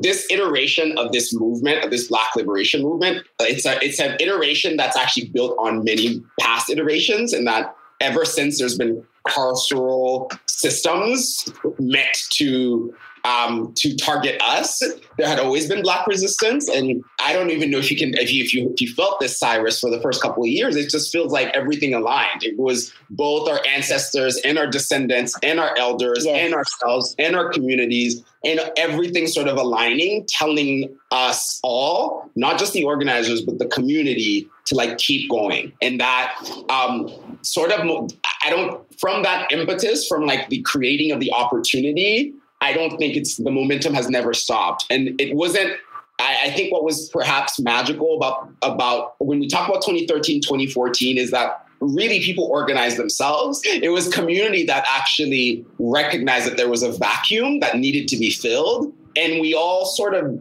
this 0.00 0.26
iteration 0.30 0.96
of 0.98 1.12
this 1.12 1.34
movement, 1.34 1.84
of 1.84 1.90
this 1.90 2.08
Black 2.08 2.34
liberation 2.36 2.82
movement, 2.82 3.18
uh, 3.40 3.44
it's 3.44 3.66
a 3.66 3.82
it's 3.84 4.00
an 4.00 4.16
iteration 4.20 4.76
that's 4.76 4.96
actually 4.96 5.28
built 5.28 5.56
on 5.58 5.84
many 5.84 6.22
past 6.40 6.70
iterations, 6.70 7.32
and 7.32 7.46
that 7.46 7.74
ever 8.00 8.24
since 8.24 8.58
there's 8.58 8.76
been 8.76 9.04
carceral 9.26 10.36
systems 10.46 11.48
meant 11.78 12.16
to 12.30 12.94
um, 13.24 13.72
to 13.76 13.96
target 13.96 14.40
us. 14.42 14.82
There 15.18 15.26
had 15.26 15.38
always 15.38 15.68
been 15.68 15.82
Black 15.82 16.06
resistance, 16.06 16.68
and 16.68 17.04
I 17.20 17.32
don't 17.32 17.50
even 17.50 17.70
know 17.70 17.78
if 17.78 17.90
you 17.90 17.96
can 17.96 18.14
if 18.14 18.32
you 18.32 18.42
if 18.42 18.54
you 18.54 18.70
if 18.72 18.80
you 18.80 18.92
felt 18.94 19.20
this, 19.20 19.38
Syrus, 19.38 19.80
for 19.80 19.90
the 19.90 20.00
first 20.00 20.22
couple 20.22 20.42
of 20.42 20.48
years. 20.48 20.76
It 20.76 20.90
just 20.90 21.12
feels 21.12 21.32
like 21.32 21.48
everything 21.48 21.94
aligned. 21.94 22.42
It 22.42 22.58
was 22.58 22.92
both 23.10 23.48
our 23.48 23.60
ancestors 23.66 24.36
and 24.44 24.58
our 24.58 24.66
descendants 24.66 25.34
and 25.42 25.60
our 25.60 25.76
elders 25.78 26.24
yes. 26.24 26.36
and 26.36 26.54
ourselves 26.54 27.14
and 27.18 27.36
our 27.36 27.50
communities 27.50 28.22
and 28.44 28.60
everything 28.76 29.26
sort 29.26 29.48
of 29.48 29.56
aligning, 29.56 30.26
telling 30.28 30.96
us 31.10 31.60
all, 31.62 32.28
not 32.34 32.58
just 32.58 32.72
the 32.72 32.82
organizers, 32.84 33.40
but 33.40 33.58
the 33.58 33.66
community 33.66 34.48
to 34.64 34.74
like 34.74 34.98
keep 34.98 35.30
going. 35.30 35.72
And 35.80 36.00
that 36.00 36.34
um, 36.68 37.08
sort 37.42 37.70
of, 37.70 38.10
I 38.44 38.50
don't, 38.50 38.82
from 38.98 39.22
that 39.22 39.52
impetus, 39.52 40.08
from 40.08 40.26
like 40.26 40.48
the 40.48 40.60
creating 40.62 41.12
of 41.12 41.20
the 41.20 41.32
opportunity, 41.32 42.34
I 42.62 42.72
don't 42.72 42.96
think 42.96 43.16
it's 43.16 43.36
the 43.36 43.50
momentum 43.50 43.92
has 43.92 44.08
never 44.08 44.32
stopped. 44.32 44.86
And 44.88 45.20
it 45.20 45.34
wasn't 45.34 45.72
I, 46.18 46.50
think 46.50 46.72
what 46.72 46.84
was 46.84 47.08
perhaps 47.08 47.58
magical 47.58 48.16
about 48.16 48.48
about 48.62 49.14
when 49.18 49.40
we 49.40 49.48
talk 49.48 49.68
about 49.68 49.82
2013, 49.82 50.40
2014 50.40 51.18
is 51.18 51.32
that 51.32 51.66
really 51.80 52.20
people 52.20 52.44
organized 52.44 52.96
themselves. 52.96 53.60
It 53.64 53.90
was 53.90 54.08
community 54.08 54.64
that 54.66 54.86
actually 54.88 55.64
recognized 55.78 56.46
that 56.46 56.56
there 56.56 56.68
was 56.68 56.82
a 56.82 56.92
vacuum 56.92 57.58
that 57.60 57.78
needed 57.78 58.08
to 58.08 58.16
be 58.16 58.30
filled. 58.30 58.92
And 59.16 59.40
we 59.40 59.54
all 59.54 59.84
sort 59.84 60.14
of 60.14 60.40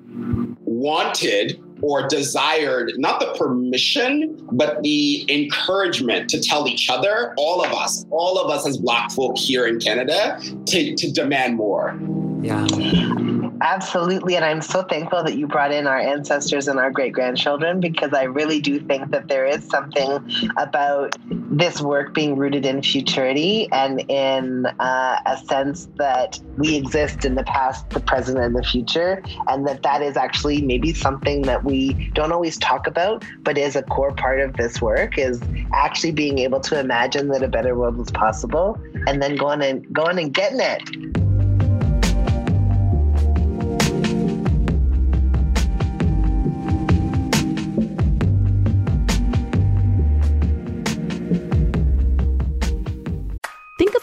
wanted 0.60 1.60
or 1.81 2.07
desired 2.07 2.91
not 2.97 3.19
the 3.19 3.34
permission, 3.34 4.47
but 4.51 4.81
the 4.84 5.25
encouragement 5.29 6.29
to 6.29 6.39
tell 6.39 6.67
each 6.67 6.89
other, 6.89 7.34
all 7.38 7.65
of 7.65 7.73
us, 7.73 8.05
all 8.12 8.38
of 8.38 8.51
us 8.51 8.67
as 8.67 8.77
Black 8.77 9.12
folk 9.12 9.38
here 9.38 9.65
in 9.65 9.79
Canada, 9.79 10.39
to, 10.67 10.95
to 10.95 11.12
demand 11.12 11.55
more. 11.55 11.99
Yeah. 12.41 12.67
Absolutely. 13.62 14.36
And 14.36 14.43
I'm 14.43 14.62
so 14.62 14.82
thankful 14.82 15.23
that 15.23 15.36
you 15.36 15.45
brought 15.45 15.71
in 15.71 15.86
our 15.86 15.99
ancestors 15.99 16.67
and 16.67 16.80
our 16.80 16.89
great 16.89 17.13
grandchildren 17.13 17.80
because 17.80 18.12
I 18.12 18.23
really 18.23 18.60
do 18.60 18.80
think 18.80 19.12
that 19.12 19.27
there 19.27 19.45
is 19.45 19.67
something 19.67 20.51
about 20.58 21.15
this 21.30 21.80
work 21.80 22.15
being 22.15 22.38
rooted 22.38 22.65
in 22.65 22.82
futurity 22.82 23.71
and 23.71 24.04
in 24.10 24.65
uh, 24.80 25.19
a 25.27 25.38
sense 25.38 25.88
that 25.97 26.39
we 26.58 26.75
exist 26.75 27.23
in 27.23 27.36
the 27.36 27.43
past, 27.43 27.88
the 27.91 27.99
present, 27.99 28.39
and 28.39 28.56
the 28.56 28.63
future. 28.63 29.21
And 29.47 29.67
that 29.67 29.84
that 29.84 30.01
is 30.01 30.17
actually 30.17 30.63
maybe 30.63 30.91
something 30.93 31.43
that 31.43 31.63
we 31.63 32.10
don't 32.13 32.32
always 32.32 32.58
talk 32.58 32.88
about, 32.88 33.23
but 33.43 33.60
is 33.60 33.75
a 33.75 33.84
core 33.84 34.13
part 34.13 34.39
of 34.39 34.58
this 34.58 34.82
work 34.82 35.19
is 35.19 35.39
actually 35.73 36.13
being 36.13 36.39
able 36.39 36.62
to 36.62 36.80
imagine 36.80 37.27
that 37.27 37.43
a 37.43 37.47
better 37.47 37.75
world 37.75 37.99
is 37.99 38.10
possible 38.10 38.82
and 39.06 39.21
then 39.21 39.36
going 39.36 39.62
and 39.62 39.91
going 39.93 40.17
and 40.17 40.34
getting 40.34 40.60
it. 40.60 41.20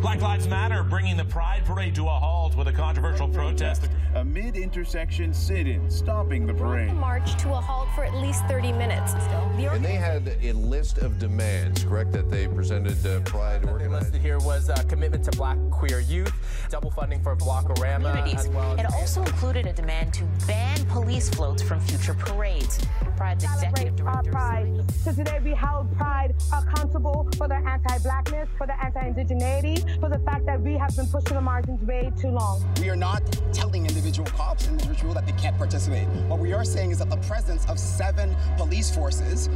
Black 0.00 0.20
Lives 0.20 0.46
Matter 0.46 0.84
bringing 0.84 1.16
the 1.16 1.24
Pride 1.24 1.64
Parade 1.64 1.94
to 1.96 2.04
a 2.04 2.08
halt 2.08 2.56
with 2.56 2.68
a 2.68 2.72
controversial 2.72 3.28
protest. 3.28 3.88
A 4.14 4.24
mid 4.24 4.56
intersection 4.56 5.34
sit 5.34 5.66
in, 5.66 5.90
stopping 5.90 6.46
the 6.46 6.54
parade. 6.54 6.90
The 6.90 6.94
march 6.94 7.36
to 7.42 7.52
a 7.52 7.56
halt 7.56 7.88
for 7.96 8.04
at 8.04 8.14
least 8.14 8.44
30 8.46 8.72
minutes. 8.72 9.12
The 9.12 9.70
and 9.72 9.84
they 9.84 9.94
had 9.94 10.36
a 10.40 10.52
list 10.52 10.98
of 10.98 11.18
demands, 11.18 11.82
correct, 11.84 12.12
that 12.12 12.30
they 12.30 12.46
presented 12.46 13.04
uh, 13.06 13.20
Pride 13.20 13.64
organizers? 13.64 14.04
listed 14.04 14.22
here 14.22 14.38
was 14.38 14.68
a 14.68 14.84
commitment 14.84 15.24
to 15.24 15.32
black 15.32 15.58
queer 15.70 16.00
youth, 16.00 16.32
double 16.70 16.90
funding 16.90 17.20
for 17.20 17.36
Blockorama. 17.36 18.54
Well. 18.54 18.78
It 18.78 18.86
also 18.94 19.22
included 19.22 19.66
a 19.66 19.72
demand 19.72 20.14
to 20.14 20.24
ban 20.46 20.84
police 20.86 21.28
floats 21.28 21.62
from 21.62 21.80
future 21.80 22.14
parades. 22.14 22.80
Pride's 23.16 23.44
executive 23.44 23.96
director. 23.96 24.30
Pride. 24.30 24.84
So 25.02 25.12
today 25.12 25.40
we 25.42 25.54
held 25.54 25.94
Pride 25.96 26.34
accountable 26.52 27.28
for 27.36 27.48
their 27.48 27.66
anti-blackness, 27.66 28.48
for 28.56 28.66
their 28.66 28.78
anti-indigeneity, 28.82 29.87
for 30.00 30.08
the 30.08 30.18
fact 30.20 30.46
that 30.46 30.60
we 30.60 30.74
have 30.74 30.94
been 30.96 31.06
pushed 31.06 31.26
to 31.28 31.34
the 31.34 31.40
margins 31.40 31.82
way 31.82 32.12
too 32.20 32.28
long. 32.28 32.64
We 32.80 32.90
are 32.90 32.96
not 32.96 33.22
telling 33.52 33.86
individual 33.86 34.28
cops 34.30 34.66
in 34.66 34.76
this 34.76 34.86
ritual 34.86 35.14
that 35.14 35.26
they 35.26 35.32
can't 35.32 35.56
participate. 35.56 36.06
What 36.28 36.38
we 36.38 36.52
are 36.52 36.64
saying 36.64 36.90
is 36.90 36.98
that 36.98 37.10
the 37.10 37.16
presence 37.28 37.66
of 37.68 37.78
seven 37.78 38.34
police 38.56 38.94
forces 38.94 39.48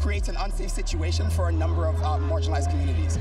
creates 0.00 0.28
an 0.28 0.36
unsafe 0.36 0.70
situation 0.70 1.30
for 1.30 1.48
a 1.48 1.52
number 1.52 1.86
of 1.86 1.96
uh, 1.96 2.18
marginalized 2.18 2.70
communities. 2.70 3.18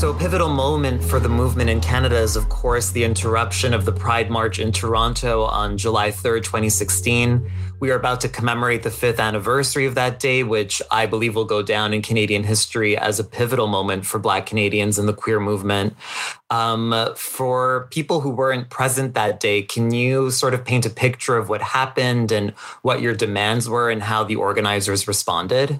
So, 0.00 0.12
a 0.12 0.14
pivotal 0.14 0.48
moment 0.48 1.04
for 1.04 1.20
the 1.20 1.28
movement 1.28 1.68
in 1.68 1.82
Canada 1.82 2.16
is, 2.16 2.34
of 2.34 2.48
course, 2.48 2.90
the 2.90 3.04
interruption 3.04 3.74
of 3.74 3.84
the 3.84 3.92
Pride 3.92 4.30
March 4.30 4.58
in 4.58 4.72
Toronto 4.72 5.42
on 5.42 5.76
July 5.76 6.10
3rd, 6.10 6.42
2016. 6.42 7.50
We 7.80 7.90
are 7.90 7.96
about 7.96 8.22
to 8.22 8.30
commemorate 8.30 8.82
the 8.82 8.90
fifth 8.90 9.20
anniversary 9.20 9.84
of 9.84 9.96
that 9.96 10.18
day, 10.18 10.42
which 10.42 10.80
I 10.90 11.04
believe 11.04 11.34
will 11.34 11.44
go 11.44 11.60
down 11.60 11.92
in 11.92 12.00
Canadian 12.00 12.44
history 12.44 12.96
as 12.96 13.20
a 13.20 13.24
pivotal 13.24 13.66
moment 13.66 14.06
for 14.06 14.18
Black 14.18 14.46
Canadians 14.46 14.98
and 14.98 15.06
the 15.06 15.12
queer 15.12 15.38
movement. 15.38 15.94
Um, 16.48 16.94
for 17.14 17.86
people 17.90 18.22
who 18.22 18.30
weren't 18.30 18.70
present 18.70 19.12
that 19.16 19.38
day, 19.38 19.60
can 19.60 19.92
you 19.92 20.30
sort 20.30 20.54
of 20.54 20.64
paint 20.64 20.86
a 20.86 20.90
picture 20.90 21.36
of 21.36 21.50
what 21.50 21.60
happened 21.60 22.32
and 22.32 22.52
what 22.80 23.02
your 23.02 23.14
demands 23.14 23.68
were 23.68 23.90
and 23.90 24.02
how 24.02 24.24
the 24.24 24.36
organizers 24.36 25.06
responded? 25.06 25.78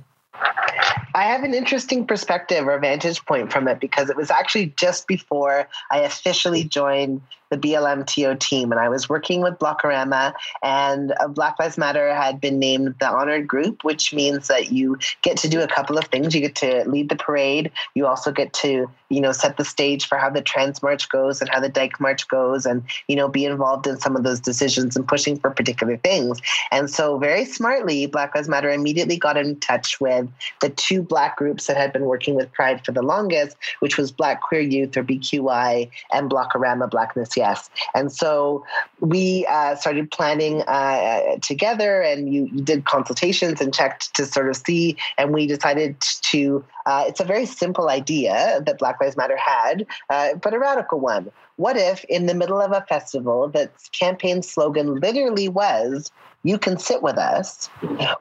I 1.15 1.25
have 1.25 1.43
an 1.43 1.55
interesting 1.55 2.07
perspective 2.07 2.67
or 2.67 2.79
vantage 2.79 3.25
point 3.25 3.53
from 3.53 3.69
it 3.69 3.81
because 3.81 4.11
it 4.11 4.17
was 4.17 4.31
actually 4.31 4.67
just 4.77 5.07
before 5.07 5.69
I 5.91 6.01
officially 6.01 6.65
joined 6.65 7.21
the 7.51 7.59
BLMTO 7.59 8.39
team, 8.39 8.71
and 8.71 8.81
I 8.81 8.89
was 8.89 9.09
working 9.09 9.41
with 9.41 9.59
Blockorama, 9.59 10.33
and 10.63 11.13
uh, 11.21 11.29
Black 11.29 11.59
Lives 11.59 11.77
Matter 11.77 12.15
had 12.15 12.41
been 12.41 12.59
named 12.59 12.95
the 13.01 13.09
honored 13.09 13.49
group, 13.49 13.83
which 13.83 14.15
means 14.15 14.47
that 14.49 14.73
you 14.73 14.99
get 15.23 15.37
to 15.39 15.49
do 15.49 15.61
a 15.61 15.67
couple 15.67 15.99
of 15.99 16.05
things. 16.07 16.35
You 16.35 16.41
get 16.41 16.55
to 16.57 16.89
lead 16.89 17.09
the 17.09 17.17
parade. 17.17 17.71
You 17.95 18.07
also 18.07 18.31
get 18.31 18.53
to, 18.55 18.89
you 19.09 19.21
know, 19.21 19.33
set 19.33 19.57
the 19.57 19.65
stage 19.65 20.07
for 20.07 20.17
how 20.17 20.31
the 20.31 20.41
Trans 20.41 20.81
March 20.83 21.09
goes 21.09 21.41
and 21.41 21.51
how 21.51 21.59
the 21.59 21.69
Dyke 21.69 22.01
March 22.01 22.27
goes, 22.29 22.65
and 22.65 22.85
you 23.09 23.17
know, 23.17 23.29
be 23.29 23.45
involved 23.45 23.87
in 23.87 23.99
some 23.99 24.15
of 24.15 24.23
those 24.23 24.41
decisions 24.41 24.95
and 24.95 25.07
pushing 25.07 25.37
for 25.37 25.51
particular 25.51 25.97
things. 25.97 26.41
And 26.71 26.89
so, 26.89 27.19
very 27.19 27.45
smartly, 27.45 28.07
Black 28.07 28.35
Lives 28.35 28.49
Matter 28.49 28.71
immediately 28.71 29.17
got 29.17 29.37
in 29.37 29.59
touch 29.59 30.01
with 30.01 30.29
the 30.61 30.71
two 30.71 31.03
Black 31.03 31.37
groups 31.37 31.67
that 31.67 31.77
had 31.77 31.93
been 31.93 32.05
working 32.05 32.35
with 32.35 32.53
Pride 32.53 32.85
for 32.85 32.93
the 32.93 33.03
longest, 33.03 33.57
which 33.81 33.97
was 33.97 34.13
Black 34.13 34.41
Queer 34.43 34.61
Youth 34.61 34.97
or 34.97 35.03
BQY 35.03 35.91
and 36.13 36.31
Blockorama 36.31 36.91
Blackness 36.91 37.37
yes. 37.37 37.69
And 37.95 38.13
so 38.13 38.65
we 39.01 39.47
uh, 39.49 39.75
started 39.77 40.11
planning 40.11 40.63
uh, 40.63 41.37
together, 41.43 42.03
and 42.03 42.33
you, 42.33 42.49
did 42.63 42.85
consultations 42.85 43.61
and 43.61 43.73
checked 43.73 44.15
to 44.15 44.27
sort 44.27 44.49
of 44.49 44.57
see. 44.57 44.97
And 45.19 45.33
we 45.33 45.47
decided 45.47 46.01
to. 46.01 46.65
Uh, 46.87 47.05
it's 47.07 47.21
a 47.21 47.25
very 47.25 47.47
simple 47.47 47.89
idea 47.89 48.61
that 48.65 48.79
Black 48.79 49.01
Lives 49.01 49.17
Matter 49.17 49.37
had, 49.37 49.87
uh, 50.09 50.35
but 50.35 50.55
a 50.55 50.59
radical 50.59 50.99
one. 50.99 51.31
What 51.57 51.77
if, 51.77 52.05
in 52.05 52.27
the 52.27 52.35
middle 52.35 52.61
of 52.61 52.73
a 52.73 52.81
festival, 52.89 53.49
that 53.49 53.73
campaign 53.99 54.43
slogan 54.43 54.97
literally 54.97 55.49
was, 55.49 56.11
"You 56.43 56.59
can 56.59 56.79
sit 56.79 57.03
with 57.03 57.19
us." 57.19 57.69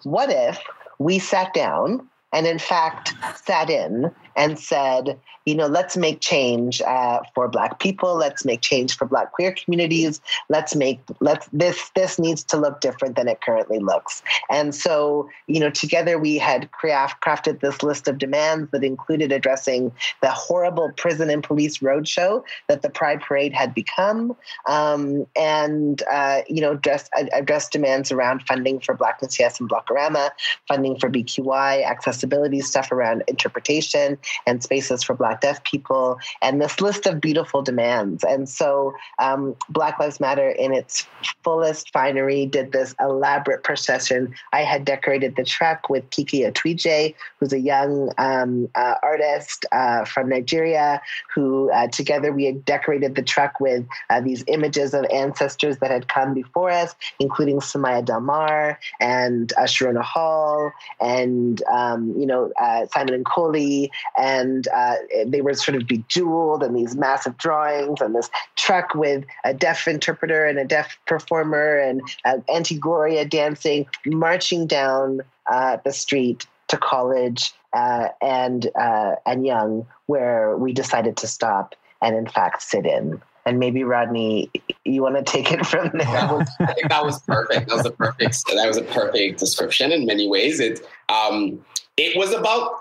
What 0.03 0.29
if 0.29 0.61
we 0.99 1.19
sat 1.19 1.53
down 1.53 2.07
and 2.33 2.47
in 2.47 2.59
fact 2.59 3.13
sat 3.43 3.69
in 3.69 4.11
and 4.35 4.57
said, 4.57 5.19
you 5.45 5.55
know, 5.55 5.67
let's 5.67 5.97
make 5.97 6.21
change 6.21 6.81
uh, 6.81 7.19
for 7.33 7.47
Black 7.47 7.79
people. 7.79 8.15
Let's 8.15 8.45
make 8.45 8.61
change 8.61 8.95
for 8.95 9.05
Black 9.05 9.31
queer 9.31 9.51
communities. 9.51 10.21
Let's 10.47 10.75
make 10.75 10.99
let's 11.21 11.47
this 11.51 11.89
this 11.95 12.19
needs 12.19 12.43
to 12.45 12.57
look 12.57 12.81
different 12.81 13.15
than 13.15 13.27
it 13.27 13.41
currently 13.41 13.79
looks. 13.79 14.21
And 14.49 14.75
so, 14.75 15.27
you 15.47 15.59
know, 15.59 15.71
together 15.71 16.19
we 16.19 16.37
had 16.37 16.71
craft, 16.71 17.23
crafted 17.23 17.61
this 17.61 17.81
list 17.81 18.07
of 18.07 18.19
demands 18.19 18.69
that 18.71 18.83
included 18.83 19.31
addressing 19.31 19.91
the 20.21 20.29
horrible 20.29 20.91
prison 20.97 21.29
and 21.29 21.43
police 21.43 21.79
roadshow 21.79 22.43
that 22.67 22.81
the 22.81 22.89
Pride 22.89 23.21
Parade 23.21 23.53
had 23.53 23.73
become, 23.73 24.35
um, 24.67 25.25
and 25.35 26.03
uh, 26.11 26.41
you 26.47 26.61
know, 26.61 26.75
just 26.75 27.09
address 27.33 27.69
demands 27.69 28.11
around 28.11 28.43
funding 28.43 28.79
for 28.79 28.93
Blackness 28.93 29.39
Yes 29.39 29.59
and 29.59 29.69
Blockorama, 29.69 30.29
funding 30.67 30.99
for 30.99 31.09
BQY, 31.09 31.83
accessibility 32.19 32.59
stuff 32.61 32.91
around 32.91 33.23
interpretation 33.27 34.17
and 34.45 34.61
spaces 34.61 35.03
for 35.03 35.15
Black 35.15 35.41
deaf 35.41 35.63
people, 35.63 36.17
and 36.41 36.61
this 36.61 36.81
list 36.81 37.05
of 37.05 37.21
beautiful 37.21 37.61
demands. 37.61 38.23
And 38.23 38.49
so 38.49 38.93
um, 39.19 39.55
Black 39.69 39.99
Lives 39.99 40.19
Matter, 40.19 40.49
in 40.49 40.73
its 40.73 41.07
fullest 41.43 41.91
finery, 41.93 42.45
did 42.45 42.71
this 42.71 42.93
elaborate 42.99 43.63
procession. 43.63 44.33
I 44.51 44.63
had 44.63 44.83
decorated 44.85 45.35
the 45.35 45.43
truck 45.43 45.89
with 45.89 46.09
Kiki 46.09 46.41
Atwije, 46.41 47.15
who's 47.39 47.53
a 47.53 47.59
young 47.59 48.11
um, 48.17 48.67
uh, 48.75 48.95
artist 49.01 49.65
uh, 49.71 50.03
from 50.05 50.29
Nigeria, 50.29 51.01
who 51.33 51.71
uh, 51.71 51.87
together 51.87 52.33
we 52.33 52.45
had 52.45 52.65
decorated 52.65 53.15
the 53.15 53.23
truck 53.23 53.59
with 53.59 53.85
uh, 54.09 54.19
these 54.19 54.43
images 54.47 54.93
of 54.93 55.05
ancestors 55.13 55.77
that 55.77 55.91
had 55.91 56.07
come 56.07 56.33
before 56.33 56.69
us, 56.69 56.95
including 57.19 57.59
Sumaya 57.59 58.03
Dalmar 58.03 58.77
and 58.99 59.53
Sharona 59.59 60.01
Hall 60.01 60.71
and 60.99 61.61
um, 61.71 62.08
you 62.17 62.25
know 62.25 62.51
uh, 62.59 62.85
Simon 62.87 63.23
Coley, 63.23 63.91
and 64.17 64.67
uh, 64.67 64.95
they 65.25 65.41
were 65.41 65.53
sort 65.53 65.75
of 65.75 65.87
bejeweled 65.87 66.63
and 66.63 66.75
these 66.75 66.95
massive 66.95 67.37
drawings 67.37 68.01
and 68.01 68.15
this 68.15 68.29
truck 68.55 68.95
with 68.95 69.25
a 69.43 69.53
deaf 69.53 69.87
interpreter 69.87 70.45
and 70.45 70.59
a 70.59 70.65
deaf 70.65 70.97
performer 71.05 71.77
and 71.77 72.01
uh, 72.25 72.37
Auntie 72.47 72.77
Gloria 72.77 73.25
dancing, 73.25 73.85
marching 74.05 74.67
down 74.67 75.21
uh, 75.49 75.77
the 75.83 75.91
street 75.91 76.45
to 76.67 76.77
college 76.77 77.53
uh, 77.73 78.09
and 78.21 78.69
uh, 78.75 79.15
and 79.25 79.45
Yonge, 79.45 79.85
where 80.05 80.57
we 80.57 80.73
decided 80.73 81.17
to 81.17 81.27
stop 81.27 81.75
and 82.01 82.15
in 82.15 82.27
fact 82.27 82.61
sit 82.61 82.85
in. 82.85 83.21
And 83.45 83.57
maybe 83.57 83.83
Rodney, 83.83 84.51
you 84.85 85.01
want 85.01 85.15
to 85.15 85.23
take 85.23 85.51
it 85.51 85.65
from 85.65 85.89
there? 85.93 86.05
I 86.59 86.73
think 86.73 86.89
that 86.89 87.03
was 87.03 87.19
perfect. 87.23 87.69
That 87.69 87.77
was 87.77 87.85
a 87.85 87.91
perfect. 87.91 88.45
That 88.47 88.67
was 88.67 88.77
a 88.77 88.83
perfect 88.83 89.39
description 89.39 89.91
in 89.91 90.05
many 90.05 90.27
ways. 90.27 90.59
It 90.59 90.81
um, 91.09 91.63
it 91.99 92.17
was 92.17 92.33
about 92.33 92.71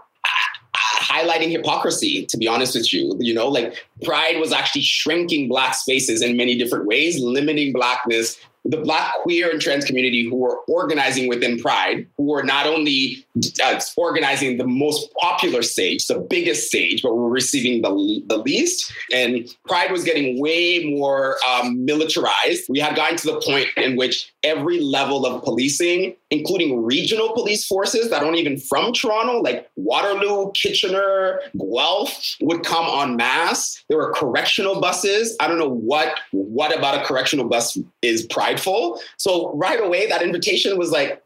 highlighting 0.76 1.50
hypocrisy, 1.50 2.24
to 2.26 2.36
be 2.36 2.46
honest 2.46 2.74
with 2.74 2.92
you. 2.92 3.16
You 3.18 3.34
know, 3.34 3.48
like 3.48 3.84
pride 4.04 4.38
was 4.38 4.52
actually 4.52 4.82
shrinking 4.82 5.48
black 5.48 5.74
spaces 5.74 6.22
in 6.22 6.36
many 6.36 6.56
different 6.56 6.86
ways, 6.86 7.18
limiting 7.20 7.72
blackness 7.72 8.38
the 8.68 8.76
Black 8.76 9.14
queer 9.22 9.50
and 9.50 9.60
trans 9.60 9.84
community 9.84 10.28
who 10.28 10.36
were 10.36 10.58
organizing 10.68 11.28
within 11.28 11.58
Pride, 11.58 12.06
who 12.16 12.24
were 12.24 12.42
not 12.42 12.66
only 12.66 13.24
uh, 13.64 13.80
organizing 13.96 14.58
the 14.58 14.66
most 14.66 15.12
popular 15.14 15.62
stage, 15.62 16.06
the 16.06 16.18
biggest 16.18 16.68
stage, 16.68 17.02
but 17.02 17.14
were 17.14 17.30
receiving 17.30 17.80
the, 17.80 18.22
the 18.26 18.36
least. 18.36 18.92
And 19.12 19.48
Pride 19.66 19.90
was 19.90 20.04
getting 20.04 20.40
way 20.40 20.84
more 20.84 21.36
um, 21.48 21.84
militarized. 21.84 22.64
We 22.68 22.78
had 22.78 22.94
gotten 22.94 23.16
to 23.18 23.32
the 23.32 23.40
point 23.40 23.68
in 23.76 23.96
which 23.96 24.32
every 24.44 24.80
level 24.80 25.24
of 25.24 25.42
policing, 25.42 26.16
including 26.30 26.82
regional 26.82 27.32
police 27.32 27.66
forces 27.66 28.10
that 28.10 28.22
aren't 28.22 28.36
even 28.36 28.58
from 28.58 28.92
Toronto, 28.92 29.40
like 29.40 29.68
Waterloo, 29.76 30.52
Kitchener, 30.52 31.40
Guelph, 31.56 32.36
would 32.40 32.64
come 32.64 32.84
en 32.86 33.16
masse. 33.16 33.82
There 33.88 33.98
were 33.98 34.12
correctional 34.12 34.80
buses. 34.80 35.36
I 35.40 35.48
don't 35.48 35.58
know 35.58 35.70
what 35.70 36.20
what 36.32 36.76
about 36.76 37.00
a 37.00 37.04
correctional 37.04 37.48
bus 37.48 37.78
is 38.02 38.26
prideful. 38.26 39.00
So 39.16 39.54
right 39.54 39.82
away, 39.82 40.06
that 40.08 40.22
invitation 40.22 40.76
was 40.76 40.90
like, 40.90 41.22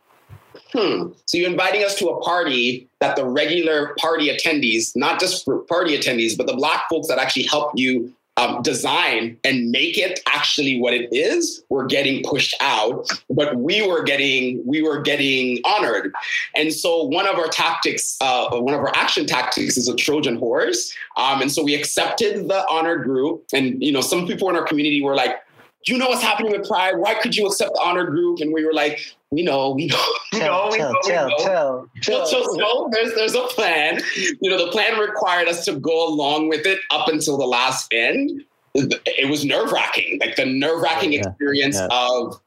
hmm. 0.72 1.08
So 1.26 1.38
you're 1.38 1.50
inviting 1.50 1.84
us 1.84 1.96
to 1.96 2.08
a 2.08 2.20
party 2.20 2.88
that 3.00 3.16
the 3.16 3.26
regular 3.26 3.94
party 3.98 4.28
attendees, 4.28 4.92
not 4.94 5.18
just 5.18 5.46
party 5.68 5.98
attendees, 5.98 6.36
but 6.36 6.46
the 6.46 6.54
black 6.54 6.88
folks 6.88 7.08
that 7.08 7.18
actually 7.18 7.44
help 7.44 7.72
you 7.74 8.12
um, 8.38 8.62
design 8.62 9.36
and 9.44 9.70
make 9.70 9.98
it 9.98 10.20
actually 10.26 10.80
what 10.80 10.94
it 10.94 11.08
is 11.12 11.62
were 11.68 11.84
getting 11.84 12.22
pushed 12.24 12.54
out 12.60 13.06
but 13.28 13.56
we 13.56 13.86
were 13.86 14.02
getting 14.02 14.62
we 14.66 14.82
were 14.82 15.00
getting 15.00 15.60
honored 15.64 16.12
and 16.56 16.72
so 16.72 17.02
one 17.02 17.26
of 17.26 17.36
our 17.36 17.48
tactics 17.48 18.16
uh, 18.22 18.48
one 18.58 18.74
of 18.74 18.80
our 18.80 18.94
action 18.96 19.26
tactics 19.26 19.76
is 19.76 19.86
a 19.86 19.94
trojan 19.96 20.36
horse 20.36 20.94
um, 21.18 21.42
and 21.42 21.52
so 21.52 21.62
we 21.62 21.74
accepted 21.74 22.48
the 22.48 22.66
honored 22.70 23.04
group 23.04 23.44
and 23.52 23.82
you 23.82 23.92
know 23.92 24.00
some 24.00 24.26
people 24.26 24.48
in 24.48 24.56
our 24.56 24.64
community 24.64 25.02
were 25.02 25.14
like 25.14 25.36
you 25.86 25.98
know 25.98 26.08
what's 26.08 26.22
happening 26.22 26.52
with 26.52 26.66
Pride? 26.66 26.96
Why 26.96 27.14
could 27.14 27.36
you 27.36 27.46
accept 27.46 27.72
the 27.74 27.80
honor 27.82 28.04
group? 28.04 28.40
And 28.40 28.52
we 28.52 28.64
were 28.64 28.72
like, 28.72 29.14
we 29.32 29.42
know, 29.42 29.70
we 29.70 29.86
know, 29.86 30.04
we 30.32 30.38
know, 30.40 30.68
we 30.70 30.78
know, 30.78 30.94
chill, 31.04 31.26
we 31.26 31.44
know. 31.44 31.88
Chill, 32.02 32.26
chill, 32.26 32.56
chill, 32.56 32.90
There's 32.90 33.14
there's 33.14 33.34
a 33.34 33.42
plan. 33.48 34.00
You 34.40 34.50
know, 34.50 34.64
the 34.64 34.70
plan 34.70 35.00
required 35.00 35.48
us 35.48 35.64
to 35.64 35.74
go 35.74 36.06
along 36.06 36.50
with 36.50 36.66
it 36.66 36.78
up 36.90 37.08
until 37.08 37.38
the 37.38 37.46
last 37.46 37.92
end. 37.92 38.44
It 38.74 39.28
was 39.28 39.44
nerve 39.44 39.72
wracking, 39.72 40.18
like 40.20 40.36
the 40.36 40.46
nerve 40.46 40.80
wracking 40.80 41.14
yeah, 41.14 41.20
experience 41.20 41.76
yeah. 41.76 41.88
of 41.90 42.40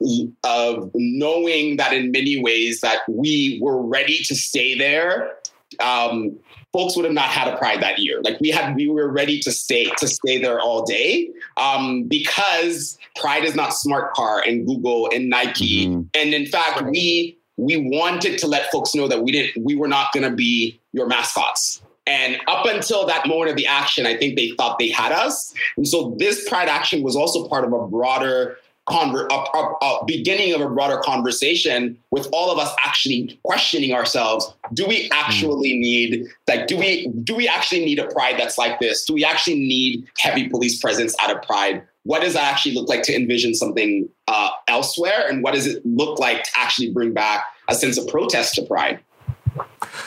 of 0.43 0.91
knowing 0.93 1.77
that 1.77 1.91
in 1.91 2.11
many 2.11 2.41
ways 2.41 2.81
that 2.81 2.99
we 3.09 3.59
were 3.61 3.81
ready 3.81 4.19
to 4.23 4.35
stay 4.35 4.77
there. 4.77 5.37
Um, 5.79 6.37
folks 6.75 6.97
would 6.97 7.05
have 7.05 7.13
not 7.13 7.29
had 7.29 7.47
a 7.47 7.57
pride 7.57 7.81
that 7.81 7.99
year. 7.99 8.21
Like 8.21 8.37
we 8.41 8.49
had, 8.49 8.75
we 8.75 8.89
were 8.89 9.09
ready 9.09 9.39
to 9.39 9.51
stay 9.51 9.85
to 9.97 10.07
stay 10.07 10.37
there 10.37 10.59
all 10.59 10.83
day 10.83 11.29
um, 11.55 12.03
because 12.03 12.97
pride 13.15 13.45
is 13.45 13.55
not 13.55 13.73
smart 13.73 14.13
car 14.13 14.43
and 14.45 14.67
Google 14.67 15.09
and 15.13 15.29
Nike. 15.29 15.87
Mm-hmm. 15.87 16.01
And 16.13 16.33
in 16.33 16.45
fact, 16.45 16.81
we 16.83 17.37
we 17.57 17.77
wanted 17.77 18.37
to 18.39 18.47
let 18.47 18.69
folks 18.71 18.93
know 18.93 19.07
that 19.07 19.23
we 19.23 19.31
didn't 19.31 19.63
we 19.63 19.75
were 19.75 19.87
not 19.87 20.11
going 20.11 20.29
to 20.29 20.35
be 20.35 20.79
your 20.91 21.07
mascots. 21.07 21.81
And 22.07 22.37
up 22.47 22.65
until 22.67 23.07
that 23.07 23.25
moment 23.25 23.49
of 23.49 23.55
the 23.55 23.65
action, 23.65 24.05
I 24.05 24.15
think 24.15 24.35
they 24.35 24.51
thought 24.51 24.77
they 24.77 24.89
had 24.89 25.11
us. 25.11 25.53
And 25.75 25.87
so 25.87 26.15
this 26.19 26.47
pride 26.47 26.67
action 26.67 27.01
was 27.01 27.15
also 27.15 27.47
part 27.47 27.63
of 27.63 27.73
a 27.73 27.87
broader 27.87 28.57
conver- 28.87 29.27
a, 29.31 29.57
a, 29.57 30.01
a 30.01 30.05
beginning 30.05 30.53
of 30.53 30.61
a 30.61 30.69
broader 30.69 30.97
conversation 30.97 31.97
with 32.11 32.27
all 32.31 32.51
of 32.51 32.59
us 32.59 32.73
actually 32.83 33.39
questioning 33.43 33.93
ourselves. 33.93 34.53
Do 34.73 34.85
we 34.87 35.09
actually 35.11 35.73
mm. 35.73 35.79
need 35.79 36.27
like 36.47 36.67
do 36.67 36.77
we 36.77 37.07
do 37.23 37.35
we 37.35 37.47
actually 37.47 37.83
need 37.83 37.99
a 37.99 38.07
pride 38.07 38.35
that's 38.37 38.57
like 38.57 38.79
this? 38.79 39.05
Do 39.05 39.13
we 39.13 39.25
actually 39.25 39.59
need 39.59 40.07
heavy 40.17 40.47
police 40.49 40.79
presence 40.79 41.15
out 41.21 41.35
of 41.35 41.41
pride? 41.43 41.83
What 42.03 42.21
does 42.21 42.33
that 42.33 42.43
actually 42.43 42.75
look 42.75 42.87
like 42.87 43.01
to 43.03 43.15
envision 43.15 43.55
something 43.55 44.07
uh, 44.27 44.49
elsewhere? 44.67 45.25
And 45.27 45.41
what 45.41 45.55
does 45.55 45.65
it 45.65 45.83
look 45.85 46.19
like 46.19 46.43
to 46.43 46.51
actually 46.55 46.91
bring 46.91 47.13
back 47.13 47.45
a 47.67 47.73
sense 47.73 47.97
of 47.97 48.07
protest 48.07 48.53
to 48.55 48.61
pride? 48.61 48.99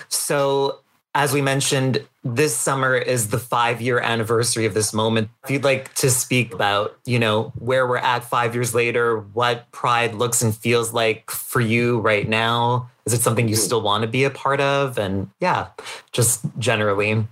So 0.08 0.78
as 1.18 1.32
we 1.32 1.42
mentioned, 1.42 2.06
this 2.22 2.56
summer 2.56 2.94
is 2.94 3.30
the 3.30 3.40
five 3.40 3.80
year 3.80 3.98
anniversary 3.98 4.66
of 4.66 4.74
this 4.74 4.94
moment. 4.94 5.28
If 5.42 5.50
you'd 5.50 5.64
like 5.64 5.92
to 5.94 6.10
speak 6.10 6.54
about, 6.54 6.96
you 7.06 7.18
know, 7.18 7.52
where 7.58 7.88
we're 7.88 7.96
at 7.96 8.22
five 8.22 8.54
years 8.54 8.72
later, 8.72 9.18
what 9.32 9.68
pride 9.72 10.14
looks 10.14 10.42
and 10.42 10.56
feels 10.56 10.92
like 10.92 11.28
for 11.32 11.60
you 11.60 11.98
right 11.98 12.28
now, 12.28 12.88
is 13.04 13.12
it 13.12 13.20
something 13.20 13.48
you 13.48 13.56
hmm. 13.56 13.62
still 13.62 13.82
want 13.82 14.02
to 14.02 14.08
be 14.08 14.22
a 14.22 14.30
part 14.30 14.60
of? 14.60 14.96
And 14.96 15.28
yeah, 15.40 15.66
just 16.12 16.42
generally. 16.56 17.26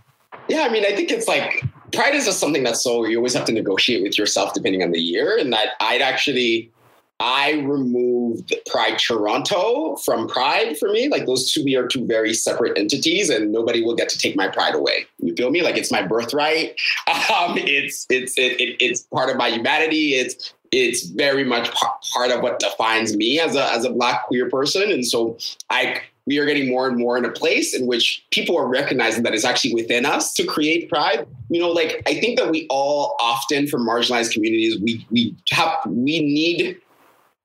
Yeah, 0.48 0.62
I 0.62 0.68
mean, 0.68 0.84
I 0.84 0.90
think 0.96 1.12
it's 1.12 1.28
like 1.28 1.62
pride 1.92 2.16
is 2.16 2.24
just 2.24 2.40
something 2.40 2.64
that's 2.64 2.82
so 2.82 3.06
you 3.06 3.18
always 3.18 3.34
have 3.34 3.44
to 3.44 3.52
negotiate 3.52 4.02
with 4.02 4.18
yourself 4.18 4.52
depending 4.52 4.82
on 4.82 4.90
the 4.90 5.00
year. 5.00 5.38
And 5.38 5.52
that 5.52 5.74
I'd 5.80 6.02
actually 6.02 6.72
I 7.18 7.60
removed 7.60 8.54
Pride 8.70 8.98
Toronto 8.98 9.96
from 10.04 10.28
Pride 10.28 10.76
for 10.78 10.90
me. 10.90 11.08
Like 11.08 11.26
those 11.26 11.50
two 11.50 11.64
are 11.78 11.86
two 11.86 12.06
very 12.06 12.34
separate 12.34 12.76
entities, 12.76 13.30
and 13.30 13.52
nobody 13.52 13.82
will 13.82 13.94
get 13.94 14.08
to 14.10 14.18
take 14.18 14.36
my 14.36 14.48
pride 14.48 14.74
away. 14.74 15.06
You 15.18 15.34
feel 15.34 15.50
me? 15.50 15.62
Like 15.62 15.76
it's 15.76 15.92
my 15.92 16.02
birthright. 16.02 16.78
Um, 17.36 17.58
it's 17.58 18.06
it's 18.08 18.38
it, 18.38 18.60
it, 18.60 18.76
it's 18.78 19.02
part 19.02 19.30
of 19.30 19.36
my 19.36 19.48
humanity. 19.48 20.14
It's 20.14 20.54
it's 20.70 21.06
very 21.06 21.44
much 21.44 21.70
part 22.12 22.30
of 22.30 22.40
what 22.40 22.58
defines 22.60 23.16
me 23.16 23.40
as 23.40 23.56
a 23.56 23.64
as 23.72 23.84
a 23.84 23.90
black 23.90 24.26
queer 24.26 24.48
person, 24.48 24.90
and 24.90 25.04
so 25.04 25.36
I 25.70 26.02
we 26.26 26.38
are 26.38 26.46
getting 26.46 26.68
more 26.68 26.88
and 26.88 26.98
more 26.98 27.16
in 27.16 27.24
a 27.24 27.30
place 27.30 27.74
in 27.74 27.86
which 27.86 28.24
people 28.30 28.56
are 28.58 28.66
recognizing 28.66 29.22
that 29.22 29.34
it's 29.34 29.44
actually 29.44 29.74
within 29.74 30.04
us 30.04 30.34
to 30.34 30.44
create 30.44 30.88
pride. 30.88 31.26
You 31.48 31.60
know, 31.60 31.70
like 31.70 32.02
I 32.06 32.14
think 32.14 32.38
that 32.38 32.50
we 32.50 32.66
all 32.68 33.16
often, 33.20 33.66
for 33.66 33.78
marginalized 33.78 34.32
communities, 34.32 34.80
we 34.80 35.06
we 35.10 35.34
have 35.50 35.72
we 35.86 36.20
need 36.20 36.80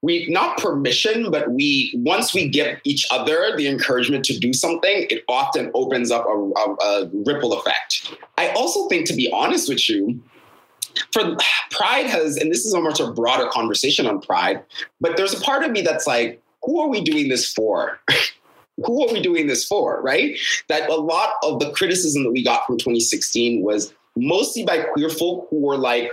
we 0.02 0.26
not 0.30 0.58
permission, 0.58 1.30
but 1.30 1.52
we 1.52 1.94
once 1.96 2.34
we 2.34 2.48
give 2.48 2.80
each 2.84 3.06
other 3.12 3.56
the 3.56 3.68
encouragement 3.68 4.26
to 4.26 4.40
do 4.40 4.54
something, 4.54 5.06
it 5.10 5.24
often 5.28 5.72
opens 5.74 6.12
up 6.12 6.26
a, 6.26 6.30
a, 6.30 6.74
a 6.74 7.10
ripple 7.26 7.54
effect. 7.54 8.16
I 8.38 8.50
also 8.50 8.88
think, 8.88 9.08
to 9.08 9.16
be 9.16 9.32
honest 9.32 9.70
with 9.70 9.88
you, 9.90 10.22
for 11.12 11.38
pride 11.70 12.08
has, 12.08 12.38
and 12.38 12.52
this 12.52 12.66
is 12.66 12.74
almost 12.74 13.00
a 13.00 13.12
broader 13.12 13.48
conversation 13.50 14.08
on 14.08 14.22
pride, 14.22 14.64
but 15.00 15.18
there's 15.18 15.34
a 15.34 15.42
part 15.42 15.64
of 15.64 15.72
me 15.72 15.82
that's 15.82 16.08
like, 16.08 16.42
who 16.64 16.80
are 16.82 16.88
we 16.88 17.02
doing 17.02 17.30
this 17.30 17.52
for? 17.52 18.00
who 18.86 19.08
are 19.08 19.14
we 19.14 19.22
doing 19.22 19.48
this 19.48 19.66
for, 19.66 20.02
right? 20.02 20.38
That 20.68 20.90
a 20.90 20.96
lot 20.96 21.34
of 21.44 21.60
the 21.60 21.72
criticism 21.72 22.24
that 22.24 22.32
we 22.32 22.44
got 22.44 22.66
from 22.66 22.78
2016 22.78 23.62
was 23.62 23.94
mostly 24.16 24.66
by 24.66 24.80
queer 24.80 25.10
folk 25.10 25.48
who 25.50 25.60
were 25.60 25.78
like 25.78 26.12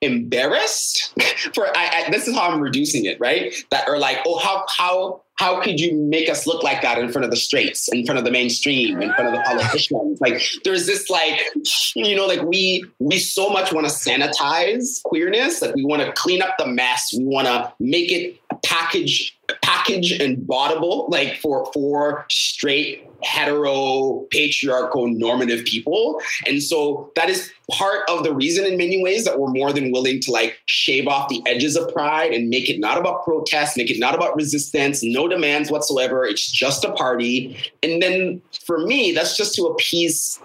embarrassed 0.00 1.12
for 1.54 1.66
I, 1.76 2.06
I, 2.06 2.10
this 2.10 2.26
is 2.26 2.34
how 2.34 2.50
I'm 2.50 2.60
reducing 2.60 3.04
it, 3.04 3.18
right? 3.20 3.54
That 3.70 3.88
are 3.88 3.98
like, 3.98 4.18
oh, 4.26 4.38
how 4.38 4.64
how 4.76 5.22
how 5.36 5.60
could 5.62 5.80
you 5.80 5.96
make 5.96 6.28
us 6.28 6.46
look 6.46 6.62
like 6.62 6.82
that 6.82 6.98
in 6.98 7.10
front 7.10 7.24
of 7.24 7.30
the 7.30 7.36
straights, 7.36 7.88
in 7.92 8.04
front 8.04 8.18
of 8.18 8.24
the 8.24 8.30
mainstream, 8.30 9.00
in 9.00 9.12
front 9.14 9.28
of 9.28 9.32
the 9.34 9.42
politicians? 9.42 10.20
Like 10.20 10.42
there's 10.64 10.86
this 10.86 11.08
like, 11.08 11.40
you 11.94 12.14
know, 12.14 12.26
like 12.26 12.42
we 12.42 12.84
we 12.98 13.18
so 13.18 13.48
much 13.48 13.72
want 13.72 13.86
to 13.86 13.92
sanitize 13.92 15.02
queerness, 15.02 15.62
like 15.62 15.74
we 15.74 15.84
want 15.84 16.02
to 16.02 16.12
clean 16.12 16.42
up 16.42 16.56
the 16.58 16.66
mess, 16.66 17.10
we 17.16 17.24
want 17.24 17.46
to 17.46 17.72
make 17.80 18.12
it 18.12 18.38
package 18.62 19.36
package 19.62 20.12
and 20.12 20.38
bottable, 20.38 21.08
like 21.10 21.36
for 21.36 21.70
for 21.72 22.26
straight 22.28 23.10
hetero 23.22 24.26
patriarchal 24.30 25.08
normative 25.08 25.64
people. 25.64 26.20
And 26.46 26.62
so 26.62 27.12
that 27.16 27.28
is 27.28 27.52
part 27.70 28.00
of 28.08 28.24
the 28.24 28.34
reason 28.34 28.64
in 28.64 28.76
many 28.76 29.02
ways 29.02 29.24
that 29.24 29.38
we're 29.38 29.50
more 29.50 29.72
than 29.72 29.92
willing 29.92 30.20
to 30.20 30.32
like 30.32 30.58
shave 30.66 31.06
off 31.06 31.28
the 31.28 31.42
edges 31.46 31.76
of 31.76 31.92
pride 31.92 32.32
and 32.32 32.48
make 32.48 32.68
it 32.68 32.80
not 32.80 32.98
about 32.98 33.24
protest 33.24 33.76
make 33.76 33.90
it 33.90 33.98
not 34.00 34.14
about 34.14 34.34
resistance 34.34 35.02
no 35.02 35.28
demands 35.28 35.70
whatsoever. 35.70 36.24
It's 36.24 36.50
just 36.50 36.84
a 36.84 36.92
party. 36.92 37.56
And 37.82 38.02
then 38.02 38.42
for 38.64 38.78
me 38.86 39.12
that's 39.12 39.36
just 39.36 39.54
to 39.56 39.66
appease 39.66 40.40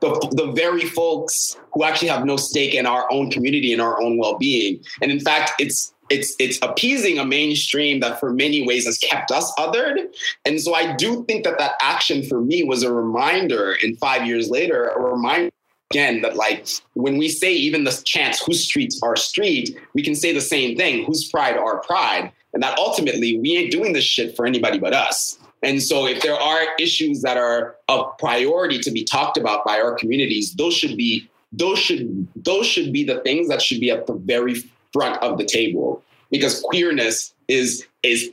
the, 0.00 0.10
the 0.32 0.52
very 0.52 0.84
folks 0.84 1.56
who 1.72 1.84
actually 1.84 2.08
have 2.08 2.24
no 2.24 2.36
stake 2.36 2.74
in 2.74 2.86
our 2.86 3.10
own 3.10 3.30
community 3.30 3.72
and 3.72 3.80
our 3.80 4.00
own 4.00 4.18
well-being. 4.18 4.82
And 5.00 5.10
in 5.10 5.20
fact 5.20 5.52
it's 5.58 5.94
it's 6.10 6.34
it's 6.38 6.58
appeasing 6.62 7.18
a 7.18 7.24
mainstream 7.24 8.00
that 8.00 8.18
for 8.20 8.32
many 8.32 8.66
ways 8.66 8.86
has 8.86 8.98
kept 8.98 9.30
us 9.30 9.52
othered. 9.58 9.96
And 10.44 10.60
so 10.60 10.74
i 10.74 10.94
do 10.94 11.24
think 11.24 11.44
that 11.44 11.58
that 11.58 11.72
action 11.80 12.22
for 12.22 12.40
me 12.40 12.62
was 12.62 12.82
a 12.82 12.92
reminder 12.92 13.76
and 13.82 13.98
five 13.98 14.26
years 14.26 14.48
later 14.50 14.88
a 14.88 15.00
reminder 15.00 15.50
again 15.90 16.20
that 16.20 16.36
like 16.36 16.66
when 16.94 17.16
we 17.16 17.28
say 17.28 17.52
even 17.52 17.84
the 17.84 18.02
chants 18.04 18.44
whose 18.44 18.64
streets 18.64 19.00
are 19.02 19.16
street? 19.16 19.78
we 19.94 20.02
can 20.02 20.14
say 20.14 20.32
the 20.32 20.40
same 20.40 20.76
thing 20.76 21.04
whose 21.04 21.28
pride 21.28 21.56
our 21.56 21.80
pride? 21.80 22.32
And 22.54 22.62
that 22.62 22.78
ultimately 22.78 23.38
we 23.38 23.56
ain't 23.56 23.70
doing 23.70 23.92
this 23.92 24.04
shit 24.04 24.34
for 24.34 24.46
anybody 24.46 24.78
but 24.78 24.94
us. 24.94 25.38
And 25.62 25.82
so 25.82 26.06
if 26.06 26.22
there 26.22 26.36
are 26.36 26.60
issues 26.78 27.22
that 27.22 27.36
are 27.36 27.76
of 27.88 28.16
priority 28.18 28.78
to 28.78 28.90
be 28.90 29.04
talked 29.04 29.36
about 29.36 29.64
by 29.64 29.80
our 29.80 29.94
communities 29.94 30.54
those 30.54 30.74
should 30.74 30.96
be 30.96 31.28
those 31.52 31.78
should 31.78 32.28
those 32.36 32.66
should 32.66 32.92
be 32.92 33.04
the 33.04 33.20
things 33.20 33.48
that 33.48 33.62
should 33.62 33.80
be 33.80 33.90
at 33.90 34.06
the 34.06 34.14
very 34.14 34.62
front 34.98 35.22
of 35.22 35.38
the 35.38 35.44
table 35.44 36.02
because 36.30 36.60
queerness 36.60 37.32
is 37.46 37.86
is 38.02 38.30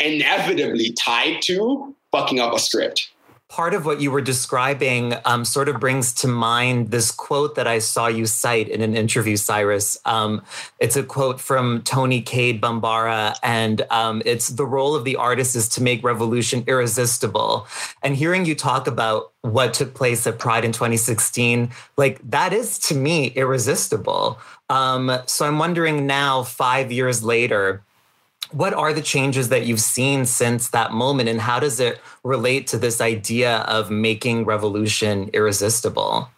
inevitably 0.00 0.92
tied 0.92 1.40
to 1.42 1.94
fucking 2.10 2.40
up 2.40 2.52
a 2.52 2.58
script 2.58 3.10
part 3.48 3.72
of 3.72 3.86
what 3.86 4.00
you 4.00 4.10
were 4.10 4.20
describing 4.20 5.14
um, 5.24 5.42
sort 5.42 5.70
of 5.70 5.80
brings 5.80 6.12
to 6.12 6.28
mind 6.28 6.90
this 6.90 7.10
quote 7.10 7.54
that 7.54 7.66
I 7.66 7.78
saw 7.78 8.06
you 8.06 8.26
cite 8.26 8.68
in 8.68 8.82
an 8.82 8.94
interview, 8.94 9.36
Syrus. 9.36 9.98
Um, 10.04 10.42
it's 10.78 10.96
a 10.96 11.02
quote 11.02 11.40
from 11.40 11.82
Toni 11.82 12.20
Cade 12.20 12.60
Bambara, 12.60 13.34
and 13.42 13.82
um, 13.90 14.20
it's 14.26 14.48
the 14.48 14.66
role 14.66 14.94
of 14.94 15.04
the 15.04 15.16
artist 15.16 15.56
is 15.56 15.66
to 15.70 15.82
make 15.82 16.04
revolution 16.04 16.62
irresistible. 16.66 17.66
And 18.02 18.14
hearing 18.14 18.44
you 18.44 18.54
talk 18.54 18.86
about 18.86 19.32
what 19.40 19.72
took 19.72 19.94
place 19.94 20.26
at 20.26 20.38
Pride 20.38 20.64
in 20.64 20.72
2016, 20.72 21.70
like 21.96 22.20
that 22.30 22.52
is 22.52 22.78
to 22.80 22.94
me 22.94 23.28
irresistible. 23.28 24.38
Um, 24.68 25.10
so 25.24 25.46
I'm 25.46 25.58
wondering 25.58 26.06
now, 26.06 26.42
five 26.42 26.92
years 26.92 27.24
later, 27.24 27.82
what 28.52 28.72
are 28.72 28.92
the 28.92 29.02
changes 29.02 29.48
that 29.50 29.66
you've 29.66 29.80
seen 29.80 30.24
since 30.24 30.68
that 30.70 30.92
moment 30.92 31.28
and 31.28 31.40
how 31.40 31.60
does 31.60 31.80
it 31.80 32.00
relate 32.24 32.66
to 32.68 32.78
this 32.78 33.00
idea 33.00 33.58
of 33.58 33.90
making 33.90 34.44
revolution 34.44 35.28
irresistible 35.32 36.28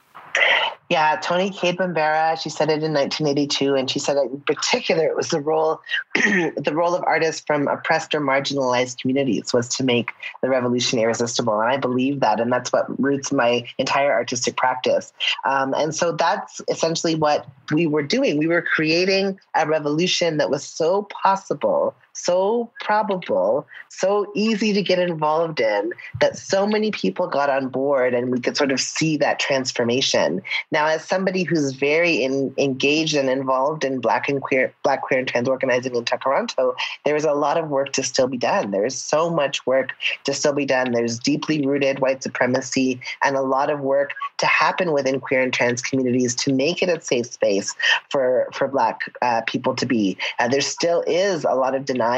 yeah, 0.91 1.15
Toni 1.23 1.51
Cade 1.51 1.77
Bambara, 1.77 2.37
she 2.37 2.51
said 2.51 2.69
it 2.69 2.83
in 2.83 2.93
1982, 2.93 3.77
and 3.77 3.89
she 3.89 4.01
said 4.01 4.17
in 4.17 4.41
particular 4.41 5.07
it 5.07 5.15
was 5.15 5.29
the 5.29 5.41
role, 5.41 5.81
the 6.15 6.73
role 6.75 6.97
of 6.97 7.05
artists 7.05 7.45
from 7.47 7.69
oppressed 7.69 8.13
or 8.13 8.21
marginalized 8.21 9.01
communities 9.01 9.53
was 9.55 9.69
to 9.69 9.85
make 9.85 10.11
the 10.43 10.51
revolution 10.51 10.99
irresistible, 10.99 11.61
and 11.61 11.71
I 11.71 11.77
believe 11.77 12.19
that, 12.21 12.41
and 12.41 12.53
that's 12.53 12.73
what 12.73 12.87
roots 13.01 13.31
my 13.31 13.65
entire 13.79 14.13
artistic 14.13 14.57
practice. 14.57 15.13
Um, 15.45 15.75
and 15.75 15.95
so 15.95 16.11
that's 16.11 16.61
essentially 16.69 17.15
what 17.15 17.47
we 17.73 17.87
were 17.87 18.03
doing. 18.03 18.37
We 18.37 18.49
were 18.49 18.63
creating 18.63 19.39
a 19.55 19.69
revolution 19.69 20.39
that 20.39 20.51
was 20.51 20.65
so 20.65 21.03
possible 21.05 21.95
so 22.25 22.71
probable, 22.81 23.67
so 23.89 24.31
easy 24.35 24.73
to 24.73 24.83
get 24.83 24.99
involved 24.99 25.61
in 25.61 25.93
that 26.21 26.37
so 26.37 26.67
many 26.67 26.91
people 26.91 27.27
got 27.27 27.51
on 27.51 27.69
board 27.69 28.15
and 28.15 28.31
we 28.31 28.41
could 28.41 28.57
sort 28.57 28.73
of 28.73 28.81
see 28.81 29.17
that 29.17 29.39
transformation. 29.39 30.43
Now, 30.71 30.87
as 30.87 31.05
somebody 31.05 31.43
who's 31.45 31.73
very 31.73 32.23
in, 32.23 32.55
engaged 32.59 33.15
and 33.15 33.29
involved 33.31 33.85
in 33.85 34.01
Black 34.01 34.29
and 34.29 34.41
queer, 34.41 34.73
Black 34.83 35.03
queer 35.03 35.21
and 35.21 35.29
trans 35.29 35.49
organizing 35.49 35.95
in 35.95 36.05
Toronto, 36.05 36.75
there 37.05 37.17
is 37.17 37.25
a 37.25 37.33
lot 37.33 37.57
of 37.57 37.69
work 37.69 37.93
to 37.93 38.03
still 38.03 38.29
be 38.29 38.37
done. 38.37 38.71
There 38.71 38.87
is 38.87 38.97
so 38.97 39.31
much 39.31 39.67
work 39.67 39.91
to 40.25 40.35
still 40.35 40.53
be 40.53 40.67
done. 40.67 40.93
There's 40.93 41.19
deeply 41.19 41.67
rooted 41.67 42.01
white 42.01 42.23
supremacy 42.23 43.01
and 43.25 43.37
a 43.37 43.43
lot 43.43 43.71
of 43.71 43.81
work 43.81 44.13
to 44.39 44.47
happen 44.47 44.93
within 44.93 45.21
queer 45.21 45.41
and 45.41 45.53
trans 45.53 45.83
communities 45.83 46.35
to 46.37 46.53
make 46.53 46.83
it 46.83 46.89
a 46.89 47.01
safe 47.01 47.27
space 47.27 47.75
for 48.11 48.49
for 48.53 48.69
Black 48.69 49.01
uh, 49.23 49.43
people 49.47 49.75
to 49.75 49.87
be. 49.87 50.17
Uh, 50.39 50.49
there 50.49 50.61
still 50.61 51.03
is 51.07 51.45
a 51.45 51.55
lot 51.55 51.75
of 51.75 51.85
denial 51.85 52.10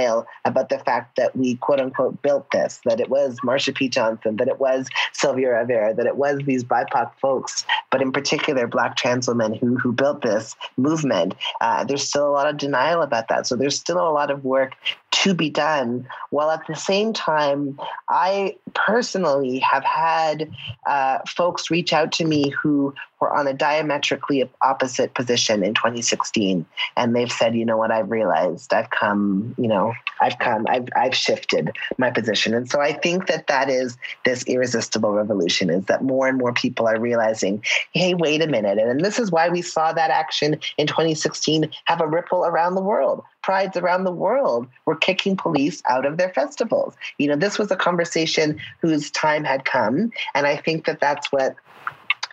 about 0.44 0.68
the 0.68 0.78
fact 0.78 1.16
that 1.16 1.36
we 1.36 1.56
quote 1.56 1.80
unquote 1.80 2.20
built 2.22 2.50
this, 2.52 2.80
that 2.84 3.00
it 3.00 3.08
was 3.08 3.38
Marsha 3.44 3.74
P. 3.74 3.88
Johnson, 3.88 4.36
that 4.36 4.48
it 4.48 4.58
was 4.58 4.88
Sylvia 5.12 5.50
Rivera, 5.50 5.94
that 5.94 6.06
it 6.06 6.16
was 6.16 6.40
these 6.46 6.64
BIPOC 6.64 7.12
folks, 7.20 7.64
but 7.90 8.02
in 8.02 8.12
particular 8.12 8.66
Black 8.66 8.96
trans 8.96 9.28
women 9.28 9.54
who 9.54 9.76
who 9.76 9.92
built 9.92 10.22
this 10.22 10.54
movement. 10.76 11.34
Uh, 11.60 11.84
there's 11.84 12.06
still 12.06 12.28
a 12.28 12.32
lot 12.32 12.48
of 12.48 12.56
denial 12.56 13.02
about 13.02 13.28
that. 13.28 13.46
So 13.46 13.56
there's 13.56 13.78
still 13.78 13.98
a 13.98 14.10
lot 14.10 14.30
of 14.30 14.44
work 14.44 14.74
to 15.12 15.34
be 15.34 15.50
done. 15.50 16.06
While 16.30 16.50
at 16.50 16.66
the 16.66 16.74
same 16.74 17.12
time, 17.12 17.78
I 18.08 18.56
personally 18.74 19.58
have 19.60 19.84
had 19.84 20.50
uh, 20.86 21.18
folks 21.28 21.70
reach 21.70 21.92
out 21.92 22.10
to 22.12 22.24
me 22.24 22.48
who 22.48 22.94
were 23.20 23.32
on 23.32 23.46
a 23.46 23.52
diametrically 23.52 24.50
opposite 24.62 25.14
position 25.14 25.62
in 25.62 25.74
2016, 25.74 26.66
and 26.96 27.14
they've 27.14 27.30
said, 27.30 27.54
"You 27.54 27.64
know 27.64 27.76
what? 27.76 27.90
I've 27.92 28.10
realized. 28.10 28.72
I've 28.72 28.90
come. 28.90 29.54
You 29.58 29.68
know, 29.68 29.92
I've 30.20 30.38
come. 30.38 30.66
I've 30.68 30.88
I've 30.96 31.14
shifted 31.14 31.76
my 31.98 32.10
position." 32.10 32.54
And 32.54 32.68
so 32.68 32.80
I 32.80 32.92
think 32.92 33.26
that 33.28 33.46
that 33.46 33.68
is 33.68 33.96
this 34.24 34.42
irresistible 34.44 35.12
revolution: 35.12 35.70
is 35.70 35.84
that 35.86 36.02
more 36.02 36.26
and 36.26 36.38
more 36.38 36.54
people 36.54 36.88
are 36.88 36.98
realizing, 36.98 37.62
"Hey, 37.92 38.14
wait 38.14 38.42
a 38.42 38.48
minute!" 38.48 38.78
And, 38.78 38.90
and 38.90 39.04
this 39.04 39.18
is 39.18 39.30
why 39.30 39.50
we 39.50 39.62
saw 39.62 39.92
that 39.92 40.10
action 40.10 40.58
in 40.78 40.86
2016 40.86 41.70
have 41.84 42.00
a 42.00 42.08
ripple 42.08 42.44
around 42.44 42.74
the 42.74 42.82
world 42.82 43.22
prides 43.42 43.76
around 43.76 44.04
the 44.04 44.12
world 44.12 44.68
were 44.86 44.96
kicking 44.96 45.36
police 45.36 45.82
out 45.88 46.06
of 46.06 46.16
their 46.16 46.32
festivals. 46.32 46.94
You 47.18 47.28
know, 47.28 47.36
this 47.36 47.58
was 47.58 47.70
a 47.70 47.76
conversation 47.76 48.60
whose 48.80 49.10
time 49.10 49.44
had 49.44 49.64
come. 49.64 50.12
And 50.34 50.46
I 50.46 50.56
think 50.56 50.86
that 50.86 51.00
that's 51.00 51.30
what 51.32 51.56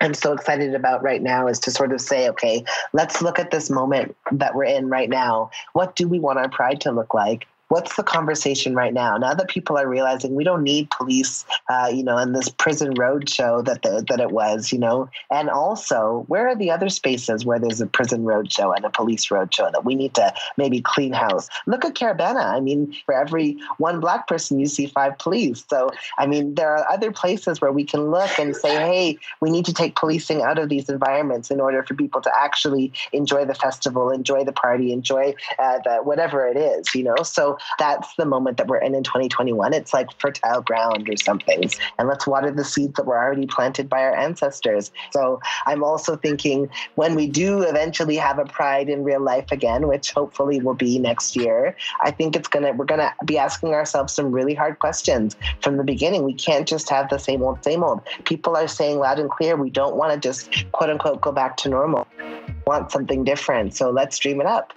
I'm 0.02 0.14
so 0.14 0.34
excited 0.34 0.76
about 0.76 1.04
right 1.04 1.22
now 1.22 1.48
is 1.48 1.60
to 1.60 1.72
sort 1.72 1.92
of 1.92 2.00
say, 2.00 2.30
okay, 2.30 2.64
let's 2.94 3.22
look 3.22 3.38
at 3.38 3.52
this 3.52 3.70
moment 3.70 4.16
that 4.32 4.56
we're 4.56 4.64
in 4.64 4.90
right 4.90 5.10
now. 5.10 5.52
What 5.74 5.96
do 5.96 6.08
we 6.08 6.20
want 6.20 6.40
our 6.40 6.50
pride 6.50 6.82
to 6.82 6.92
look 6.92 7.14
like? 7.14 7.48
What's 7.70 7.96
the 7.96 8.04
conversation 8.04 8.76
right 8.76 8.94
now? 8.94 9.16
Now 9.18 9.34
that 9.34 9.48
people 9.48 9.78
are 9.78 9.88
realizing 9.88 10.36
we 10.36 10.44
don't 10.44 10.64
need 10.64 10.90
police, 10.90 11.46
uh, 11.70 11.90
you 11.94 12.04
know, 12.04 12.18
in 12.18 12.34
this 12.34 12.50
prison 12.50 12.94
road 12.96 13.30
show 13.30 13.62
that 13.62 13.84
the, 13.84 14.04
that 14.10 14.20
it 14.20 14.32
was, 14.32 14.72
you 14.72 14.80
know, 14.80 15.10
and 15.32 15.50
also 15.50 16.26
where 16.28 16.48
are 16.48 16.56
the 16.56 16.72
other 16.72 16.90
spaces 16.90 17.46
where 17.46 17.60
there's 17.60 17.80
a 17.80 17.86
prison 17.86 18.26
road 18.26 18.52
show 18.52 18.74
and 18.74 18.86
a 18.86 18.90
police 18.90 19.30
road 19.32 19.54
show 19.54 19.70
that 19.72 19.86
we 19.86 19.96
need 19.96 20.16
to 20.16 20.34
maybe 20.58 20.82
clean 20.82 21.14
house? 21.14 21.48
Look 21.68 21.86
at 21.86 21.94
Caribana. 21.94 22.44
I 22.44 22.60
mean, 22.60 22.96
for 23.06 23.14
every 23.14 23.58
one 23.78 24.00
black 24.00 24.28
person, 24.28 24.60
you 24.60 24.66
see 24.66 24.88
five 24.88 25.18
police. 25.20 25.64
So 25.70 25.92
I 26.18 26.26
mean, 26.26 26.56
there 26.56 26.76
are 26.76 26.92
other 26.92 27.12
places 27.12 27.62
where 27.62 27.72
we 27.72 27.84
can 27.84 28.10
look 28.10 28.40
and 28.40 28.56
say, 28.56 28.76
hey, 28.76 29.20
we 29.42 29.52
need 29.52 29.66
to 29.66 29.74
take 29.74 29.96
policing 29.96 30.42
out 30.42 30.58
of 30.58 30.70
these 30.70 30.90
environments 30.90 31.52
in 31.52 31.62
order 31.62 31.84
for 31.84 31.94
people 31.94 32.22
to 32.22 32.32
actually 32.36 32.92
enjoy 33.14 33.46
the 33.46 33.54
festival, 33.54 34.10
enjoy 34.10 34.44
the 34.44 34.52
party, 34.52 34.92
enjoy 34.92 35.36
uh, 35.60 35.78
the 35.84 35.98
whatever 35.98 36.48
it 36.48 36.58
is, 36.58 36.96
you 36.96 37.04
know. 37.04 37.18
So 37.22 37.59
that's 37.78 38.14
the 38.16 38.26
moment 38.26 38.58
that 38.58 38.68
we're 38.68 38.80
in 38.80 38.96
in 38.96 39.04
2021. 39.04 39.74
It's 39.74 39.94
like 39.94 40.08
fertile 40.20 40.62
ground 40.62 41.10
or 41.10 41.18
something. 41.18 41.70
And 41.98 42.08
let's 42.08 42.28
water 42.28 42.52
the 42.52 42.66
seeds 42.66 42.94
that 42.94 43.06
were 43.06 43.18
already 43.18 43.46
planted 43.46 43.90
by 43.90 44.02
our 44.02 44.16
ancestors. 44.16 44.92
So 45.12 45.40
I'm 45.66 45.84
also 45.84 46.16
thinking 46.16 46.70
when 46.96 47.16
we 47.16 47.28
do 47.28 47.62
eventually 47.62 48.16
have 48.16 48.40
a 48.40 48.46
pride 48.46 48.90
in 48.90 49.04
real 49.04 49.22
life 49.22 49.52
again, 49.52 49.88
which 49.88 50.12
hopefully 50.12 50.60
will 50.62 50.74
be 50.74 51.00
next 51.00 51.36
year, 51.36 51.76
I 52.02 52.12
think 52.12 52.36
it's 52.36 52.48
gonna 52.48 52.74
we're 52.74 52.86
gonna 52.86 53.14
be 53.26 53.38
asking 53.38 53.74
ourselves 53.74 54.14
some 54.14 54.32
really 54.32 54.54
hard 54.54 54.80
questions 54.80 55.36
from 55.62 55.78
the 55.78 55.84
beginning. 55.84 56.24
We 56.24 56.34
can't 56.34 56.68
just 56.68 56.90
have 56.90 57.10
the 57.10 57.18
same 57.18 57.42
old, 57.42 57.64
same 57.64 57.84
old. 57.84 58.02
People 58.26 58.56
are 58.56 58.68
saying 58.68 59.00
loud 59.00 59.20
and 59.20 59.30
clear, 59.30 59.56
we 59.56 59.70
don't 59.70 59.96
want 59.96 60.14
to 60.14 60.20
just 60.20 60.66
quote 60.72 60.90
unquote 60.90 61.22
go 61.22 61.32
back 61.32 61.58
to 61.58 61.70
normal. 61.70 62.08
We 62.18 62.54
want 62.66 62.92
something 62.92 63.24
different. 63.24 63.76
So 63.76 63.90
let's 63.90 64.18
dream 64.18 64.42
it 64.42 64.48
up. 64.48 64.74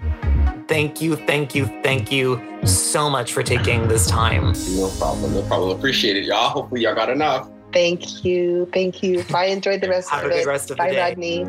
Thank 0.72 1.02
you, 1.02 1.16
thank 1.16 1.54
you, 1.54 1.66
thank 1.82 2.11
you 2.11 2.40
so 2.64 3.11
much 3.11 3.35
for 3.35 3.42
taking 3.42 3.88
this 3.88 4.06
time. 4.06 4.54
No 4.74 4.88
problem, 4.98 5.35
no 5.35 5.42
problem. 5.42 5.76
Appreciate 5.76 6.16
it, 6.16 6.24
y'all. 6.24 6.48
Hopefully, 6.48 6.80
y'all 6.80 6.94
got 6.94 7.11
enough. 7.11 7.50
Thank 7.74 8.24
you. 8.24 8.66
Thank 8.72 9.02
you. 9.02 9.22
Bye. 9.24 9.46
Enjoy 9.46 9.78
the 9.78 9.90
rest 9.90 10.08
Have 10.08 10.24
of 10.24 10.30
a 10.30 10.35
it. 10.35 10.38
good 10.44 10.48
rest 10.48 10.70
of 10.70 10.78
the 10.78 10.82
Bye, 10.82 10.92
day. 10.92 11.00
Rodney. 11.00 11.44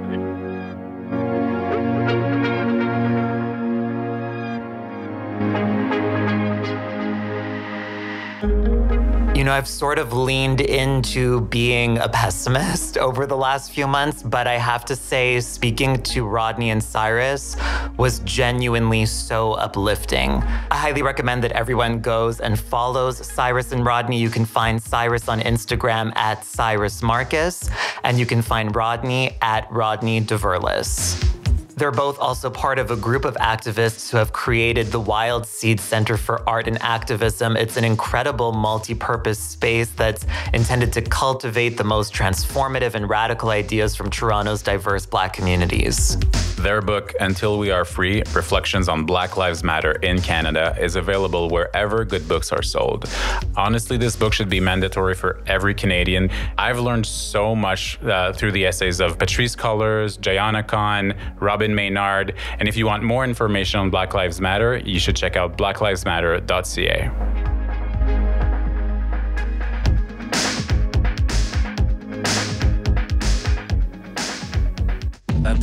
You 9.43 9.47
know, 9.47 9.55
I've 9.55 9.67
sort 9.67 9.99
of 9.99 10.13
leaned 10.13 10.61
into 10.61 11.41
being 11.41 11.97
a 11.97 12.07
pessimist 12.07 12.97
over 13.07 13.25
the 13.25 13.35
last 13.35 13.73
few 13.73 13.87
months, 13.87 14.23
but 14.23 14.47
I 14.47 14.53
have 14.53 14.85
to 14.85 14.95
say, 14.95 15.41
speaking 15.41 16.01
to 16.03 16.25
Rodney 16.25 16.69
and 16.69 16.81
Syrus 16.81 17.57
was 17.97 18.19
genuinely 18.19 19.05
so 19.05 19.51
uplifting. 19.51 20.31
I 20.71 20.77
highly 20.77 21.01
recommend 21.01 21.43
that 21.43 21.51
everyone 21.51 21.99
goes 21.99 22.39
and 22.39 22.57
follows 22.57 23.17
Syrus 23.17 23.73
and 23.73 23.85
Rodney. 23.85 24.17
You 24.17 24.29
can 24.29 24.45
find 24.45 24.81
Cyrus 24.81 25.27
on 25.27 25.41
Instagram 25.41 26.15
at 26.15 26.45
Syrus 26.45 27.03
Marcus, 27.03 27.69
and 28.05 28.17
you 28.17 28.25
can 28.25 28.41
find 28.41 28.73
Rodney 28.73 29.35
at 29.41 29.69
Rodney 29.69 30.21
Diverlus. 30.21 31.42
They're 31.83 31.91
both 31.91 32.17
also 32.17 32.49
part 32.49 32.79
of 32.79 32.91
a 32.91 32.95
group 32.95 33.25
of 33.25 33.35
activists 33.35 34.09
who 34.09 34.15
have 34.15 34.31
created 34.31 34.87
the 34.87 35.01
Wild 35.01 35.45
Seed 35.45 35.81
Center 35.81 36.15
for 36.15 36.41
Art 36.47 36.65
and 36.65 36.81
Activism. 36.81 37.57
It's 37.57 37.75
an 37.75 37.83
incredible 37.83 38.53
multi 38.53 38.95
purpose 38.95 39.37
space 39.37 39.89
that's 39.89 40.25
intended 40.53 40.93
to 40.93 41.01
cultivate 41.01 41.75
the 41.75 41.83
most 41.83 42.13
transformative 42.13 42.95
and 42.95 43.09
radical 43.09 43.49
ideas 43.49 43.97
from 43.97 44.09
Toronto's 44.09 44.61
diverse 44.61 45.05
Black 45.05 45.33
communities. 45.33 46.15
Their 46.63 46.81
book, 46.81 47.13
Until 47.19 47.59
We 47.59 47.71
Are 47.71 47.83
Free 47.83 48.23
Reflections 48.33 48.87
on 48.87 49.05
Black 49.05 49.35
Lives 49.35 49.65
Matter 49.65 49.91
in 49.91 50.21
Canada, 50.21 50.73
is 50.79 50.95
available 50.95 51.49
wherever 51.49 52.05
good 52.05 52.25
books 52.25 52.53
are 52.53 52.63
sold. 52.63 53.09
Honestly, 53.57 53.97
this 53.97 54.15
book 54.15 54.31
should 54.31 54.47
be 54.47 54.61
mandatory 54.61 55.13
for 55.13 55.43
every 55.45 55.73
Canadian. 55.73 56.29
I've 56.57 56.79
learned 56.79 57.05
so 57.05 57.53
much 57.53 58.01
uh, 58.03 58.31
through 58.31 58.53
the 58.53 58.65
essays 58.65 59.01
of 59.01 59.17
Patrisse 59.17 59.57
Cullors, 59.57 60.17
Janaya 60.17 60.65
Khan, 60.65 61.13
Robyn 61.41 61.75
Maynard. 61.75 62.33
And 62.59 62.69
if 62.69 62.77
you 62.77 62.85
want 62.85 63.03
more 63.03 63.25
information 63.25 63.81
on 63.81 63.89
Black 63.89 64.13
Lives 64.13 64.39
Matter, 64.39 64.77
you 64.77 64.99
should 64.99 65.17
check 65.17 65.35
out 65.35 65.57
blacklivesmatter.ca. 65.57 67.62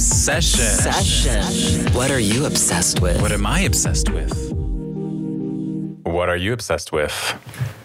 Obsession. 0.00 0.64
Obsession. 0.64 1.92
What 1.92 2.10
are 2.10 2.18
you 2.18 2.46
obsessed 2.46 3.00
with? 3.00 3.20
What 3.20 3.32
am 3.32 3.44
I 3.44 3.60
obsessed 3.60 4.08
with? 4.08 4.50
What 6.04 6.30
are 6.30 6.38
you 6.38 6.54
obsessed 6.54 6.90
with? 6.90 7.12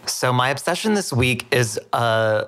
So, 0.05 0.31
my 0.31 0.47
obsession 0.49 0.93
this 0.93 1.11
week 1.11 1.45
is 1.51 1.77
uh, 1.91 2.45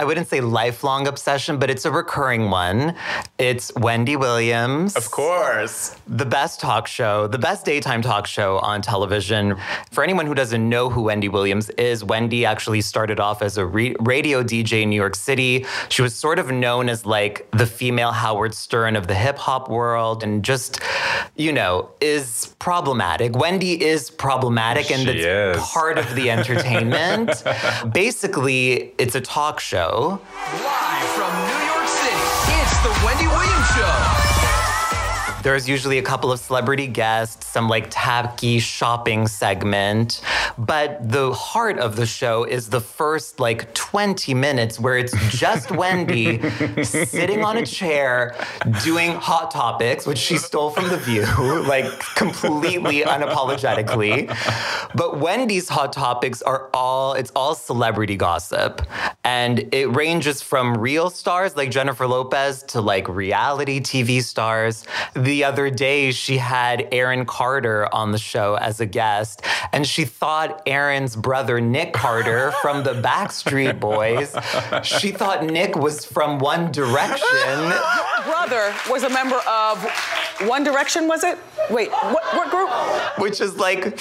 I 0.00 0.04
wouldn't 0.04 0.28
say 0.28 0.40
lifelong 0.40 1.06
obsession, 1.06 1.58
but 1.58 1.68
it's 1.68 1.84
a 1.84 1.90
recurring 1.90 2.48
one. 2.48 2.94
It's 3.36 3.70
Wendy 3.74 4.16
Williams. 4.16 4.96
Of 4.96 5.10
course. 5.10 5.94
The 6.08 6.24
best 6.24 6.58
talk 6.58 6.86
show, 6.86 7.26
the 7.26 7.36
best 7.36 7.66
daytime 7.66 8.00
talk 8.00 8.26
show 8.26 8.60
on 8.60 8.80
television. 8.80 9.58
For 9.92 10.02
anyone 10.02 10.24
who 10.24 10.32
doesn't 10.34 10.66
know 10.66 10.88
who 10.88 11.02
Wendy 11.02 11.28
Williams 11.28 11.68
is, 11.76 12.02
Wendy 12.02 12.46
actually 12.46 12.80
started 12.80 13.20
off 13.20 13.42
as 13.42 13.58
a 13.58 13.66
re- 13.66 13.94
radio 14.00 14.42
DJ 14.42 14.84
in 14.84 14.88
New 14.88 14.96
York 14.96 15.16
City. 15.16 15.66
She 15.90 16.00
was 16.00 16.14
sort 16.14 16.38
of 16.38 16.50
known 16.50 16.88
as 16.88 17.04
like 17.04 17.46
the 17.50 17.66
female 17.66 18.12
Howard 18.12 18.54
Stern 18.54 18.96
of 18.96 19.06
the 19.06 19.14
hip 19.14 19.36
hop 19.36 19.68
world 19.68 20.22
and 20.22 20.42
just, 20.42 20.80
you 21.36 21.52
know, 21.52 21.90
is 22.00 22.54
problematic. 22.58 23.36
Wendy 23.36 23.84
is 23.84 24.08
problematic 24.10 24.90
and 24.90 25.02
She 25.02 25.10
it's 25.18 25.58
is. 25.58 25.62
part 25.62 25.98
of 25.98 26.14
the 26.14 26.30
entertainment. 26.30 27.42
Basically, 27.92 28.94
it's 28.96 29.14
a 29.14 29.20
talk 29.20 29.60
show. 29.60 29.89
Live 29.92 30.20
from 31.16 31.32
New 31.48 31.66
York 31.66 31.88
City, 31.88 32.14
it's 32.62 32.78
the 32.84 33.04
Wendy. 33.04 33.39
There's 35.42 35.66
usually 35.66 35.96
a 35.96 36.02
couple 36.02 36.30
of 36.30 36.38
celebrity 36.38 36.86
guests, 36.86 37.46
some 37.46 37.68
like 37.68 37.86
tacky 37.88 38.58
shopping 38.58 39.26
segment. 39.26 40.20
But 40.58 41.10
the 41.10 41.32
heart 41.32 41.78
of 41.78 41.96
the 41.96 42.04
show 42.04 42.44
is 42.44 42.68
the 42.68 42.80
first 42.80 43.40
like 43.40 43.72
20 43.72 44.34
minutes 44.34 44.78
where 44.78 44.98
it's 44.98 45.14
just 45.30 45.70
Wendy 45.80 46.40
sitting 46.82 47.42
on 47.42 47.56
a 47.56 47.64
chair 47.64 48.36
doing 48.84 49.12
Hot 49.12 49.50
Topics, 49.50 50.06
which 50.06 50.18
she 50.18 50.36
stole 50.36 50.70
from 50.70 50.88
The 50.88 50.98
View, 50.98 51.24
like 51.62 51.86
completely 52.16 53.00
unapologetically. 53.00 54.28
But 54.94 55.20
Wendy's 55.20 55.68
Hot 55.70 55.92
Topics 55.92 56.42
are 56.42 56.68
all, 56.74 57.14
it's 57.14 57.32
all 57.34 57.54
celebrity 57.54 58.16
gossip. 58.16 58.82
And 59.24 59.72
it 59.72 59.86
ranges 59.94 60.42
from 60.42 60.76
real 60.76 61.08
stars 61.08 61.56
like 61.56 61.70
Jennifer 61.70 62.06
Lopez 62.06 62.62
to 62.64 62.80
like 62.80 63.08
reality 63.08 63.80
TV 63.80 64.22
stars. 64.22 64.84
The 65.14 65.29
other 65.44 65.70
day, 65.70 66.10
she 66.12 66.38
had 66.38 66.88
Aaron 66.92 67.24
Carter 67.24 67.92
on 67.92 68.12
the 68.12 68.18
show 68.18 68.54
as 68.56 68.80
a 68.80 68.86
guest, 68.86 69.42
and 69.72 69.86
she 69.86 70.04
thought 70.04 70.62
Aaron's 70.66 71.16
brother, 71.16 71.60
Nick 71.60 71.92
Carter 71.92 72.52
from 72.62 72.82
the 72.82 72.94
Backstreet 72.94 73.78
Boys, 73.80 74.34
she 74.82 75.10
thought 75.12 75.44
Nick 75.44 75.76
was 75.76 76.04
from 76.04 76.38
One 76.38 76.72
Direction. 76.72 77.28
brother 78.24 78.74
was 78.90 79.02
a 79.02 79.10
member 79.10 79.40
of 79.48 79.82
One 80.42 80.64
Direction, 80.64 81.06
was 81.06 81.24
it? 81.24 81.38
Wait, 81.70 81.90
what, 81.90 82.24
what 82.34 82.50
group? 82.50 82.70
Which 83.18 83.40
is 83.40 83.56
like 83.56 83.98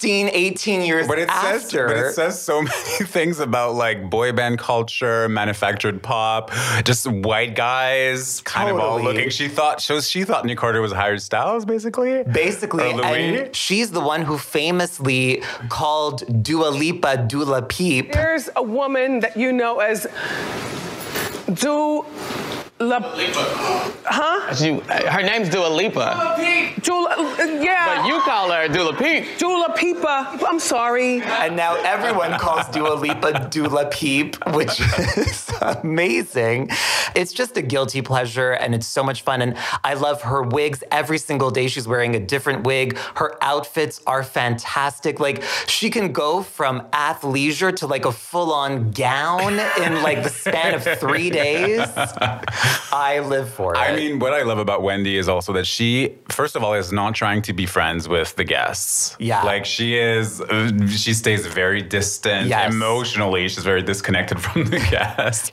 16, 0.00 0.30
18 0.32 0.80
years 0.80 1.06
But 1.06 1.18
it 1.18 1.28
says, 1.30 1.64
after. 1.64 1.86
but 1.86 1.96
it 1.98 2.12
says 2.14 2.40
so 2.40 2.62
many 2.62 3.04
things 3.04 3.38
about 3.38 3.74
like 3.74 4.08
boy 4.08 4.32
band 4.32 4.58
culture, 4.58 5.28
manufactured 5.28 6.02
pop, 6.02 6.50
just 6.84 7.06
white 7.06 7.54
guys, 7.54 8.40
kind 8.40 8.70
of 8.70 8.78
all 8.80 8.98
looking. 8.98 9.28
She 9.28 9.48
thought, 9.48 9.82
so 9.82 10.00
she 10.00 10.24
thought 10.24 10.46
Nick 10.46 10.56
Carter 10.56 10.80
was 10.80 10.92
Howard 10.92 11.20
Styles, 11.20 11.66
basically. 11.66 12.22
Basically, 12.22 12.90
and 12.92 13.54
she's 13.54 13.90
the 13.90 14.00
one 14.00 14.22
who 14.22 14.38
famously 14.38 15.42
called 15.68 16.42
Dua 16.42 16.68
Lipa 16.68 17.26
Dula 17.26 17.60
Peep. 17.60 18.12
There's 18.12 18.48
a 18.56 18.62
woman 18.62 19.20
that 19.20 19.36
you 19.36 19.52
know 19.52 19.80
as 19.80 20.06
Du 21.52 22.06
La. 22.80 22.98
Huh? 24.06 24.54
She, 24.54 24.78
her 24.78 25.22
name's 25.22 25.50
Dua 25.50 25.68
Lipa. 25.68 26.72
Dula, 26.80 27.10
uh, 27.10 27.44
yeah. 27.62 28.02
But 28.02 28.06
you 28.06 28.20
call 28.22 28.50
her 28.50 28.68
Dula 28.68 28.96
Peep. 28.96 29.36
Dula 29.36 29.74
Peepa. 29.76 30.42
I'm 30.48 30.58
sorry. 30.58 31.20
And 31.20 31.56
now 31.56 31.74
everyone 31.82 32.38
calls 32.38 32.66
Dua 32.68 32.94
Lipa 32.94 33.48
Dula 33.50 33.90
Peep, 33.90 34.36
which 34.54 34.80
is 35.18 35.50
amazing. 35.60 36.70
It's 37.14 37.34
just 37.34 37.58
a 37.58 37.62
guilty 37.62 38.00
pleasure 38.00 38.52
and 38.52 38.74
it's 38.74 38.86
so 38.86 39.02
much 39.04 39.22
fun. 39.22 39.42
And 39.42 39.58
I 39.84 39.92
love 39.92 40.22
her 40.22 40.42
wigs. 40.42 40.82
Every 40.90 41.18
single 41.18 41.50
day 41.50 41.68
she's 41.68 41.86
wearing 41.86 42.16
a 42.16 42.20
different 42.20 42.64
wig. 42.64 42.96
Her 43.16 43.36
outfits 43.42 44.00
are 44.06 44.22
fantastic. 44.22 45.20
Like 45.20 45.42
she 45.66 45.90
can 45.90 46.12
go 46.12 46.42
from 46.42 46.80
athleisure 46.92 47.76
to 47.76 47.86
like 47.86 48.06
a 48.06 48.12
full 48.12 48.54
on 48.54 48.90
gown 48.92 49.60
in 49.82 50.02
like 50.02 50.22
the 50.22 50.30
span 50.30 50.74
of 50.74 50.82
three 50.98 51.28
days. 51.28 51.86
I 52.92 53.20
live 53.20 53.48
for 53.52 53.74
it. 53.74 53.78
I 53.78 53.94
mean, 53.96 54.18
what 54.18 54.32
I 54.32 54.42
love 54.42 54.58
about 54.58 54.82
Wendy 54.82 55.16
is 55.16 55.28
also 55.28 55.52
that 55.54 55.66
she, 55.66 56.14
first 56.28 56.56
of 56.56 56.64
all, 56.64 56.74
is 56.74 56.92
not 56.92 57.14
trying 57.14 57.42
to 57.42 57.52
be 57.52 57.66
friends 57.66 58.08
with 58.08 58.34
the 58.36 58.44
guests. 58.44 59.16
Yeah. 59.18 59.42
Like 59.42 59.64
she 59.64 59.96
is, 59.96 60.42
she 60.96 61.14
stays 61.14 61.46
very 61.46 61.82
distant 61.82 62.48
Yes. 62.48 62.72
emotionally. 62.72 63.48
She's 63.48 63.64
very 63.64 63.82
disconnected 63.82 64.40
from 64.46 64.64
the 64.64 64.78
guests. 64.90 65.52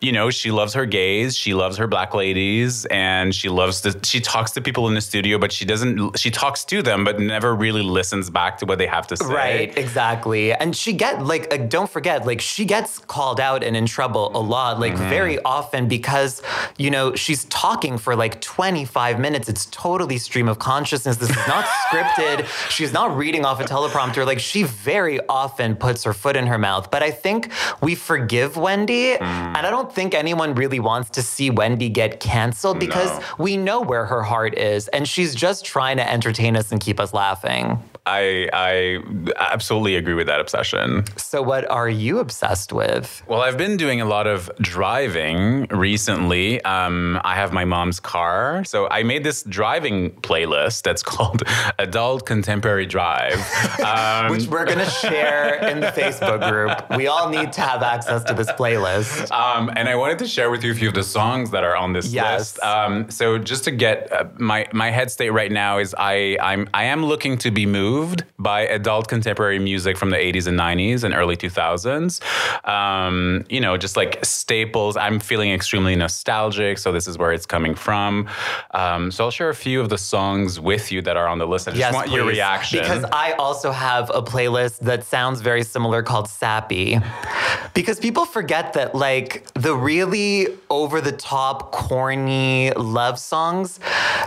You 0.00 0.12
know, 0.12 0.30
she 0.30 0.50
loves 0.50 0.74
her 0.74 0.86
gays, 0.86 1.36
she 1.36 1.54
loves 1.54 1.76
her 1.76 1.86
black 1.86 2.14
ladies, 2.14 2.86
and 2.86 3.34
she 3.34 3.48
loves 3.48 3.80
to, 3.82 3.98
she 4.04 4.20
talks 4.20 4.50
to 4.52 4.60
people 4.60 4.88
in 4.88 4.94
the 4.94 5.00
studio, 5.00 5.38
but 5.38 5.52
she 5.52 5.64
doesn't, 5.64 6.18
she 6.18 6.30
talks 6.30 6.64
to 6.66 6.82
them, 6.82 7.04
but 7.04 7.18
never 7.20 7.54
really 7.54 7.82
listens 7.82 8.30
back 8.30 8.58
to 8.58 8.66
what 8.66 8.78
they 8.78 8.86
have 8.86 9.06
to 9.08 9.16
say. 9.16 9.26
Right, 9.26 9.78
exactly. 9.78 10.52
And 10.52 10.74
she 10.76 10.92
get 10.92 11.24
like 11.24 11.52
uh, 11.52 11.56
don't 11.58 11.90
forget 11.90 12.26
like 12.26 12.40
she 12.40 12.64
gets 12.64 12.98
called 12.98 13.40
out 13.40 13.62
and 13.62 13.76
in 13.76 13.86
trouble 13.86 14.30
a 14.36 14.40
lot 14.40 14.78
like 14.80 14.88
Mm-hmm. 14.88 15.08
very 15.10 15.38
often 15.44 15.86
because 15.86 16.40
you 16.76 16.90
know 16.90 17.14
she's 17.14 17.44
talking 17.46 17.98
for 17.98 18.14
like 18.16 18.40
25 18.40 19.18
minutes. 19.20 19.48
It's 19.48 19.66
totally 19.66 20.18
stream 20.18 20.48
of 20.48 20.58
consciousness. 20.58 21.16
This 21.16 21.30
is 21.30 21.46
not 21.48 21.64
scripted. 21.90 22.46
She's 22.70 22.92
not 22.92 23.16
reading 23.16 23.44
off 23.44 23.60
a 23.60 23.64
teleprompter. 23.64 24.24
Like 24.26 24.38
she 24.40 24.62
very 24.64 25.20
often 25.28 25.76
puts 25.76 26.04
her 26.04 26.12
foot 26.12 26.36
in 26.36 26.46
her 26.46 26.58
mouth. 26.58 26.90
But 26.90 27.02
I 27.02 27.10
think 27.10 27.50
we 27.82 27.94
forgive 27.94 28.56
Wendy 28.56 28.98
Mm. 29.18 29.22
and 29.56 29.66
I 29.66 29.70
don't 29.70 29.92
think 29.92 30.14
anyone 30.14 30.54
really 30.54 30.80
wants 30.80 31.10
to 31.10 31.22
see 31.22 31.50
Wendy 31.50 31.88
get 31.88 32.20
canceled 32.20 32.78
because 32.78 33.10
No. 33.18 33.24
we 33.38 33.56
know 33.56 33.80
where 33.80 34.06
her 34.06 34.22
heart 34.22 34.56
is 34.58 34.88
and 34.88 35.06
she's 35.08 35.34
just 35.34 35.64
trying 35.64 35.96
to 35.98 36.08
entertain 36.10 36.56
us 36.56 36.72
and 36.72 36.80
keep 36.80 36.98
us 37.00 37.12
laughing. 37.12 37.82
I 38.08 38.48
I 38.52 38.98
absolutely 39.36 39.96
agree 39.96 40.14
with 40.14 40.26
that 40.28 40.40
obsession. 40.40 41.04
So, 41.16 41.42
what 41.42 41.70
are 41.70 41.88
you 41.88 42.18
obsessed 42.18 42.72
with? 42.72 43.22
Well, 43.28 43.42
I've 43.42 43.58
been 43.58 43.76
doing 43.76 44.00
a 44.00 44.04
lot 44.06 44.26
of 44.26 44.50
driving 44.60 45.66
recently. 45.66 46.62
Um, 46.64 47.20
I 47.24 47.34
have 47.34 47.52
my 47.52 47.64
mom's 47.64 48.00
car, 48.00 48.64
so 48.64 48.88
I 48.88 49.02
made 49.02 49.24
this 49.24 49.42
driving 49.42 50.10
playlist 50.28 50.82
that's 50.82 51.02
called 51.12 51.42
Adult 51.78 52.24
Contemporary 52.26 52.86
Drive, 52.86 53.38
um, 53.84 54.30
Which 54.30 54.46
we're 54.46 54.64
going 54.64 54.78
to 54.88 54.90
share 54.90 55.56
in 55.68 55.80
the 55.80 55.88
Facebook 55.88 56.48
group. 56.50 56.96
We 56.96 57.06
all 57.08 57.28
need 57.28 57.52
to 57.52 57.60
have 57.60 57.82
access 57.82 58.24
to 58.24 58.34
this 58.34 58.50
playlist. 58.52 59.30
Um, 59.30 59.70
and 59.76 59.88
I 59.88 59.96
wanted 59.96 60.18
to 60.20 60.26
share 60.26 60.50
with 60.50 60.64
you 60.64 60.72
a 60.72 60.74
few 60.74 60.88
of 60.88 60.94
the 60.94 61.02
songs 61.02 61.50
that 61.50 61.64
are 61.64 61.76
on 61.76 61.92
this 61.92 62.06
Yes. 62.12 62.38
list. 62.56 62.62
Um, 62.64 63.10
so 63.10 63.36
just 63.38 63.64
to 63.64 63.70
get 63.70 64.10
uh, 64.12 64.24
my 64.38 64.66
my 64.72 64.90
head 64.90 65.10
state 65.10 65.30
right 65.30 65.52
now 65.52 65.78
is 65.78 65.94
I 65.98 66.38
I'm 66.40 66.68
I 66.72 66.84
am 66.84 67.04
looking 67.04 67.36
to 67.38 67.50
be 67.50 67.66
moved 67.66 67.97
by 68.38 68.60
adult 68.62 69.08
contemporary 69.08 69.58
music 69.58 69.96
from 69.96 70.10
the 70.10 70.16
80s 70.16 70.46
and 70.46 70.58
90s 70.58 71.04
and 71.04 71.14
early 71.14 71.36
2000s. 71.36 72.20
Um, 72.68 73.44
you 73.48 73.60
know, 73.60 73.76
just 73.76 73.96
like 73.96 74.24
staples. 74.24 74.96
I'm 74.96 75.18
feeling 75.20 75.50
extremely 75.52 75.96
nostalgic, 75.96 76.78
so 76.78 76.92
this 76.92 77.06
is 77.08 77.18
where 77.18 77.32
it's 77.32 77.46
coming 77.46 77.74
from. 77.74 78.28
Um, 78.72 79.10
so 79.10 79.24
I'll 79.24 79.30
share 79.30 79.48
a 79.48 79.54
few 79.54 79.80
of 79.80 79.88
the 79.88 79.98
songs 79.98 80.60
with 80.60 80.92
you 80.92 81.02
that 81.02 81.16
are 81.16 81.26
on 81.26 81.38
the 81.38 81.46
list. 81.46 81.68
I 81.68 81.72
just 81.72 81.80
yes, 81.80 81.94
want 81.94 82.10
your 82.10 82.26
reaction. 82.26 82.80
Because 82.80 83.04
I 83.12 83.32
also 83.32 83.72
have 83.72 84.10
a 84.10 84.22
playlist 84.22 84.80
that 84.80 85.04
sounds 85.04 85.40
very 85.40 85.62
similar 85.62 86.02
called 86.02 86.28
Sappy. 86.28 86.98
Because 87.74 87.98
people 87.98 88.24
forget 88.24 88.72
that, 88.74 88.94
like, 88.94 89.46
the 89.54 89.74
really 89.74 90.48
over 90.70 91.00
the 91.00 91.12
top, 91.12 91.72
corny 91.72 92.70
love 92.72 93.18
songs, 93.18 93.80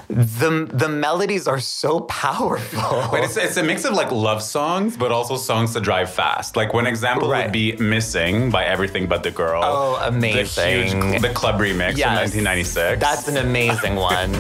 the, 0.08 0.70
the 0.72 0.90
melodies 0.90 1.48
are 1.48 1.60
so 1.60 2.00
powerful. 2.22 3.08
But 3.12 3.24
it's, 3.24 3.38
it's 3.38 3.58
a 3.62 3.64
mix 3.64 3.86
of 3.86 3.94
like 3.94 4.12
love 4.12 4.42
songs, 4.42 4.98
but 4.98 5.12
also 5.12 5.38
songs 5.38 5.74
to 5.74 5.80
drive 5.80 6.10
fast. 6.12 6.56
Like 6.56 6.74
one 6.74 6.88
example 6.88 7.30
would 7.30 7.52
be 7.52 7.76
"Missing" 7.78 8.50
by 8.50 8.66
Everything 8.66 9.08
But 9.08 9.24
the 9.24 9.32
Girl. 9.32 9.62
Oh, 9.64 10.00
amazing. 10.04 11.00
The, 11.00 11.06
huge, 11.08 11.22
the 11.22 11.30
club 11.30 11.60
remix 11.60 11.98
Yes. 11.98 12.34
from 12.34 12.44
1996. 12.44 13.00
That's 13.00 13.28
an 13.28 13.38
amazing 13.38 13.96
one. 13.96 14.34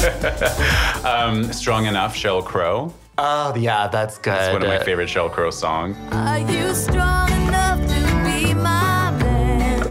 um, 1.04 1.52
"Strong 1.52 1.86
Enough" 1.86 2.14
Sheryl 2.16 2.44
Crow. 2.44 2.92
Oh 3.18 3.54
yeah, 3.56 3.88
that's 3.88 4.18
good. 4.18 4.32
That's 4.32 4.52
one 4.52 4.62
of 4.62 4.68
my 4.68 4.82
favorite 4.82 5.08
Sheryl 5.08 5.30
Crow 5.30 5.50
songs. 5.50 5.96
Are 6.12 6.38
you 6.38 6.74
strong 6.74 7.30
enough 7.32 7.49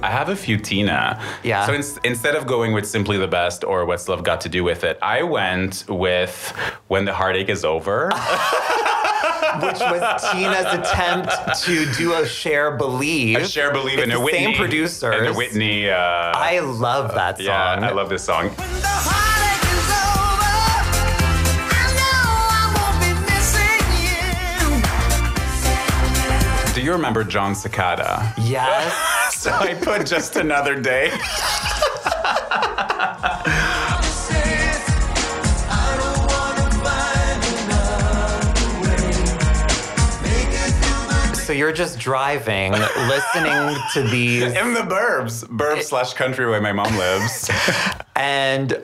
I 0.10 0.12
have 0.14 0.30
a 0.30 0.36
few 0.36 0.58
Tina. 0.58 1.22
Yeah. 1.44 1.68
So 1.68 1.74
ins- 1.76 2.00
instead 2.04 2.34
of 2.36 2.48
going 2.48 2.74
with 2.74 2.88
Simply 2.88 3.18
the 3.20 3.28
Best 3.28 3.64
or 3.64 3.86
What's 3.86 4.08
Love 4.10 4.24
Got 4.24 4.42
to 4.42 4.50
Do 4.50 4.64
with 4.64 4.84
It, 4.84 4.98
I 5.04 5.22
went 5.22 5.86
with 5.88 6.50
When 6.88 7.06
the 7.06 7.14
Heartache 7.14 7.48
Is 7.48 7.64
Over. 7.64 8.06
Which 9.62 9.80
was 9.80 10.32
Tina's 10.32 10.66
attempt 10.80 11.32
to 11.66 11.86
do 11.94 12.14
a 12.16 12.26
Cher 12.26 12.72
believe. 12.76 13.38
I 13.38 13.44
share 13.44 13.72
Believe 13.72 14.00
It's 14.00 14.08
in 14.08 14.12
a 14.14 14.20
Whitney. 14.20 14.46
Same 14.46 14.56
producers. 14.56 15.16
And 15.16 15.28
a 15.28 15.34
Whitney. 15.34 15.90
Uh, 15.92 15.96
I 15.98 16.58
love 16.60 17.14
that 17.14 17.38
song. 17.38 17.46
yeah, 17.46 17.74
I 17.80 17.92
love 17.92 18.10
this 18.10 18.24
song. 18.24 18.46
When 18.50 18.56
the 18.56 18.64
heartache 18.88 19.70
is 19.78 19.90
over, 20.00 20.50
I 21.76 21.78
I 22.58 22.66
won't 22.78 22.98
be 23.06 23.12
missing 23.30 23.86
you. 26.70 26.74
do 26.74 26.82
you 26.82 26.92
remember 26.94 27.24
Jon 27.24 27.54
Secada? 27.54 28.34
Yes. 28.40 28.92
So 29.40 29.52
I 29.54 29.74
put 29.74 30.06
just 30.06 30.36
another 30.36 30.78
day. 30.82 31.12
So 41.46 41.54
you're 41.54 41.72
just 41.72 41.98
driving, 41.98 42.74
listening 42.74 43.78
to 43.94 44.04
these. 44.04 44.44
In 44.58 44.74
the 44.74 44.82
burbs. 44.82 45.46
Burbs 45.46 45.84
slash 45.84 46.14
country 46.14 46.46
where 46.46 46.60
my 46.60 46.74
mom 46.74 46.96
lives. 46.98 47.50
And 48.18 48.78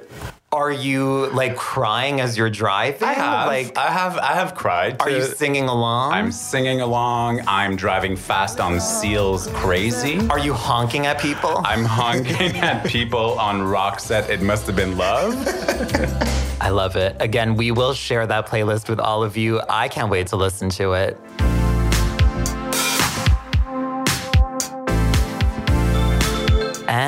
are 0.55 0.71
you 0.71 1.27
like 1.31 1.55
crying 1.57 2.21
as 2.21 2.37
you're 2.37 2.49
driving? 2.49 3.03
I 3.03 3.13
have, 3.13 3.47
Like, 3.47 3.77
I 3.77 3.87
have, 3.91 4.17
I 4.17 4.33
have 4.33 4.55
cried. 4.55 5.01
are 5.01 5.09
you 5.09 5.23
singing 5.23 5.65
along? 5.65 6.13
I'm 6.13 6.31
singing 6.31 6.79
along. 6.81 7.41
I'm 7.45 7.75
driving 7.75 8.15
fast 8.15 8.59
on 8.61 8.79
Seals 8.79 9.47
Crazy. 9.53 10.25
Are 10.29 10.39
you 10.39 10.53
honking 10.53 11.05
at 11.07 11.19
people? 11.19 11.61
I'm 11.65 11.83
honking 11.83 12.55
at 12.69 12.85
people 12.85 13.37
on 13.37 13.59
Roxette. 13.59 14.29
It 14.29 14.41
must 14.41 14.65
have 14.67 14.75
been 14.77 14.97
love. 14.97 15.35
I 16.61 16.69
love 16.69 16.95
it. 16.95 17.15
Again, 17.19 17.55
we 17.55 17.71
will 17.71 17.93
share 17.93 18.25
that 18.25 18.47
playlist 18.47 18.87
with 18.89 18.99
all 18.99 19.23
of 19.23 19.35
you. 19.37 19.61
I 19.69 19.87
can't 19.89 20.09
wait 20.09 20.27
to 20.27 20.35
listen 20.37 20.69
to 20.71 20.93
it. 20.93 21.17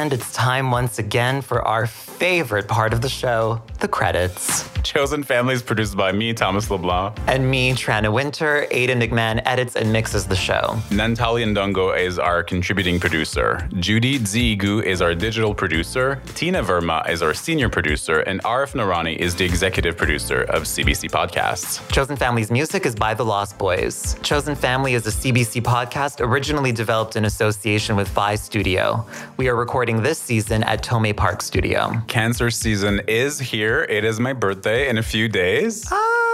And 0.07 0.13
it's 0.13 0.31
time 0.31 0.71
once 0.71 0.99
again 0.99 1.41
for 1.41 1.61
our 1.67 1.85
favorite 1.85 2.69
part 2.69 2.93
of 2.93 3.01
the 3.01 3.09
show 3.09 3.61
the 3.81 3.89
credits. 3.89 4.76
Chosen 4.83 5.23
Family 5.23 5.53
is 5.53 5.61
produced 5.61 5.97
by 5.97 6.11
me, 6.11 6.33
Thomas 6.33 6.69
LeBlanc. 6.69 7.17
And 7.27 7.49
me, 7.49 7.73
Tranna 7.73 8.11
Winter, 8.11 8.67
Aidan 8.71 8.99
McMahon 8.99 9.41
edits 9.45 9.75
and 9.75 9.91
mixes 9.91 10.25
the 10.27 10.35
show. 10.35 10.79
Nantali 10.89 11.43
Ndongo 11.45 11.97
is 11.97 12.17
our 12.19 12.43
contributing 12.43 12.99
producer. 12.99 13.67
Judy 13.79 14.19
Zigu 14.19 14.83
is 14.83 15.01
our 15.01 15.13
digital 15.13 15.53
producer. 15.53 16.21
Tina 16.35 16.63
Verma 16.63 17.07
is 17.09 17.21
our 17.21 17.33
senior 17.33 17.69
producer. 17.69 18.19
And 18.21 18.41
Arif 18.43 18.73
Noorani 18.73 19.17
is 19.17 19.35
the 19.35 19.45
executive 19.45 19.97
producer 19.97 20.43
of 20.43 20.63
CBC 20.63 21.09
Podcasts. 21.11 21.85
Chosen 21.91 22.15
Family's 22.15 22.51
music 22.51 22.85
is 22.85 22.95
by 22.95 23.13
The 23.13 23.25
Lost 23.25 23.57
Boys. 23.57 24.15
Chosen 24.23 24.55
Family 24.55 24.93
is 24.93 25.05
a 25.07 25.11
CBC 25.11 25.61
podcast 25.63 26.21
originally 26.21 26.71
developed 26.71 27.15
in 27.15 27.25
association 27.25 27.95
with 27.95 28.07
Phi 28.07 28.35
Studio. 28.35 29.05
We 29.37 29.47
are 29.49 29.55
recording 29.55 30.01
this 30.01 30.17
season 30.19 30.63
at 30.63 30.83
Tomei 30.83 31.15
Park 31.15 31.41
Studio. 31.41 32.01
Cancer 32.07 32.49
season 32.49 33.01
is 33.07 33.39
here. 33.39 33.83
It 33.89 34.03
is 34.05 34.19
my 34.19 34.33
birthday 34.33 34.76
in 34.85 34.97
a 34.97 35.03
few 35.03 35.27
days. 35.27 35.91
Uh, 35.91 36.26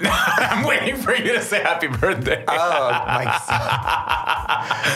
I'm 0.00 0.64
waiting 0.64 0.96
for 0.96 1.14
you 1.14 1.32
to 1.32 1.42
say 1.42 1.60
happy 1.60 1.88
birthday. 1.88 2.44
Oh, 2.46 2.90
my 2.90 3.24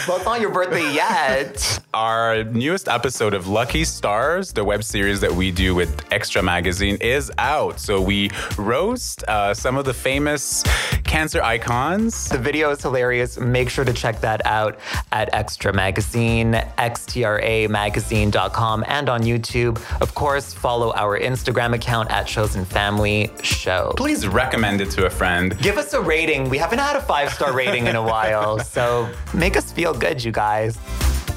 Well, 0.07 0.17
it's 0.17 0.27
not 0.27 0.41
your 0.41 0.51
birthday 0.51 0.95
yet. 0.95 1.81
Our 1.93 2.45
newest 2.45 2.89
episode 2.89 3.35
of 3.35 3.49
Lucky 3.49 3.85
Stars, 3.85 4.53
the 4.53 4.65
web 4.65 4.85
series 4.85 5.21
that 5.21 5.33
we 5.33 5.51
do 5.51 5.75
with 5.75 5.97
Xtra 6.11 6.45
Magazine, 6.45 6.97
is 7.01 7.33
out. 7.39 7.81
So 7.81 8.01
we 8.01 8.31
roast 8.57 9.25
uh, 9.25 9.55
some 9.55 9.77
of 9.77 9.85
the 9.85 9.95
famous 9.95 10.63
cancer 11.05 11.43
icons. 11.43 12.29
The 12.29 12.39
video 12.39 12.71
is 12.71 12.81
hilarious. 12.81 13.39
Make 13.39 13.69
sure 13.71 13.85
to 13.85 13.93
check 13.93 14.21
that 14.21 14.47
out 14.47 14.79
at 15.11 15.33
Xtra 15.33 15.75
Magazine, 15.75 16.53
xtramagazine.com, 16.79 18.85
and 18.87 19.09
on 19.09 19.23
YouTube. 19.23 19.83
Of 20.01 20.15
course, 20.15 20.55
follow 20.55 20.93
our 20.95 21.19
Instagram 21.19 21.75
account 21.75 22.11
at 22.11 22.27
Chosen 22.27 22.65
Family 22.65 23.31
Show. 23.43 23.93
Please 23.97 24.27
recommend 24.27 24.81
it 24.81 24.91
to 24.95 25.07
a 25.07 25.11
friend. 25.11 25.59
Give 25.59 25.79
us 25.79 25.93
a 25.95 26.01
rating. 26.01 26.49
We 26.49 26.59
haven't 26.59 26.79
had 26.79 26.97
a 26.97 27.01
five 27.01 27.33
star 27.33 27.53
rating 27.53 27.87
in 27.87 27.97
a 27.97 28.03
while, 28.03 28.59
so 28.77 29.09
make 29.35 29.57
us 29.57 29.73
feel 29.73 29.95
good, 29.95 30.23
you 30.23 30.33
guys. 30.33 30.79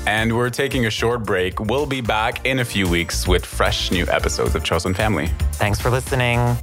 And 0.07 0.35
we're 0.35 0.51
taking 0.51 0.85
a 0.85 0.89
short 0.89 1.23
break. 1.23 1.59
We'll 1.59 1.87
be 1.87 2.01
back 2.01 2.45
in 2.45 2.59
a 2.59 2.65
few 2.65 2.87
weeks 2.87 3.27
with 3.27 3.45
fresh 3.45 3.91
new 3.91 4.05
episodes 4.07 4.53
of 4.55 4.63
Chosen 4.63 4.93
Family. 4.93 5.27
Thanks 5.53 5.79
for 5.79 5.89
listening. 5.89 6.57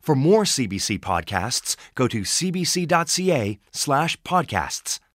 For 0.00 0.16
more 0.16 0.42
CBC 0.42 0.98
podcasts, 0.98 1.76
go 1.94 2.08
to 2.08 2.22
cbc.ca 2.22 3.58
slash 3.72 4.20
podcasts. 4.22 4.98